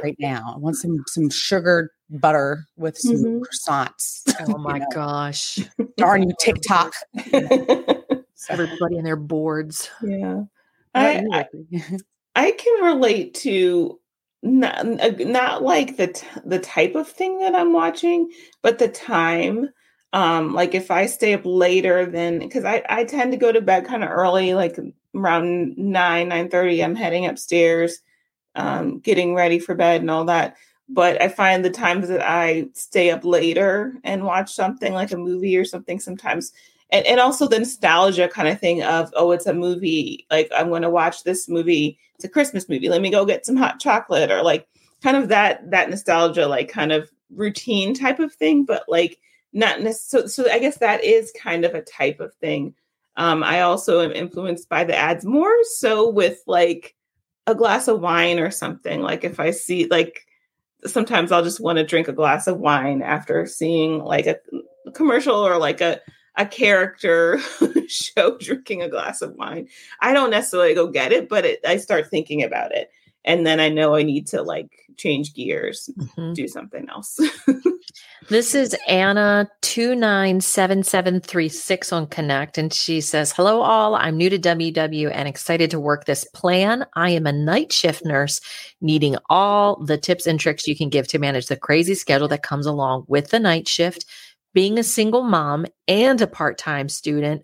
right 0.00 0.14
now. 0.20 0.52
I 0.54 0.58
want 0.58 0.76
some 0.76 1.02
some 1.08 1.28
sugared 1.28 1.88
butter 2.08 2.68
with 2.76 2.96
some 2.96 3.16
mm-hmm. 3.16 3.42
croissants. 3.42 4.20
Oh 4.48 4.58
my 4.58 4.78
know? 4.78 4.86
gosh! 4.92 5.58
Darn 5.96 6.22
you, 6.22 6.34
TikTok! 6.40 6.92
Everybody 8.48 8.96
and 8.96 9.04
their 9.04 9.16
boards. 9.16 9.90
Yeah. 10.02 10.42
I, 10.94 11.22
I, 11.32 11.44
I 12.34 12.50
can 12.52 12.84
relate 12.84 13.34
to 13.36 13.98
not, 14.42 14.86
not 15.20 15.62
like 15.62 15.96
the 15.96 16.08
t- 16.08 16.26
the 16.44 16.58
type 16.58 16.94
of 16.94 17.08
thing 17.08 17.38
that 17.40 17.54
I'm 17.54 17.72
watching, 17.72 18.30
but 18.62 18.78
the 18.78 18.88
time. 18.88 19.68
Um, 20.14 20.52
like 20.54 20.74
if 20.74 20.90
I 20.90 21.06
stay 21.06 21.32
up 21.34 21.42
later 21.44 22.04
than 22.06 22.38
because 22.40 22.64
I, 22.66 22.82
I 22.88 23.04
tend 23.04 23.32
to 23.32 23.38
go 23.38 23.50
to 23.50 23.62
bed 23.62 23.86
kind 23.86 24.04
of 24.04 24.10
early, 24.10 24.54
like 24.54 24.78
around 25.14 25.76
nine, 25.78 26.28
nine 26.28 26.50
thirty, 26.50 26.82
I'm 26.84 26.94
heading 26.96 27.26
upstairs, 27.26 27.98
um, 28.54 28.98
getting 29.00 29.34
ready 29.34 29.58
for 29.58 29.74
bed 29.74 30.00
and 30.02 30.10
all 30.10 30.24
that. 30.26 30.56
But 30.88 31.22
I 31.22 31.28
find 31.28 31.64
the 31.64 31.70
times 31.70 32.08
that 32.08 32.22
I 32.22 32.68
stay 32.74 33.10
up 33.10 33.24
later 33.24 33.94
and 34.04 34.24
watch 34.24 34.52
something 34.54 34.92
like 34.92 35.12
a 35.12 35.16
movie 35.16 35.56
or 35.56 35.64
something, 35.64 36.00
sometimes 36.00 36.52
and, 36.92 37.06
and 37.06 37.18
also 37.18 37.48
the 37.48 37.58
nostalgia 37.58 38.28
kind 38.28 38.48
of 38.48 38.60
thing 38.60 38.82
of 38.82 39.12
oh 39.16 39.32
it's 39.32 39.46
a 39.46 39.54
movie 39.54 40.26
like 40.30 40.50
i'm 40.56 40.68
going 40.68 40.82
to 40.82 40.90
watch 40.90 41.24
this 41.24 41.48
movie 41.48 41.98
it's 42.14 42.24
a 42.24 42.28
christmas 42.28 42.68
movie 42.68 42.88
let 42.88 43.00
me 43.00 43.10
go 43.10 43.24
get 43.24 43.44
some 43.44 43.56
hot 43.56 43.80
chocolate 43.80 44.30
or 44.30 44.42
like 44.42 44.68
kind 45.02 45.16
of 45.16 45.28
that 45.28 45.68
that 45.70 45.90
nostalgia 45.90 46.46
like 46.46 46.68
kind 46.68 46.92
of 46.92 47.10
routine 47.30 47.94
type 47.94 48.20
of 48.20 48.32
thing 48.32 48.64
but 48.64 48.84
like 48.88 49.18
not 49.52 49.80
necessarily 49.80 50.28
so, 50.28 50.44
so 50.44 50.52
i 50.52 50.58
guess 50.58 50.78
that 50.78 51.02
is 51.02 51.32
kind 51.40 51.64
of 51.64 51.74
a 51.74 51.82
type 51.82 52.20
of 52.20 52.32
thing. 52.34 52.74
Um 53.16 53.42
i 53.42 53.62
also 53.62 54.00
am 54.00 54.12
influenced 54.12 54.68
by 54.68 54.84
the 54.84 54.96
ads 54.96 55.24
more 55.24 55.52
so 55.64 56.08
with 56.08 56.42
like 56.46 56.94
a 57.46 57.54
glass 57.54 57.88
of 57.88 58.00
wine 58.00 58.38
or 58.38 58.50
something 58.50 59.00
like 59.00 59.24
if 59.24 59.40
i 59.40 59.50
see 59.50 59.86
like 59.86 60.26
sometimes 60.86 61.32
i'll 61.32 61.42
just 61.42 61.60
want 61.60 61.78
to 61.78 61.84
drink 61.84 62.08
a 62.08 62.12
glass 62.12 62.46
of 62.46 62.58
wine 62.58 63.02
after 63.02 63.46
seeing 63.46 63.98
like 63.98 64.26
a 64.26 64.38
commercial 64.92 65.34
or 65.34 65.58
like 65.58 65.80
a 65.80 66.00
a 66.36 66.46
character 66.46 67.38
show 67.88 68.38
drinking 68.38 68.82
a 68.82 68.88
glass 68.88 69.22
of 69.22 69.34
wine. 69.34 69.68
I 70.00 70.12
don't 70.12 70.30
necessarily 70.30 70.74
go 70.74 70.88
get 70.88 71.12
it, 71.12 71.28
but 71.28 71.44
it, 71.44 71.60
I 71.66 71.76
start 71.76 72.08
thinking 72.08 72.42
about 72.42 72.72
it. 72.72 72.90
And 73.24 73.46
then 73.46 73.60
I 73.60 73.68
know 73.68 73.94
I 73.94 74.02
need 74.02 74.26
to 74.28 74.42
like 74.42 74.70
change 74.96 75.34
gears, 75.34 75.90
mm-hmm. 75.96 76.32
do 76.32 76.48
something 76.48 76.88
else. 76.88 77.20
this 78.28 78.52
is 78.54 78.76
Anna 78.88 79.48
297736 79.62 81.92
on 81.92 82.08
Connect. 82.08 82.58
And 82.58 82.72
she 82.72 83.00
says, 83.00 83.30
Hello, 83.32 83.62
all. 83.62 83.94
I'm 83.94 84.16
new 84.16 84.28
to 84.28 84.38
WW 84.38 85.10
and 85.12 85.28
excited 85.28 85.70
to 85.70 85.78
work 85.78 86.04
this 86.04 86.24
plan. 86.34 86.84
I 86.94 87.10
am 87.10 87.26
a 87.26 87.32
night 87.32 87.72
shift 87.72 88.04
nurse 88.04 88.40
needing 88.80 89.14
all 89.30 89.84
the 89.84 89.98
tips 89.98 90.26
and 90.26 90.40
tricks 90.40 90.66
you 90.66 90.76
can 90.76 90.88
give 90.88 91.06
to 91.08 91.20
manage 91.20 91.46
the 91.46 91.56
crazy 91.56 91.94
schedule 91.94 92.26
that 92.28 92.42
comes 92.42 92.66
along 92.66 93.04
with 93.06 93.30
the 93.30 93.38
night 93.38 93.68
shift 93.68 94.04
being 94.54 94.78
a 94.78 94.84
single 94.84 95.22
mom 95.22 95.66
and 95.88 96.20
a 96.20 96.26
part 96.26 96.58
time 96.58 96.88
student, 96.88 97.42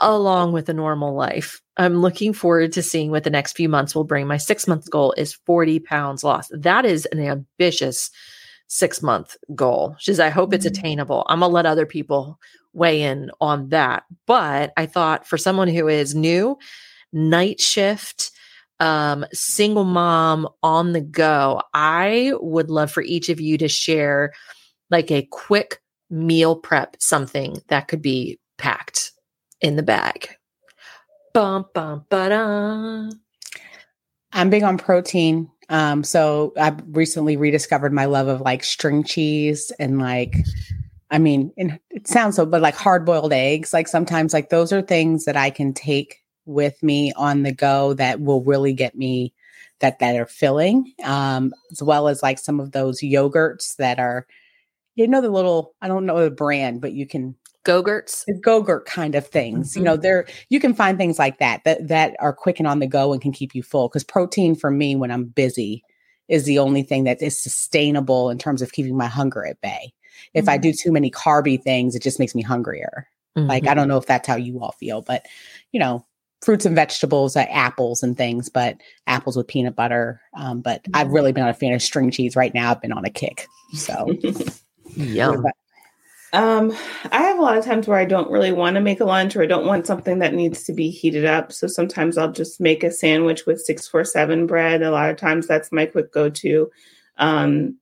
along 0.00 0.52
with 0.52 0.68
a 0.68 0.74
normal 0.74 1.14
life. 1.14 1.60
I'm 1.76 1.96
looking 1.96 2.32
forward 2.32 2.72
to 2.72 2.82
seeing 2.82 3.10
what 3.10 3.24
the 3.24 3.30
next 3.30 3.56
few 3.56 3.68
months 3.68 3.94
will 3.94 4.04
bring. 4.04 4.26
My 4.26 4.36
six 4.36 4.66
month 4.66 4.90
goal 4.90 5.12
is 5.16 5.34
40 5.34 5.80
pounds 5.80 6.22
lost. 6.22 6.52
That 6.54 6.84
is 6.84 7.06
an 7.06 7.20
ambitious 7.20 8.10
six 8.68 9.02
month 9.02 9.36
goal. 9.54 9.96
She 9.98 10.12
says, 10.12 10.20
I 10.20 10.30
hope 10.30 10.52
it's 10.52 10.66
mm-hmm. 10.66 10.78
attainable. 10.78 11.26
I'm 11.28 11.40
going 11.40 11.50
to 11.50 11.54
let 11.54 11.66
other 11.66 11.86
people 11.86 12.38
weigh 12.72 13.02
in 13.02 13.30
on 13.40 13.68
that. 13.70 14.04
But 14.26 14.72
I 14.76 14.86
thought 14.86 15.26
for 15.26 15.38
someone 15.38 15.68
who 15.68 15.88
is 15.88 16.14
new, 16.14 16.58
night 17.12 17.60
shift, 17.60 18.30
um, 18.80 19.24
single 19.32 19.84
mom 19.84 20.48
on 20.62 20.92
the 20.92 21.00
go, 21.00 21.62
I 21.72 22.32
would 22.40 22.70
love 22.70 22.90
for 22.90 23.02
each 23.02 23.28
of 23.28 23.40
you 23.40 23.58
to 23.58 23.68
share 23.68 24.32
like 24.90 25.10
a 25.10 25.26
quick 25.30 25.80
meal 26.14 26.54
prep 26.56 26.96
something 27.00 27.60
that 27.68 27.88
could 27.88 28.00
be 28.00 28.38
packed 28.56 29.12
in 29.60 29.76
the 29.76 29.82
bag. 29.82 30.28
Bum, 31.32 31.66
bum. 31.74 32.04
I'm 34.32 34.50
big 34.50 34.62
on 34.62 34.78
protein. 34.78 35.50
Um, 35.68 36.04
so 36.04 36.52
I 36.56 36.76
recently 36.88 37.36
rediscovered 37.36 37.92
my 37.92 38.04
love 38.04 38.28
of 38.28 38.40
like 38.40 38.62
string 38.62 39.02
cheese 39.02 39.72
and 39.78 39.98
like, 39.98 40.36
I 41.10 41.18
mean, 41.18 41.52
it 41.56 42.06
sounds 42.06 42.36
so, 42.36 42.46
but 42.46 42.62
like 42.62 42.76
hard 42.76 43.04
boiled 43.04 43.32
eggs. 43.32 43.72
Like 43.72 43.88
sometimes, 43.88 44.32
like 44.32 44.50
those 44.50 44.72
are 44.72 44.82
things 44.82 45.24
that 45.24 45.36
I 45.36 45.50
can 45.50 45.72
take 45.72 46.22
with 46.46 46.80
me 46.82 47.12
on 47.16 47.42
the 47.42 47.52
go 47.52 47.94
that 47.94 48.20
will 48.20 48.42
really 48.44 48.72
get 48.72 48.94
me 48.94 49.32
that 49.80 49.98
that 49.98 50.16
are 50.16 50.26
filling, 50.26 50.92
um, 51.02 51.52
as 51.72 51.82
well 51.82 52.06
as 52.06 52.22
like 52.22 52.38
some 52.38 52.60
of 52.60 52.72
those 52.72 53.00
yogurts 53.00 53.76
that 53.76 53.98
are 53.98 54.26
you 54.94 55.08
know 55.08 55.20
the 55.20 55.30
little 55.30 55.74
I 55.80 55.88
don't 55.88 56.06
know 56.06 56.22
the 56.22 56.30
brand, 56.30 56.80
but 56.80 56.92
you 56.92 57.06
can 57.06 57.36
Go-Gurts, 57.64 58.26
Go-Gurt 58.42 58.84
kind 58.84 59.14
of 59.14 59.26
things. 59.26 59.70
Mm-hmm. 59.70 59.78
You 59.78 59.84
know, 59.84 59.96
there 59.96 60.26
you 60.50 60.60
can 60.60 60.74
find 60.74 60.98
things 60.98 61.18
like 61.18 61.38
that 61.38 61.64
that 61.64 61.88
that 61.88 62.16
are 62.20 62.32
quick 62.32 62.58
and 62.58 62.68
on 62.68 62.78
the 62.78 62.86
go 62.86 63.12
and 63.12 63.20
can 63.20 63.32
keep 63.32 63.54
you 63.54 63.62
full. 63.62 63.88
Because 63.88 64.04
protein 64.04 64.54
for 64.54 64.70
me 64.70 64.96
when 64.96 65.10
I'm 65.10 65.24
busy 65.24 65.82
is 66.28 66.44
the 66.44 66.58
only 66.58 66.82
thing 66.82 67.04
that 67.04 67.20
is 67.20 67.38
sustainable 67.38 68.30
in 68.30 68.38
terms 68.38 68.62
of 68.62 68.72
keeping 68.72 68.96
my 68.96 69.06
hunger 69.06 69.44
at 69.46 69.60
bay. 69.60 69.92
If 70.32 70.44
mm-hmm. 70.44 70.50
I 70.50 70.58
do 70.58 70.72
too 70.72 70.92
many 70.92 71.10
carby 71.10 71.60
things, 71.62 71.94
it 71.94 72.02
just 72.02 72.18
makes 72.18 72.34
me 72.34 72.42
hungrier. 72.42 73.08
Mm-hmm. 73.36 73.48
Like 73.48 73.66
I 73.66 73.74
don't 73.74 73.82
mm-hmm. 73.84 73.90
know 73.90 73.98
if 73.98 74.06
that's 74.06 74.28
how 74.28 74.36
you 74.36 74.60
all 74.60 74.72
feel, 74.72 75.02
but 75.02 75.26
you 75.72 75.80
know, 75.80 76.04
fruits 76.42 76.66
and 76.66 76.76
vegetables, 76.76 77.36
uh, 77.36 77.46
apples 77.50 78.02
and 78.02 78.16
things, 78.16 78.50
but 78.50 78.76
apples 79.06 79.36
with 79.36 79.48
peanut 79.48 79.74
butter. 79.74 80.20
Um, 80.36 80.60
but 80.60 80.84
I've 80.92 81.06
mm-hmm. 81.06 81.14
really 81.14 81.32
been 81.32 81.42
on 81.42 81.48
a 81.48 81.54
fan 81.54 81.72
of 81.72 81.82
string 81.82 82.10
cheese 82.10 82.36
right 82.36 82.52
now. 82.54 82.70
I've 82.70 82.82
been 82.82 82.92
on 82.92 83.04
a 83.04 83.10
kick. 83.10 83.46
So 83.72 84.14
Yum. 84.96 85.46
Um, 86.34 86.76
I 87.12 87.22
have 87.22 87.38
a 87.38 87.42
lot 87.42 87.58
of 87.58 87.64
times 87.64 87.86
where 87.86 87.98
I 87.98 88.04
don't 88.04 88.30
really 88.30 88.50
want 88.50 88.74
to 88.74 88.80
make 88.80 88.98
a 88.98 89.04
lunch 89.04 89.36
or 89.36 89.42
I 89.42 89.46
don't 89.46 89.66
want 89.66 89.86
something 89.86 90.18
that 90.18 90.34
needs 90.34 90.64
to 90.64 90.72
be 90.72 90.90
heated 90.90 91.24
up. 91.24 91.52
So 91.52 91.68
sometimes 91.68 92.18
I'll 92.18 92.32
just 92.32 92.60
make 92.60 92.82
a 92.82 92.90
sandwich 92.90 93.46
with 93.46 93.60
647 93.60 94.48
bread. 94.48 94.82
A 94.82 94.90
lot 94.90 95.10
of 95.10 95.16
times 95.16 95.46
that's 95.46 95.70
my 95.70 95.86
quick 95.86 96.12
go 96.12 96.28
to. 96.28 96.70
Um, 97.18 97.76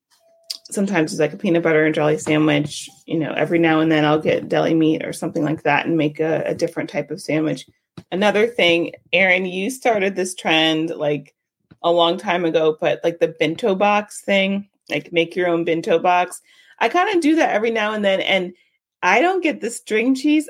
sometimes 0.70 1.12
it's 1.12 1.20
like 1.20 1.32
a 1.32 1.38
peanut 1.38 1.62
butter 1.62 1.86
and 1.86 1.94
jelly 1.94 2.18
sandwich. 2.18 2.90
You 3.06 3.18
know, 3.18 3.32
every 3.32 3.58
now 3.58 3.80
and 3.80 3.90
then 3.90 4.04
I'll 4.04 4.20
get 4.20 4.50
deli 4.50 4.74
meat 4.74 5.02
or 5.02 5.14
something 5.14 5.44
like 5.44 5.62
that 5.62 5.86
and 5.86 5.96
make 5.96 6.20
a, 6.20 6.42
a 6.44 6.54
different 6.54 6.90
type 6.90 7.10
of 7.10 7.22
sandwich. 7.22 7.66
another 8.10 8.46
thing, 8.46 8.92
Erin, 9.14 9.46
you 9.46 9.70
started 9.70 10.14
this 10.14 10.34
trend 10.34 10.90
like 10.90 11.34
a 11.82 11.90
long 11.90 12.18
time 12.18 12.44
ago, 12.44 12.76
but 12.78 13.00
like 13.02 13.18
the 13.18 13.28
bento 13.28 13.74
box 13.74 14.20
thing, 14.20 14.68
like 14.90 15.10
make 15.10 15.36
your 15.36 15.48
own 15.48 15.64
bento 15.64 15.98
box. 15.98 16.42
I 16.78 16.88
kind 16.88 17.14
of 17.14 17.22
do 17.22 17.36
that 17.36 17.50
every 17.50 17.70
now 17.70 17.92
and 17.92 18.04
then. 18.04 18.20
And 18.20 18.54
I 19.02 19.20
don't 19.20 19.42
get 19.42 19.60
the 19.60 19.70
string 19.70 20.14
cheese. 20.14 20.48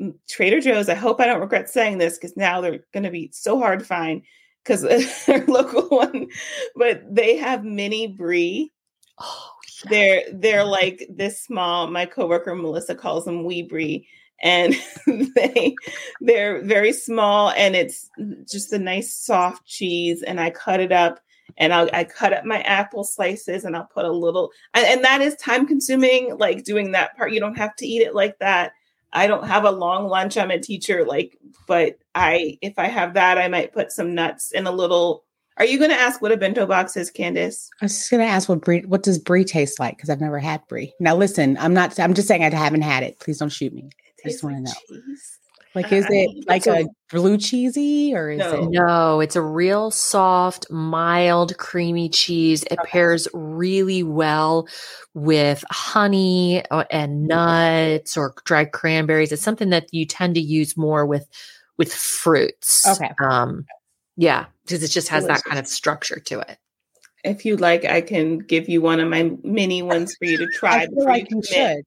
Mm, 0.00 0.14
Trader 0.28 0.60
Joe's, 0.60 0.88
I 0.88 0.94
hope 0.94 1.20
I 1.20 1.26
don't 1.26 1.40
regret 1.40 1.68
saying 1.68 1.98
this 1.98 2.16
because 2.18 2.36
now 2.36 2.60
they're 2.60 2.84
going 2.92 3.04
to 3.04 3.10
be 3.10 3.30
so 3.32 3.58
hard 3.58 3.80
to 3.80 3.84
find 3.84 4.22
because 4.64 4.82
they're 5.26 5.46
local 5.46 5.82
one, 5.88 6.28
but 6.76 7.02
they 7.12 7.36
have 7.36 7.64
mini 7.64 8.06
brie. 8.06 8.72
Oh, 9.18 9.50
yeah. 9.84 9.90
They're 9.90 10.22
they're 10.32 10.64
like 10.64 11.06
this 11.10 11.40
small. 11.40 11.86
My 11.86 12.06
coworker 12.06 12.54
Melissa 12.54 12.94
calls 12.94 13.24
them 13.24 13.44
wee 13.44 13.62
brie, 13.62 14.06
and 14.42 14.74
they 15.06 15.74
they're 16.20 16.62
very 16.64 16.92
small, 16.92 17.50
and 17.50 17.74
it's 17.74 18.08
just 18.50 18.72
a 18.72 18.78
nice 18.78 19.14
soft 19.14 19.66
cheese. 19.66 20.22
And 20.22 20.40
I 20.40 20.50
cut 20.50 20.80
it 20.80 20.92
up, 20.92 21.20
and 21.56 21.72
I'll, 21.72 21.88
I 21.92 22.04
cut 22.04 22.32
up 22.32 22.44
my 22.44 22.60
apple 22.62 23.04
slices, 23.04 23.64
and 23.64 23.76
I'll 23.76 23.90
put 23.92 24.04
a 24.04 24.12
little. 24.12 24.50
And, 24.74 24.86
and 24.86 25.04
that 25.04 25.20
is 25.20 25.34
time 25.36 25.66
consuming. 25.66 26.36
Like 26.38 26.64
doing 26.64 26.92
that 26.92 27.16
part, 27.16 27.32
you 27.32 27.40
don't 27.40 27.58
have 27.58 27.76
to 27.76 27.86
eat 27.86 28.02
it 28.02 28.14
like 28.14 28.38
that. 28.38 28.72
I 29.12 29.26
don't 29.26 29.46
have 29.46 29.64
a 29.64 29.70
long 29.70 30.06
lunch. 30.06 30.36
I'm 30.36 30.50
a 30.50 30.58
teacher, 30.58 31.04
like, 31.04 31.36
but 31.66 31.98
I 32.14 32.58
if 32.62 32.78
I 32.78 32.86
have 32.86 33.14
that, 33.14 33.38
I 33.38 33.48
might 33.48 33.72
put 33.72 33.92
some 33.92 34.14
nuts 34.14 34.52
in 34.52 34.66
a 34.66 34.72
little. 34.72 35.24
Are 35.56 35.64
you 35.64 35.78
going 35.78 35.90
to 35.90 35.96
ask 35.96 36.22
what 36.22 36.32
a 36.32 36.36
bento 36.36 36.64
box 36.64 36.96
is, 36.96 37.10
Candace? 37.10 37.68
I 37.82 37.86
was 37.86 37.98
just 37.98 38.10
going 38.10 38.22
to 38.22 38.28
ask 38.28 38.48
what 38.48 38.62
brie. 38.62 38.82
What 38.82 39.02
does 39.02 39.18
brie 39.18 39.44
taste 39.44 39.80
like? 39.80 39.96
Because 39.96 40.08
I've 40.08 40.20
never 40.20 40.38
had 40.38 40.66
brie. 40.68 40.94
Now, 41.00 41.16
listen, 41.16 41.58
I'm 41.58 41.74
not. 41.74 41.98
I'm 41.98 42.14
just 42.14 42.28
saying 42.28 42.44
I 42.44 42.54
haven't 42.54 42.82
had 42.82 43.02
it. 43.02 43.18
Please 43.18 43.38
don't 43.38 43.50
shoot 43.50 43.72
me. 43.72 43.90
I 44.24 44.28
just 44.28 44.44
want 44.44 44.56
to 44.56 44.62
know. 44.62 44.72
Cheese. 44.88 45.39
Like, 45.74 45.92
is 45.92 46.04
it 46.10 46.48
like 46.48 46.66
a, 46.66 46.82
a 46.82 46.86
blue 47.12 47.38
cheesy 47.38 48.12
or 48.12 48.30
is 48.30 48.40
no. 48.40 48.54
it? 48.54 48.70
No, 48.70 49.20
it's 49.20 49.36
a 49.36 49.42
real 49.42 49.92
soft, 49.92 50.68
mild, 50.68 51.56
creamy 51.58 52.08
cheese. 52.08 52.64
It 52.64 52.78
okay. 52.80 52.90
pairs 52.90 53.28
really 53.32 54.02
well 54.02 54.66
with 55.14 55.62
honey 55.70 56.64
uh, 56.72 56.84
and 56.90 57.28
nuts 57.28 58.16
or 58.16 58.34
dried 58.44 58.72
cranberries. 58.72 59.30
It's 59.30 59.42
something 59.42 59.70
that 59.70 59.94
you 59.94 60.06
tend 60.06 60.34
to 60.34 60.40
use 60.40 60.76
more 60.76 61.06
with 61.06 61.28
with 61.76 61.94
fruits. 61.94 62.86
Okay. 62.86 63.12
Um, 63.22 63.64
yeah, 64.16 64.46
because 64.64 64.82
it 64.82 64.88
just 64.88 65.08
has 65.08 65.22
Delicious. 65.22 65.42
that 65.44 65.48
kind 65.48 65.60
of 65.60 65.68
structure 65.68 66.18
to 66.18 66.40
it. 66.40 66.58
If 67.22 67.44
you'd 67.44 67.60
like, 67.60 67.84
I 67.84 68.00
can 68.00 68.38
give 68.38 68.68
you 68.68 68.82
one 68.82 68.98
of 68.98 69.08
my 69.08 69.30
mini 69.44 69.82
ones 69.82 70.16
for 70.16 70.24
you 70.24 70.36
to 70.38 70.48
try. 70.48 70.82
I 70.82 70.86
feel 70.88 71.04
like 71.04 71.30
you 71.30 71.42
should 71.42 71.84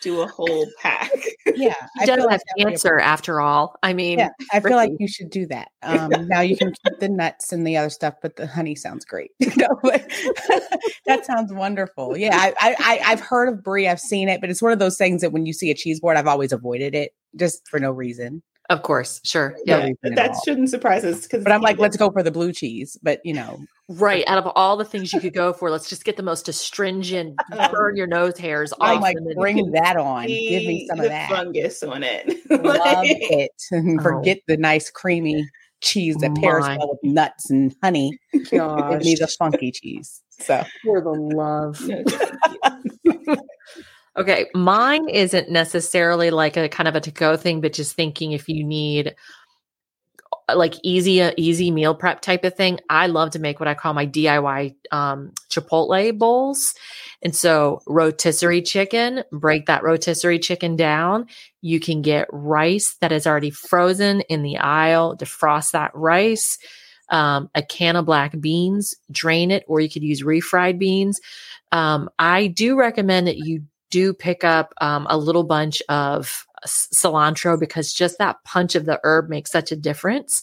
do 0.00 0.20
a 0.20 0.26
whole 0.26 0.66
pack. 0.80 1.10
yeah, 1.54 1.74
he 1.98 2.06
does 2.06 2.20
have 2.20 2.26
like 2.26 2.40
cancer 2.58 2.98
after 2.98 3.40
all. 3.40 3.76
I 3.82 3.92
mean, 3.92 4.18
yeah, 4.18 4.30
I 4.52 4.60
feel 4.60 4.76
like 4.76 4.92
you 4.98 5.08
should 5.08 5.30
do 5.30 5.46
that. 5.46 5.68
Um, 5.84 6.10
now 6.28 6.40
you 6.40 6.56
can 6.56 6.72
keep 6.72 6.98
the 6.98 7.10
nuts 7.10 7.52
and 7.52 7.66
the 7.66 7.76
other 7.76 7.90
stuff, 7.90 8.14
but 8.22 8.36
the 8.36 8.46
honey 8.46 8.74
sounds 8.74 9.04
great. 9.04 9.32
that 9.38 11.20
sounds 11.24 11.52
wonderful. 11.52 12.16
Yeah, 12.16 12.34
I, 12.34 12.54
I 12.58 13.00
I've 13.04 13.20
heard 13.20 13.50
of 13.50 13.62
brie. 13.62 13.86
I've 13.86 14.00
seen 14.00 14.30
it, 14.30 14.40
but 14.40 14.48
it's 14.48 14.62
one 14.62 14.72
of 14.72 14.78
those 14.78 14.96
things 14.96 15.20
that 15.20 15.30
when 15.30 15.44
you 15.44 15.52
see 15.52 15.70
a 15.70 15.74
cheese 15.74 16.00
board, 16.00 16.16
I've 16.16 16.26
always 16.26 16.52
avoided 16.52 16.94
it 16.94 17.12
just 17.36 17.68
for 17.68 17.78
no 17.78 17.90
reason. 17.90 18.42
Of 18.70 18.82
course, 18.82 19.20
sure. 19.24 19.56
Yeah, 19.66 19.90
yeah 20.02 20.10
that 20.14 20.36
shouldn't 20.44 20.70
surprise 20.70 21.04
us. 21.04 21.22
Because, 21.22 21.44
but 21.44 21.52
I'm 21.52 21.60
like, 21.60 21.78
let's 21.78 21.98
go 21.98 22.10
for 22.10 22.22
the 22.22 22.30
blue 22.30 22.52
cheese. 22.52 22.96
But 23.02 23.20
you 23.24 23.34
know, 23.34 23.60
right 23.88 24.24
out 24.26 24.38
of 24.38 24.50
all 24.54 24.78
the 24.78 24.86
things 24.86 25.12
you 25.12 25.20
could 25.20 25.34
go 25.34 25.52
for, 25.52 25.70
let's 25.70 25.88
just 25.88 26.04
get 26.04 26.16
the 26.16 26.22
most 26.22 26.48
astringent, 26.48 27.36
oh. 27.52 27.68
burn 27.72 27.96
your 27.96 28.06
nose 28.06 28.38
hairs 28.38 28.72
off. 28.72 28.78
I'm 28.80 29.00
like, 29.00 29.16
bring 29.36 29.70
that 29.72 29.96
on. 29.96 30.26
Give 30.28 30.62
me 30.64 30.86
some 30.88 31.00
of 31.00 31.06
that 31.06 31.28
fungus 31.28 31.82
on 31.82 32.02
it. 32.02 32.26
Love 32.50 33.04
it. 33.04 33.50
And 33.70 34.00
oh. 34.00 34.02
forget 34.02 34.38
the 34.48 34.56
nice 34.56 34.90
creamy 34.90 35.46
cheese 35.82 36.16
that 36.16 36.34
pairs 36.36 36.64
well 36.64 36.98
with 37.02 37.12
nuts 37.12 37.50
and 37.50 37.74
honey. 37.82 38.18
Gosh. 38.50 38.92
Give 38.92 39.02
me 39.02 39.14
the 39.16 39.28
funky 39.38 39.72
cheese. 39.72 40.22
So 40.30 40.64
for 40.82 41.00
the 41.00 41.10
love. 41.10 41.78
Okay, 44.16 44.46
mine 44.54 45.08
isn't 45.08 45.50
necessarily 45.50 46.30
like 46.30 46.56
a 46.56 46.68
kind 46.68 46.86
of 46.86 46.94
a 46.94 47.00
to 47.00 47.10
go 47.10 47.36
thing, 47.36 47.60
but 47.60 47.72
just 47.72 47.96
thinking 47.96 48.32
if 48.32 48.48
you 48.48 48.62
need 48.62 49.14
uh, 50.48 50.56
like 50.56 50.74
easy 50.82 51.22
uh, 51.22 51.32
easy 51.36 51.70
meal 51.70 51.94
prep 51.94 52.20
type 52.20 52.44
of 52.44 52.54
thing. 52.54 52.78
I 52.90 53.06
love 53.06 53.30
to 53.30 53.38
make 53.38 53.60
what 53.60 53.68
I 53.68 53.74
call 53.74 53.94
my 53.94 54.06
DIY 54.06 54.74
um, 54.92 55.32
Chipotle 55.50 56.16
bowls. 56.18 56.74
And 57.22 57.34
so 57.34 57.80
rotisserie 57.86 58.62
chicken, 58.62 59.24
break 59.32 59.66
that 59.66 59.82
rotisserie 59.82 60.38
chicken 60.38 60.76
down. 60.76 61.26
You 61.62 61.80
can 61.80 62.02
get 62.02 62.28
rice 62.30 62.96
that 63.00 63.12
is 63.12 63.26
already 63.26 63.50
frozen 63.50 64.20
in 64.22 64.42
the 64.42 64.58
aisle, 64.58 65.16
defrost 65.16 65.72
that 65.72 65.92
rice. 65.94 66.58
Um, 67.10 67.50
a 67.54 67.62
can 67.62 67.96
of 67.96 68.06
black 68.06 68.38
beans, 68.40 68.94
drain 69.10 69.50
it, 69.50 69.64
or 69.68 69.80
you 69.80 69.90
could 69.90 70.02
use 70.02 70.22
refried 70.22 70.78
beans. 70.78 71.20
Um, 71.70 72.08
I 72.18 72.46
do 72.46 72.76
recommend 72.78 73.26
that 73.26 73.36
you 73.36 73.64
do 73.94 74.12
pick 74.12 74.42
up 74.42 74.74
um, 74.80 75.06
a 75.08 75.16
little 75.16 75.44
bunch 75.44 75.80
of 75.88 76.44
cilantro 76.66 77.58
because 77.58 77.92
just 77.92 78.18
that 78.18 78.42
punch 78.42 78.74
of 78.74 78.86
the 78.86 78.98
herb 79.04 79.28
makes 79.28 79.52
such 79.52 79.70
a 79.70 79.76
difference. 79.76 80.42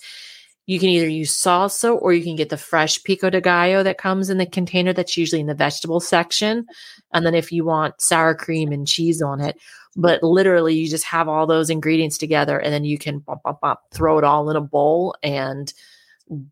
You 0.68 0.80
can 0.80 0.88
either 0.88 1.10
use 1.10 1.38
salsa 1.38 2.02
or 2.02 2.14
you 2.14 2.24
can 2.24 2.38
get 2.38 2.48
the 2.48 2.56
fresh 2.56 3.04
pico 3.04 3.30
de 3.30 3.42
gallo 3.42 3.84
that 3.84 3.98
comes 3.98 4.30
in 4.30 4.38
the 4.38 4.46
container 4.46 4.94
that's 4.94 5.18
usually 5.18 5.42
in 5.42 5.48
the 5.48 5.54
vegetable 5.54 6.00
section. 6.00 6.66
And 7.14 7.26
then 7.26 7.36
if 7.36 7.52
you 7.52 7.66
want 7.66 8.00
sour 8.00 8.34
cream 8.36 8.72
and 8.72 8.88
cheese 8.88 9.22
on 9.22 9.42
it, 9.42 9.58
but 9.98 10.24
literally 10.24 10.76
you 10.76 10.88
just 10.88 11.04
have 11.04 11.28
all 11.28 11.46
those 11.46 11.70
ingredients 11.70 12.18
together 12.18 12.58
and 12.58 12.74
then 12.74 12.86
you 12.86 12.98
can 12.98 13.20
bump, 13.20 13.44
bump, 13.44 13.60
bump, 13.60 13.82
throw 13.92 14.18
it 14.18 14.24
all 14.24 14.50
in 14.50 14.56
a 14.56 14.62
bowl 14.62 15.14
and 15.22 15.74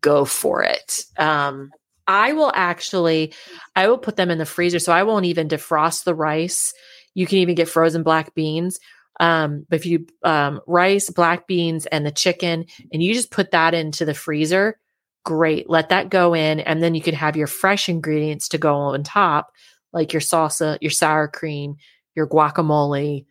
go 0.02 0.26
for 0.26 0.62
it. 0.62 1.06
Um, 1.16 1.70
I 2.10 2.32
will 2.32 2.50
actually, 2.52 3.32
I 3.76 3.86
will 3.86 3.96
put 3.96 4.16
them 4.16 4.30
in 4.30 4.38
the 4.38 4.44
freezer. 4.44 4.80
So 4.80 4.92
I 4.92 5.04
won't 5.04 5.26
even 5.26 5.46
defrost 5.46 6.02
the 6.02 6.14
rice. 6.14 6.74
You 7.14 7.24
can 7.24 7.38
even 7.38 7.54
get 7.54 7.68
frozen 7.68 8.02
black 8.02 8.34
beans. 8.34 8.80
Um, 9.20 9.64
but 9.68 9.76
if 9.76 9.86
you 9.86 10.06
um, 10.24 10.60
rice, 10.66 11.08
black 11.08 11.46
beans, 11.46 11.86
and 11.86 12.04
the 12.04 12.10
chicken, 12.10 12.64
and 12.92 13.00
you 13.00 13.14
just 13.14 13.30
put 13.30 13.52
that 13.52 13.74
into 13.74 14.04
the 14.04 14.14
freezer, 14.14 14.80
great. 15.24 15.70
Let 15.70 15.90
that 15.90 16.10
go 16.10 16.34
in, 16.34 16.58
and 16.58 16.82
then 16.82 16.96
you 16.96 17.02
can 17.02 17.14
have 17.14 17.36
your 17.36 17.46
fresh 17.46 17.88
ingredients 17.88 18.48
to 18.48 18.58
go 18.58 18.74
on 18.74 19.04
top, 19.04 19.52
like 19.92 20.12
your 20.12 20.22
salsa, 20.22 20.78
your 20.80 20.90
sour 20.90 21.28
cream, 21.28 21.76
your 22.16 22.26
guacamole, 22.26 23.26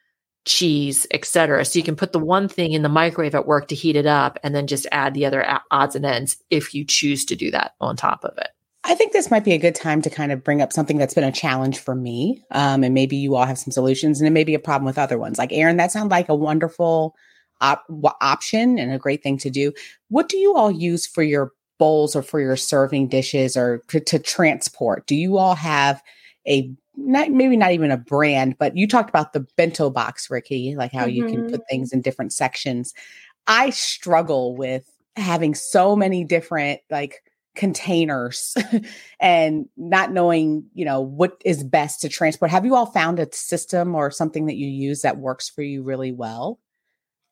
cheese, 0.45 1.05
etc. 1.11 1.65
So 1.65 1.79
you 1.79 1.83
can 1.83 1.95
put 1.95 2.13
the 2.13 2.19
one 2.19 2.47
thing 2.47 2.71
in 2.73 2.83
the 2.83 2.87
microwave 2.87 3.35
at 3.35 3.47
work 3.47 3.67
to 3.69 3.75
heat 3.75 3.95
it 3.95 4.05
up, 4.05 4.37
and 4.43 4.55
then 4.55 4.67
just 4.67 4.87
add 4.91 5.15
the 5.15 5.25
other 5.25 5.59
odds 5.71 5.95
and 5.95 6.05
ends 6.05 6.37
if 6.49 6.73
you 6.73 6.85
choose 6.85 7.25
to 7.25 7.35
do 7.35 7.51
that 7.51 7.73
on 7.81 7.97
top 7.97 8.23
of 8.23 8.37
it. 8.37 8.49
I 8.83 8.95
think 8.95 9.11
this 9.11 9.29
might 9.29 9.43
be 9.43 9.53
a 9.53 9.57
good 9.57 9.75
time 9.75 10.01
to 10.03 10.09
kind 10.09 10.31
of 10.31 10.43
bring 10.43 10.61
up 10.61 10.71
something 10.71 10.97
that's 10.97 11.13
been 11.13 11.23
a 11.23 11.31
challenge 11.31 11.79
for 11.79 11.95
me. 11.95 12.43
Um, 12.51 12.83
and 12.83 12.93
maybe 12.93 13.17
you 13.17 13.35
all 13.35 13.45
have 13.45 13.59
some 13.59 13.71
solutions 13.71 14.19
and 14.19 14.27
it 14.27 14.31
may 14.31 14.43
be 14.43 14.55
a 14.55 14.59
problem 14.59 14.85
with 14.85 14.97
other 14.97 15.17
ones. 15.17 15.37
Like 15.37 15.51
Erin, 15.51 15.77
that 15.77 15.91
sounds 15.91 16.11
like 16.11 16.29
a 16.29 16.35
wonderful 16.35 17.15
op- 17.61 17.85
option 18.21 18.79
and 18.79 18.91
a 18.91 18.97
great 18.97 19.21
thing 19.21 19.37
to 19.39 19.49
do. 19.49 19.73
What 20.07 20.29
do 20.29 20.37
you 20.37 20.55
all 20.55 20.71
use 20.71 21.05
for 21.05 21.23
your 21.23 21.51
bowls 21.77 22.15
or 22.15 22.21
for 22.21 22.39
your 22.39 22.55
serving 22.55 23.09
dishes 23.09 23.57
or 23.57 23.79
to, 23.89 23.99
to 23.99 24.19
transport? 24.19 25.05
Do 25.07 25.15
you 25.15 25.37
all 25.37 25.55
have 25.55 26.01
a 26.47 26.71
not 26.95 27.31
maybe 27.31 27.55
not 27.55 27.71
even 27.71 27.91
a 27.91 27.97
brand, 27.97 28.57
but 28.57 28.75
you 28.75 28.87
talked 28.87 29.09
about 29.09 29.33
the 29.33 29.45
bento 29.55 29.89
box, 29.89 30.29
Ricky, 30.29 30.75
like 30.75 30.91
how 30.91 31.05
mm-hmm. 31.05 31.09
you 31.09 31.25
can 31.25 31.43
put 31.43 31.53
mm-hmm. 31.53 31.61
things 31.69 31.93
in 31.93 32.01
different 32.01 32.33
sections. 32.33 32.93
I 33.47 33.69
struggle 33.69 34.55
with 34.55 34.85
having 35.15 35.55
so 35.55 35.95
many 35.95 36.23
different 36.23 36.81
like 36.89 37.23
containers 37.55 38.55
and 39.19 39.67
not 39.75 40.11
knowing, 40.11 40.65
you 40.73 40.85
know, 40.85 41.01
what 41.01 41.41
is 41.43 41.63
best 41.63 42.01
to 42.01 42.09
transport. 42.09 42.51
Have 42.51 42.65
you 42.65 42.75
all 42.75 42.85
found 42.85 43.19
a 43.19 43.31
system 43.33 43.95
or 43.95 44.11
something 44.11 44.45
that 44.45 44.55
you 44.55 44.67
use 44.67 45.01
that 45.01 45.17
works 45.17 45.49
for 45.49 45.61
you 45.61 45.83
really 45.83 46.11
well? 46.11 46.59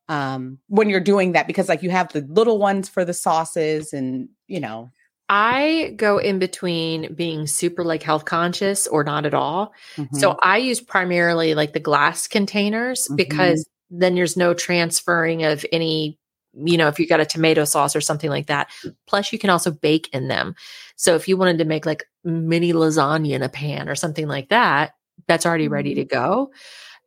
Um, 0.10 0.60
when 0.68 0.90
you're 0.90 1.00
doing 1.00 1.34
that, 1.34 1.48
because 1.48 1.68
like 1.70 1.84
you 1.84 1.90
have 1.90 2.12
the 2.14 2.22
little 2.22 2.60
ones 2.60 2.88
for 2.88 3.04
the 3.04 3.14
sauces 3.14 3.94
and, 3.94 4.30
you 4.48 4.60
know, 4.60 4.92
I 5.30 5.94
go 5.98 6.18
in 6.18 6.40
between 6.40 7.14
being 7.14 7.48
super 7.48 7.84
like 7.84 8.04
health 8.04 8.26
conscious 8.26 8.88
or 8.88 9.04
not 9.04 9.26
at 9.26 9.34
all. 9.34 9.74
Mm-hmm. 9.98 10.16
So 10.16 10.38
I 10.42 10.58
use 10.58 10.80
primarily 10.80 11.54
like 11.54 11.74
the 11.74 11.82
glass 11.82 12.28
containers 12.28 13.06
mm-hmm. 13.06 13.16
because 13.16 13.68
then 13.90 14.16
there's 14.16 14.38
no 14.38 14.54
transferring 14.54 15.44
of 15.44 15.66
any 15.72 16.18
you 16.64 16.78
know, 16.78 16.88
if 16.88 17.00
you 17.00 17.08
got 17.08 17.20
a 17.20 17.26
tomato 17.26 17.66
sauce 17.66 17.96
or 17.96 18.02
something 18.02 18.30
like 18.30 18.48
that. 18.48 18.70
Plus, 19.06 19.32
you 19.32 19.40
can 19.40 19.50
also 19.50 19.72
bake 19.72 20.10
in 20.14 20.28
them. 20.28 20.56
So 20.96 21.16
if 21.16 21.28
you 21.28 21.38
wanted 21.38 21.58
to 21.60 21.66
make 21.66 21.86
like 21.86 22.06
mini 22.24 22.74
lasagna 22.74 23.32
in 23.32 23.44
a 23.44 23.50
pan 23.50 23.90
or 23.90 23.96
something 23.96 24.28
like 24.28 24.50
that, 24.50 24.94
that's 25.28 25.46
already 25.46 25.68
ready 25.68 25.94
to 25.96 26.06
mm-hmm. 26.06 26.16
go. 26.16 26.52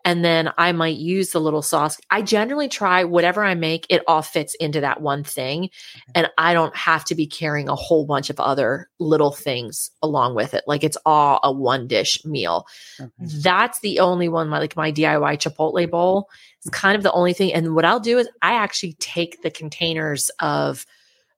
And 0.04 0.24
then 0.24 0.50
I 0.56 0.72
might 0.72 0.96
use 0.96 1.30
the 1.30 1.40
little 1.40 1.62
sauce. 1.62 1.98
I 2.10 2.22
generally 2.22 2.68
try 2.68 3.04
whatever 3.04 3.44
I 3.44 3.54
make, 3.54 3.86
it 3.88 4.02
all 4.06 4.22
fits 4.22 4.54
into 4.54 4.80
that 4.80 5.00
one 5.00 5.24
thing. 5.24 5.70
And 6.14 6.30
I 6.38 6.54
don't 6.54 6.74
have 6.76 7.04
to 7.06 7.14
be 7.14 7.26
carrying 7.26 7.68
a 7.68 7.74
whole 7.74 8.06
bunch 8.06 8.30
of 8.30 8.40
other 8.40 8.88
little 8.98 9.32
things 9.32 9.90
along 10.02 10.34
with 10.34 10.54
it. 10.54 10.64
Like 10.66 10.84
it's 10.84 10.96
all 11.04 11.40
a 11.42 11.52
one 11.52 11.86
dish 11.86 12.24
meal. 12.24 12.66
Okay. 13.00 13.10
That's 13.18 13.80
the 13.80 14.00
only 14.00 14.28
one, 14.28 14.48
my, 14.48 14.58
like 14.58 14.76
my 14.76 14.90
DIY 14.90 15.38
Chipotle 15.38 15.90
bowl 15.90 16.28
is 16.64 16.70
kind 16.70 16.96
of 16.96 17.02
the 17.02 17.12
only 17.12 17.32
thing. 17.32 17.52
And 17.52 17.74
what 17.74 17.84
I'll 17.84 18.00
do 18.00 18.18
is 18.18 18.28
I 18.42 18.54
actually 18.54 18.94
take 18.94 19.42
the 19.42 19.50
containers 19.50 20.30
of, 20.40 20.86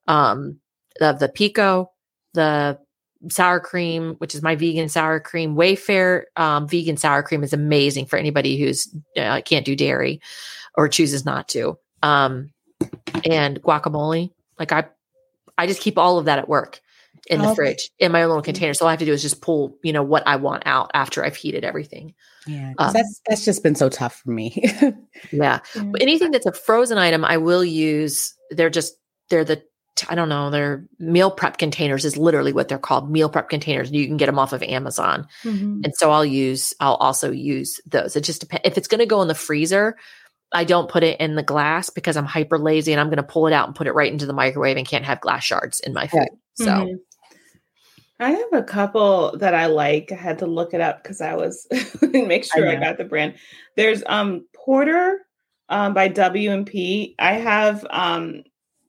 um, 0.06 0.60
of 1.00 1.18
the 1.18 1.28
pico, 1.28 1.90
the 2.34 2.78
sour 3.28 3.60
cream, 3.60 4.14
which 4.18 4.34
is 4.34 4.42
my 4.42 4.56
vegan 4.56 4.88
sour 4.88 5.20
cream. 5.20 5.54
Wayfare 5.54 6.24
um, 6.36 6.68
vegan 6.68 6.96
sour 6.96 7.22
cream 7.22 7.42
is 7.42 7.52
amazing 7.52 8.06
for 8.06 8.18
anybody 8.18 8.58
who's 8.58 8.94
uh, 9.16 9.40
can't 9.44 9.64
do 9.64 9.76
dairy 9.76 10.20
or 10.74 10.88
chooses 10.88 11.24
not 11.24 11.48
to. 11.48 11.78
Um, 12.02 12.50
and 13.28 13.62
guacamole, 13.62 14.30
like 14.58 14.72
I, 14.72 14.84
I 15.56 15.66
just 15.66 15.80
keep 15.80 15.98
all 15.98 16.18
of 16.18 16.24
that 16.24 16.38
at 16.38 16.48
work 16.48 16.80
in 17.28 17.40
the 17.40 17.54
fridge 17.54 17.90
in 17.98 18.10
my 18.12 18.26
little 18.26 18.42
container. 18.42 18.74
So 18.74 18.84
all 18.84 18.88
I 18.88 18.92
have 18.92 18.98
to 18.98 19.04
do 19.04 19.12
is 19.12 19.22
just 19.22 19.40
pull, 19.40 19.76
you 19.82 19.92
know, 19.92 20.02
what 20.02 20.26
I 20.26 20.36
want 20.36 20.64
out 20.66 20.90
after 20.94 21.24
I've 21.24 21.36
heated 21.36 21.64
everything. 21.64 22.14
Yeah, 22.46 22.72
um, 22.78 22.92
that's 22.92 23.20
that's 23.28 23.44
just 23.44 23.62
been 23.62 23.76
so 23.76 23.88
tough 23.88 24.16
for 24.16 24.30
me. 24.30 24.52
yeah. 25.30 25.60
yeah, 25.76 25.84
anything 26.00 26.32
that's 26.32 26.46
a 26.46 26.52
frozen 26.52 26.98
item, 26.98 27.24
I 27.24 27.36
will 27.36 27.64
use. 27.64 28.34
They're 28.50 28.70
just 28.70 28.94
they're 29.30 29.44
the 29.44 29.62
I 30.08 30.14
don't 30.14 30.28
know, 30.28 30.50
they're 30.50 30.84
meal 30.98 31.30
prep 31.30 31.58
containers 31.58 32.04
is 32.04 32.16
literally 32.16 32.52
what 32.52 32.68
they're 32.68 32.78
called 32.78 33.10
meal 33.10 33.28
prep 33.28 33.48
containers. 33.48 33.90
You 33.90 34.06
can 34.06 34.16
get 34.16 34.26
them 34.26 34.38
off 34.38 34.52
of 34.52 34.62
Amazon. 34.62 35.26
Mm-hmm. 35.44 35.82
And 35.84 35.94
so 35.96 36.10
I'll 36.10 36.24
use, 36.24 36.74
I'll 36.80 36.94
also 36.94 37.30
use 37.30 37.80
those. 37.86 38.16
It 38.16 38.22
just 38.22 38.40
depends. 38.40 38.62
If 38.64 38.78
it's 38.78 38.88
going 38.88 39.00
to 39.00 39.06
go 39.06 39.22
in 39.22 39.28
the 39.28 39.34
freezer, 39.34 39.96
I 40.52 40.64
don't 40.64 40.90
put 40.90 41.02
it 41.02 41.20
in 41.20 41.34
the 41.34 41.42
glass 41.42 41.90
because 41.90 42.16
I'm 42.16 42.24
hyper 42.24 42.58
lazy 42.58 42.92
and 42.92 43.00
I'm 43.00 43.08
going 43.08 43.16
to 43.16 43.22
pull 43.22 43.46
it 43.46 43.52
out 43.52 43.66
and 43.66 43.76
put 43.76 43.86
it 43.86 43.92
right 43.92 44.12
into 44.12 44.26
the 44.26 44.32
microwave 44.32 44.76
and 44.76 44.86
can't 44.86 45.04
have 45.04 45.20
glass 45.20 45.44
shards 45.44 45.80
in 45.80 45.92
my 45.92 46.06
food. 46.06 46.28
So 46.54 46.66
mm-hmm. 46.66 46.96
I 48.22 48.30
have 48.30 48.52
a 48.52 48.62
couple 48.62 49.36
that 49.38 49.54
I 49.54 49.66
like. 49.66 50.12
I 50.12 50.16
had 50.16 50.38
to 50.40 50.46
look 50.46 50.74
it 50.74 50.80
up 50.80 51.02
because 51.02 51.20
I 51.20 51.34
was 51.34 51.66
make 52.02 52.44
sure 52.44 52.68
I, 52.68 52.76
I, 52.76 52.80
got 52.80 52.98
the 52.98 53.04
brand. 53.04 53.34
There's 53.76 54.02
um 54.06 54.46
Porter 54.54 55.26
um 55.68 55.94
by 55.94 56.08
W&P. 56.08 57.14
I 57.18 57.32
have 57.32 57.86
um 57.90 58.44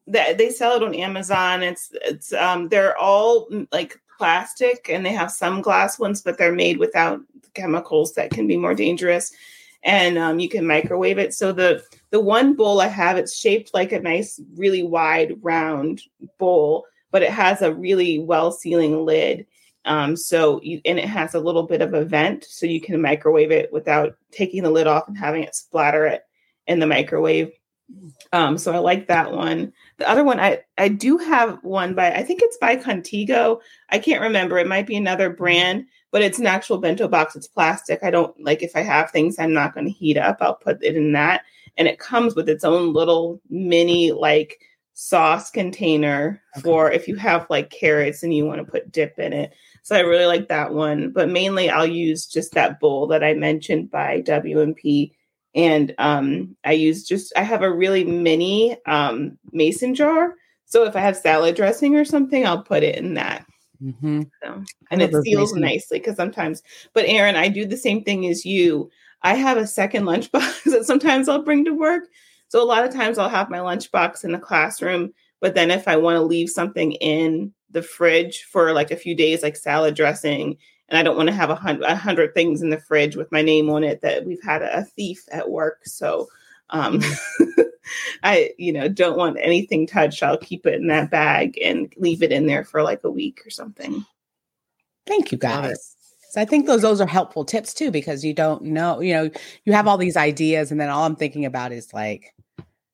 they, 0.08 0.34
they 0.38 0.49
sell 0.49 0.76
it 0.76 0.84
on 0.84 0.95
Amazon. 0.95 1.64
It's 1.64 1.89
it's 1.93 2.34
um 2.34 2.70
they're 2.70 2.97
all 2.97 3.47
mm, 3.47 3.68
like 3.72 3.99
plastic 4.18 4.89
and 4.89 5.06
they 5.06 5.12
have 5.12 5.32
some 5.32 5.62
glass 5.62 5.99
ones, 5.99 6.22
but 6.22 6.38
they're 6.38 6.54
made 6.54 6.78
without 6.78 7.20
chemicals 7.54 8.14
that 8.14 8.32
can 8.32 8.47
be 8.47 8.58
more 8.58 8.74
dangerous. 8.74 9.32
And 9.84 10.18
um, 10.18 10.39
you 10.39 10.47
can 10.47 10.66
microwave 10.66 11.18
it. 11.18 11.34
So 11.34 11.51
the 11.51 11.84
the 12.12 12.20
one 12.20 12.54
bowl 12.54 12.80
I 12.80 12.88
have, 12.88 13.18
it's 13.18 13.38
shaped 13.38 13.74
like 13.74 13.91
a 13.91 13.99
nice, 13.99 14.39
really 14.56 14.84
wide, 14.84 15.34
round 15.41 16.01
bowl, 16.38 16.86
but 17.12 17.22
it 17.22 17.32
has 17.32 17.62
a 17.62 17.74
really 17.74 18.20
well 18.20 18.51
sealing 18.51 19.06
lid. 19.06 19.45
Um, 19.86 20.16
so 20.16 20.62
you, 20.64 20.80
and 20.86 20.97
it 20.97 21.06
has 21.06 21.34
a 21.34 21.39
little 21.39 21.64
bit 21.64 21.82
of 21.82 21.93
a 21.93 22.06
vent, 22.06 22.45
so 22.45 22.66
you 22.66 22.80
can 22.80 23.01
microwave 23.01 23.51
it 23.51 23.74
without 23.74 24.16
taking 24.32 24.64
the 24.64 24.72
lid 24.72 24.88
off 24.88 25.08
and 25.08 25.18
having 25.18 25.43
it 25.43 25.56
splatter 25.56 26.06
it 26.06 26.24
in 26.68 26.80
the 26.80 26.88
microwave. 26.88 27.51
Um, 28.32 28.58
so 28.58 28.72
I 28.72 28.78
like 28.78 29.08
that 29.08 29.34
one. 29.34 29.74
The 29.97 30.09
other 30.09 30.23
one, 30.23 30.39
I 30.39 30.61
I 30.77 30.87
do 30.87 31.17
have 31.17 31.59
one 31.63 31.93
by 31.93 32.11
I 32.11 32.23
think 32.23 32.41
it's 32.41 32.57
by 32.57 32.75
Contigo. 32.75 33.59
I 33.89 33.99
can't 33.99 34.21
remember. 34.21 34.57
It 34.57 34.67
might 34.67 34.87
be 34.87 34.95
another 34.95 35.29
brand, 35.29 35.85
but 36.11 36.21
it's 36.21 36.39
an 36.39 36.47
actual 36.47 36.79
bento 36.79 37.07
box. 37.07 37.35
It's 37.35 37.47
plastic. 37.47 37.99
I 38.03 38.11
don't 38.11 38.39
like 38.41 38.63
if 38.63 38.75
I 38.75 38.81
have 38.81 39.11
things 39.11 39.37
I'm 39.37 39.53
not 39.53 39.73
going 39.73 39.85
to 39.85 39.91
heat 39.91 40.17
up. 40.17 40.37
I'll 40.41 40.55
put 40.55 40.83
it 40.83 40.95
in 40.95 41.11
that, 41.13 41.43
and 41.77 41.87
it 41.87 41.99
comes 41.99 42.35
with 42.35 42.49
its 42.49 42.63
own 42.63 42.93
little 42.93 43.39
mini 43.49 44.11
like 44.11 44.59
sauce 44.95 45.49
container 45.49 46.41
okay. 46.55 46.63
for 46.63 46.91
if 46.91 47.07
you 47.07 47.15
have 47.15 47.47
like 47.49 47.69
carrots 47.69 48.23
and 48.23 48.33
you 48.33 48.45
want 48.45 48.63
to 48.63 48.71
put 48.71 48.91
dip 48.91 49.17
in 49.19 49.33
it. 49.33 49.53
So 49.81 49.95
I 49.95 49.99
really 49.99 50.25
like 50.25 50.47
that 50.47 50.73
one. 50.73 51.11
But 51.11 51.29
mainly 51.29 51.69
I'll 51.69 51.85
use 51.85 52.25
just 52.25 52.53
that 52.53 52.79
bowl 52.79 53.07
that 53.07 53.23
I 53.23 53.33
mentioned 53.33 53.91
by 53.91 54.21
W&P 54.21 55.15
and 55.56 55.93
um, 55.97 56.56
I 56.64 56.74
use 56.74 57.04
just 57.04 57.34
I 57.36 57.43
have 57.43 57.62
a 57.62 57.72
really 57.72 58.04
mini 58.04 58.78
um, 58.86 59.38
mason 59.51 59.95
jar. 59.95 60.36
So 60.66 60.86
if 60.86 60.95
I 60.95 61.01
have 61.01 61.16
salad 61.16 61.56
dressing 61.56 61.95
or 61.95 62.06
something, 62.06 62.45
I'll 62.45 62.64
put 62.64 62.84
it 62.84 62.97
in 62.97 63.14
that. 63.14 63.45
Mm-hmm. 63.82 64.24
So, 64.43 64.64
and 64.89 65.01
it 65.01 65.14
seals 65.24 65.54
nicely 65.54 65.99
because 65.99 66.16
sometimes. 66.16 66.64
But 66.93 67.06
Erin, 67.06 67.36
I 67.36 67.49
do 67.49 67.66
the 67.66 67.78
same 67.78 68.04
thing 68.04 68.26
as 68.28 68.45
you. 68.45 68.89
I 69.22 69.36
have 69.36 69.58
a 69.58 69.68
second 69.68 70.04
lunchbox 70.06 70.64
that 70.66 70.86
sometimes 70.86 71.30
I'll 71.30 71.43
bring 71.43 71.66
to 71.66 71.74
work. 71.74 72.04
So 72.47 72.62
a 72.62 72.66
lot 72.66 72.86
of 72.86 72.93
times 72.93 73.18
I'll 73.18 73.30
have 73.30 73.49
my 73.49 73.60
lunchbox 73.60 74.24
in 74.24 74.32
the 74.32 74.39
classroom. 74.39 75.14
But 75.41 75.56
then 75.56 75.72
if 75.72 75.88
I 75.88 75.97
want 75.97 76.16
to 76.16 76.22
leave 76.22 76.49
something 76.49 76.93
in 76.93 77.54
the 77.70 77.82
fridge 77.82 78.43
for 78.43 78.72
like 78.72 78.91
a 78.91 78.95
few 78.95 79.16
days, 79.16 79.43
like 79.43 79.56
salad 79.56 79.95
dressing 79.95 80.58
and 80.93 80.99
I 80.99 81.03
don't 81.03 81.17
want 81.17 81.27
to 81.27 81.33
have 81.33 81.49
a 81.49 81.55
hundred, 81.55 81.85
a 81.85 81.95
hundred 81.95 82.35
things 82.35 82.61
in 82.61 82.69
the 82.69 82.79
fridge 82.79 83.15
with 83.15 83.31
my 83.31 83.41
name 83.41 83.67
on 83.71 83.83
it 83.83 84.01
that 84.01 84.25
we've 84.25 84.43
had 84.43 84.61
a, 84.61 84.77
a 84.79 84.83
thief 84.83 85.23
at 85.31 85.49
work. 85.49 85.81
So, 85.85 86.27
um. 86.69 87.01
I, 88.23 88.51
you 88.57 88.71
know, 88.71 88.87
don't 88.87 89.17
want 89.17 89.37
anything 89.41 89.85
touched. 89.85 90.23
I'll 90.23 90.37
keep 90.37 90.65
it 90.65 90.75
in 90.75 90.87
that 90.87 91.11
bag 91.11 91.59
and 91.61 91.93
leave 91.97 92.23
it 92.23 92.31
in 92.31 92.45
there 92.47 92.63
for 92.63 92.81
like 92.81 93.03
a 93.03 93.11
week 93.11 93.41
or 93.45 93.49
something. 93.49 94.05
Thank 95.05 95.33
you 95.33 95.37
guys. 95.37 95.95
So 96.31 96.41
I 96.41 96.45
think 96.45 96.65
those 96.65 96.81
those 96.81 97.01
are 97.01 97.07
helpful 97.07 97.43
tips 97.43 97.73
too 97.73 97.91
because 97.91 98.23
you 98.23 98.33
don't 98.33 98.63
know, 98.63 99.01
you 99.01 99.13
know, 99.13 99.29
you 99.65 99.73
have 99.73 99.85
all 99.85 99.97
these 99.97 100.15
ideas 100.15 100.71
and 100.71 100.79
then 100.79 100.89
all 100.89 101.03
I'm 101.03 101.17
thinking 101.17 101.45
about 101.45 101.73
is 101.73 101.93
like 101.93 102.33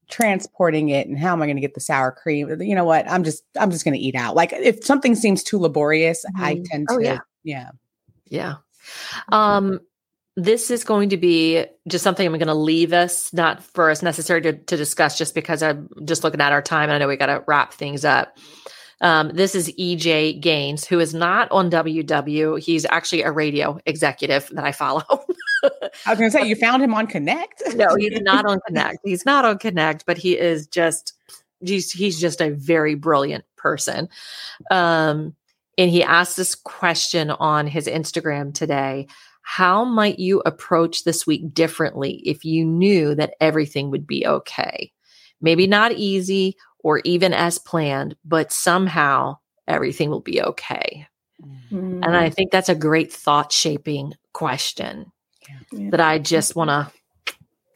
transporting 0.10 0.90
it 0.90 1.08
and 1.08 1.18
how 1.18 1.34
am 1.34 1.42
I 1.42 1.46
going 1.46 1.56
to 1.56 1.62
get 1.62 1.76
the 1.76 1.82
sour 1.82 2.12
cream? 2.12 2.50
You 2.60 2.74
know 2.74 2.84
what? 2.84 3.10
I'm 3.10 3.24
just 3.24 3.44
I'm 3.60 3.72
just 3.72 3.86
going 3.86 3.94
to 3.94 4.04
eat 4.04 4.16
out. 4.16 4.36
Like 4.36 4.52
if 4.54 4.84
something 4.84 5.16
seems 5.16 5.44
too 5.44 5.60
laborious, 5.60 6.26
mm-hmm. 6.26 6.44
I 6.44 6.62
tend 6.66 6.88
oh, 6.90 6.98
to 6.98 7.00
oh, 7.00 7.04
yeah. 7.04 7.20
yeah. 7.44 7.70
Yeah. 8.30 8.56
Um, 9.32 9.82
this 10.36 10.72
is 10.72 10.84
going 10.84 11.10
to 11.10 11.18
be 11.18 11.66
just 11.88 12.04
something 12.04 12.26
I'm 12.26 12.34
going 12.34 12.48
to 12.48 12.54
leave 12.54 12.94
us, 12.94 13.34
not 13.34 13.64
for 13.64 13.90
us 13.90 14.02
necessary 14.02 14.42
to, 14.42 14.54
to 14.54 14.78
discuss, 14.78 15.18
just 15.18 15.36
because 15.36 15.62
I'm 15.62 15.90
just 16.06 16.24
looking 16.24 16.42
at 16.42 16.52
our 16.52 16.62
time 16.62 16.84
and 16.84 16.94
I 16.94 16.98
know 16.98 17.08
we 17.08 17.18
got 17.18 17.28
to 17.28 17.44
wrap 17.48 17.74
things 17.74 18.06
up. 18.06 18.38
Um, 19.02 19.32
this 19.34 19.56
is 19.56 19.74
EJ 19.80 20.42
Gaines, 20.42 20.86
who 20.86 21.00
is 21.00 21.14
not 21.14 21.50
on 21.52 21.72
WW. 21.72 22.60
He's 22.60 22.86
actually 22.90 23.24
a 23.24 23.32
radio 23.32 23.80
executive 23.86 24.50
that 24.54 24.64
I 24.64 24.72
follow. 24.72 25.04
I 25.64 26.10
was 26.10 26.20
going 26.20 26.32
to 26.32 26.38
say, 26.38 26.46
you 26.46 26.56
found 26.56 26.84
him 26.84 26.94
on 26.94 27.08
Connect? 27.08 27.62
no, 27.76 27.96
he's 27.96 28.22
not 28.22 28.46
on 28.46 28.60
Connect. 28.68 29.00
He's 29.04 29.26
not 29.26 29.46
on 29.46 29.58
Connect, 29.58 30.06
but 30.06 30.18
he 30.18 30.38
is 30.38 30.68
just, 30.68 31.14
he's, 31.62 31.92
he's 31.92 32.20
just 32.20 32.42
a 32.42 32.52
very 32.52 32.96
brilliant 32.96 33.46
person. 33.56 34.10
Um, 34.70 35.36
and 35.80 35.90
he 35.90 36.04
asked 36.04 36.36
this 36.36 36.56
question 36.56 37.32
on 37.32 37.66
his 37.66 37.88
Instagram 37.88 38.54
today 38.54 39.08
How 39.42 39.86
might 39.86 40.20
you 40.20 40.42
approach 40.46 41.04
this 41.04 41.26
week 41.26 41.54
differently 41.54 42.22
if 42.26 42.44
you 42.44 42.66
knew 42.66 43.16
that 43.16 43.34
everything 43.40 43.90
would 43.90 44.06
be 44.06 44.28
okay? 44.28 44.92
Maybe 45.42 45.68
not 45.68 45.94
easy 45.94 46.58
or 46.80 47.00
even 47.06 47.34
as 47.34 47.58
planned, 47.58 48.18
but 48.26 48.52
somehow 48.52 49.38
everything 49.68 50.10
will 50.10 50.20
be 50.20 50.42
okay. 50.42 51.08
Mm. 51.72 52.06
And 52.06 52.18
I 52.18 52.30
think 52.30 52.52
that's 52.52 52.70
a 52.70 52.76
great 52.76 53.14
thought 53.14 53.54
shaping 53.54 54.14
question 54.34 55.12
yeah. 55.72 55.92
that 55.92 56.02
I 56.02 56.20
just 56.20 56.58
want 56.58 56.70
to. 56.70 56.92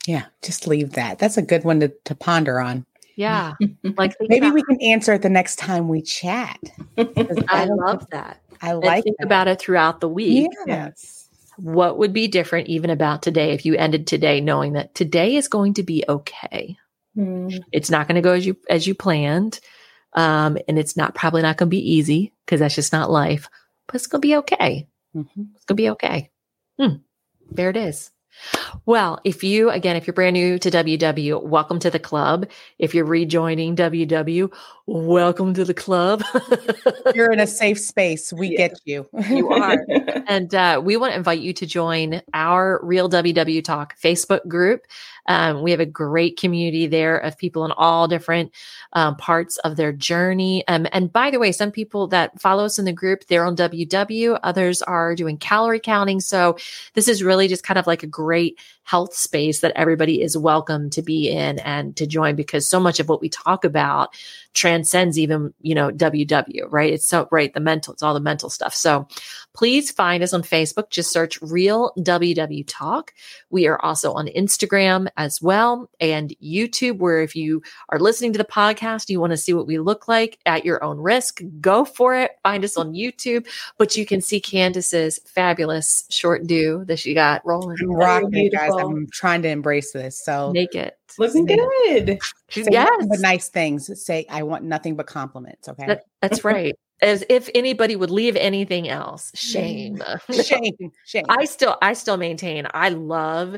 Yeah, 0.05 0.25
just 0.41 0.67
leave 0.67 0.91
that. 0.93 1.19
That's 1.19 1.37
a 1.37 1.41
good 1.41 1.63
one 1.63 1.79
to, 1.79 1.93
to 2.03 2.15
ponder 2.15 2.59
on. 2.59 2.85
Yeah. 3.15 3.53
Like 3.97 4.15
maybe 4.21 4.49
we 4.49 4.63
can 4.63 4.81
answer 4.81 5.13
it 5.13 5.21
the 5.21 5.29
next 5.29 5.57
time 5.57 5.87
we 5.87 6.01
chat. 6.01 6.59
I, 6.97 7.65
love 7.65 8.07
that. 8.11 8.41
I 8.61 8.73
like 8.73 8.95
and 8.95 9.03
think 9.03 9.17
that. 9.19 9.25
about 9.25 9.47
it 9.47 9.59
throughout 9.59 9.99
the 9.99 10.09
week. 10.09 10.49
Yes. 10.65 11.29
What 11.57 11.97
would 11.99 12.13
be 12.13 12.27
different 12.27 12.69
even 12.69 12.89
about 12.89 13.21
today 13.21 13.51
if 13.51 13.65
you 13.65 13.75
ended 13.75 14.07
today 14.07 14.41
knowing 14.41 14.73
that 14.73 14.95
today 14.95 15.35
is 15.35 15.47
going 15.47 15.75
to 15.75 15.83
be 15.83 16.03
okay? 16.07 16.77
Mm. 17.15 17.61
It's 17.71 17.91
not 17.91 18.07
going 18.07 18.15
to 18.15 18.21
go 18.21 18.33
as 18.33 18.45
you 18.45 18.57
as 18.69 18.87
you 18.87 18.95
planned. 18.95 19.59
Um, 20.13 20.57
and 20.67 20.79
it's 20.79 20.97
not 20.97 21.13
probably 21.13 21.41
not 21.41 21.57
going 21.57 21.67
to 21.67 21.75
be 21.75 21.91
easy 21.93 22.33
because 22.45 22.59
that's 22.59 22.75
just 22.75 22.93
not 22.93 23.11
life, 23.11 23.49
but 23.87 23.95
it's 23.95 24.07
going 24.07 24.21
to 24.21 24.27
be 24.27 24.35
okay. 24.37 24.87
Mm-hmm. 25.15 25.41
It's 25.55 25.65
going 25.65 25.75
to 25.75 25.81
be 25.81 25.89
okay. 25.91 26.31
Hmm. 26.79 26.95
There 27.51 27.69
it 27.69 27.77
is. 27.77 28.11
Well, 28.85 29.19
if 29.23 29.43
you, 29.43 29.69
again, 29.69 29.95
if 29.95 30.05
you're 30.07 30.13
brand 30.13 30.33
new 30.33 30.59
to 30.59 30.69
WW, 30.69 31.43
welcome 31.43 31.79
to 31.79 31.89
the 31.89 31.99
club. 31.99 32.49
If 32.79 32.93
you're 32.93 33.05
rejoining 33.05 33.75
WW, 33.75 34.53
welcome 34.85 35.53
to 35.53 35.63
the 35.63 35.73
club. 35.73 36.23
you're 37.15 37.31
in 37.31 37.39
a 37.39 37.47
safe 37.47 37.79
space. 37.79 38.33
We 38.33 38.49
yeah. 38.49 38.57
get 38.57 38.79
you. 38.85 39.07
you 39.29 39.49
are. 39.49 39.77
And 40.25 40.55
uh, 40.55 40.81
we 40.83 40.95
want 40.95 41.11
to 41.11 41.17
invite 41.17 41.41
you 41.41 41.51
to 41.53 41.65
join 41.65 42.21
our 42.33 42.79
Real 42.81 43.09
WW 43.09 43.63
Talk 43.63 43.99
Facebook 43.99 44.47
group. 44.47 44.87
Um, 45.25 45.61
we 45.61 45.71
have 45.71 45.79
a 45.79 45.85
great 45.85 46.37
community 46.37 46.87
there 46.87 47.17
of 47.17 47.37
people 47.37 47.65
in 47.65 47.71
all 47.71 48.07
different 48.07 48.51
um, 48.93 49.15
parts 49.15 49.57
of 49.57 49.75
their 49.75 49.91
journey. 49.91 50.67
Um, 50.67 50.87
and 50.91 51.11
by 51.11 51.31
the 51.31 51.39
way, 51.39 51.51
some 51.51 51.71
people 51.71 52.07
that 52.07 52.39
follow 52.41 52.65
us 52.65 52.79
in 52.79 52.85
the 52.85 52.93
group, 52.93 53.25
they're 53.27 53.45
on 53.45 53.55
WW, 53.55 54.39
others 54.43 54.81
are 54.81 55.15
doing 55.15 55.37
calorie 55.37 55.79
counting. 55.79 56.19
So 56.19 56.57
this 56.93 57.07
is 57.07 57.23
really 57.23 57.47
just 57.47 57.63
kind 57.63 57.77
of 57.77 57.87
like 57.87 58.03
a 58.03 58.07
great 58.07 58.59
health 58.83 59.13
space 59.13 59.61
that 59.61 59.71
everybody 59.75 60.21
is 60.21 60.37
welcome 60.37 60.89
to 60.89 61.01
be 61.01 61.29
in 61.29 61.57
and 61.59 61.95
to 61.95 62.05
join 62.05 62.35
because 62.35 62.67
so 62.67 62.79
much 62.79 62.99
of 62.99 63.07
what 63.07 63.21
we 63.21 63.29
talk 63.29 63.63
about 63.63 64.13
transcends 64.53 65.17
even, 65.17 65.53
you 65.61 65.73
know, 65.73 65.89
WW, 65.89 66.65
right? 66.69 66.93
It's 66.93 67.05
so, 67.05 67.27
right, 67.31 67.53
the 67.53 67.59
mental, 67.61 67.93
it's 67.93 68.03
all 68.03 68.13
the 68.13 68.19
mental 68.19 68.49
stuff. 68.49 68.75
So 68.75 69.07
please 69.53 69.89
find 69.89 70.21
us 70.21 70.33
on 70.33 70.43
Facebook. 70.43 70.89
Just 70.89 71.11
search 71.11 71.41
Real 71.41 71.93
WW 71.97 72.65
Talk. 72.67 73.13
We 73.49 73.67
are 73.67 73.79
also 73.83 74.13
on 74.13 74.27
Instagram 74.27 75.07
as 75.17 75.41
well 75.41 75.89
and 75.99 76.33
YouTube, 76.43 76.97
where 76.99 77.21
if 77.21 77.35
you 77.35 77.61
are 77.89 77.99
listening 77.99 78.33
to 78.33 78.37
the 78.37 78.45
podcast, 78.45 79.09
you 79.09 79.19
want 79.19 79.31
to 79.31 79.37
see 79.37 79.53
what 79.53 79.67
we 79.67 79.79
look 79.79 80.07
like 80.07 80.39
at 80.45 80.65
your 80.65 80.83
own 80.83 80.97
risk, 80.97 81.41
go 81.61 81.85
for 81.85 82.15
it. 82.15 82.31
Find 82.43 82.63
us 82.63 82.77
on 82.77 82.93
YouTube, 82.93 83.47
but 83.77 83.95
you 83.95 84.05
can 84.05 84.21
see 84.21 84.39
Candace's 84.39 85.19
fabulous 85.25 86.05
short 86.09 86.47
do 86.47 86.83
that 86.85 86.99
she 86.99 87.13
got 87.13 87.45
rolling. 87.45 87.77
I'm 87.81 87.91
rocking 87.91 88.45
it, 88.45 88.53
guys. 88.53 88.71
I'm 88.73 89.07
trying 89.11 89.41
to 89.43 89.49
embrace 89.49 89.91
this. 89.91 90.23
So 90.23 90.51
make 90.51 90.75
it. 90.75 90.97
Looking 91.17 91.45
good. 91.45 92.19
Say 92.49 92.65
yes. 92.71 93.05
but 93.07 93.19
nice 93.19 93.49
things. 93.49 94.03
Say 94.03 94.25
I 94.29 94.43
want 94.43 94.63
nothing 94.63 94.95
but 94.95 95.07
compliments. 95.07 95.69
Okay. 95.69 95.85
That, 95.85 96.03
that's 96.21 96.43
right. 96.43 96.75
As 97.01 97.23
if 97.29 97.49
anybody 97.53 97.95
would 97.95 98.09
leave 98.09 98.35
anything 98.35 98.87
else. 98.87 99.31
Shame. 99.35 100.01
shame. 100.31 100.91
Shame. 101.05 101.25
I 101.29 101.45
still 101.45 101.77
I 101.81 101.93
still 101.93 102.17
maintain 102.17 102.65
I 102.73 102.89
love 102.89 103.57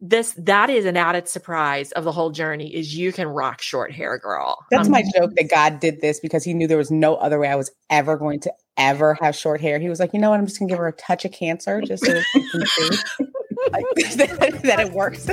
this 0.00 0.34
that 0.38 0.70
is 0.70 0.86
an 0.86 0.96
added 0.96 1.28
surprise 1.28 1.92
of 1.92 2.04
the 2.04 2.12
whole 2.12 2.30
journey 2.30 2.74
is 2.74 2.96
you 2.96 3.12
can 3.12 3.28
rock 3.28 3.60
short 3.60 3.92
hair 3.92 4.18
girl. 4.18 4.64
That's 4.70 4.86
um, 4.86 4.92
my 4.92 5.04
joke 5.14 5.32
that 5.36 5.50
god 5.50 5.80
did 5.80 6.00
this 6.00 6.20
because 6.20 6.42
he 6.42 6.54
knew 6.54 6.66
there 6.66 6.78
was 6.78 6.90
no 6.90 7.16
other 7.16 7.38
way 7.38 7.48
i 7.48 7.56
was 7.56 7.70
ever 7.90 8.16
going 8.16 8.40
to 8.40 8.52
ever 8.76 9.14
have 9.20 9.36
short 9.36 9.60
hair. 9.60 9.78
He 9.78 9.88
was 9.88 10.00
like 10.00 10.12
you 10.14 10.20
know 10.20 10.30
what? 10.30 10.40
I'm 10.40 10.46
just 10.46 10.58
gonna 10.58 10.70
give 10.70 10.78
her 10.78 10.88
a 10.88 10.92
touch 10.92 11.24
of 11.24 11.32
cancer 11.32 11.82
just 11.82 12.04
so 12.04 12.20
can 12.32 12.66
see. 12.66 12.98
Like, 13.72 13.84
that, 14.16 14.62
that 14.62 14.80
it 14.80 14.92
works. 14.92 15.26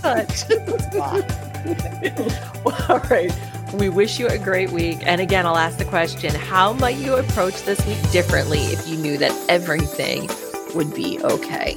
Touch. 0.00 0.50
All 2.88 2.98
right. 3.10 3.30
We 3.74 3.90
wish 3.90 4.18
you 4.18 4.28
a 4.28 4.38
great 4.38 4.70
week. 4.70 5.06
And 5.06 5.20
again 5.20 5.44
i'll 5.44 5.58
ask 5.58 5.76
the 5.76 5.84
question 5.84 6.34
how 6.34 6.72
might 6.72 6.96
you 6.96 7.16
approach 7.16 7.62
this 7.64 7.84
week 7.86 8.00
differently 8.12 8.60
if 8.60 8.88
you 8.88 8.96
knew 8.96 9.18
that 9.18 9.32
everything 9.50 10.30
would 10.74 10.94
be 10.94 11.22
okay 11.22 11.76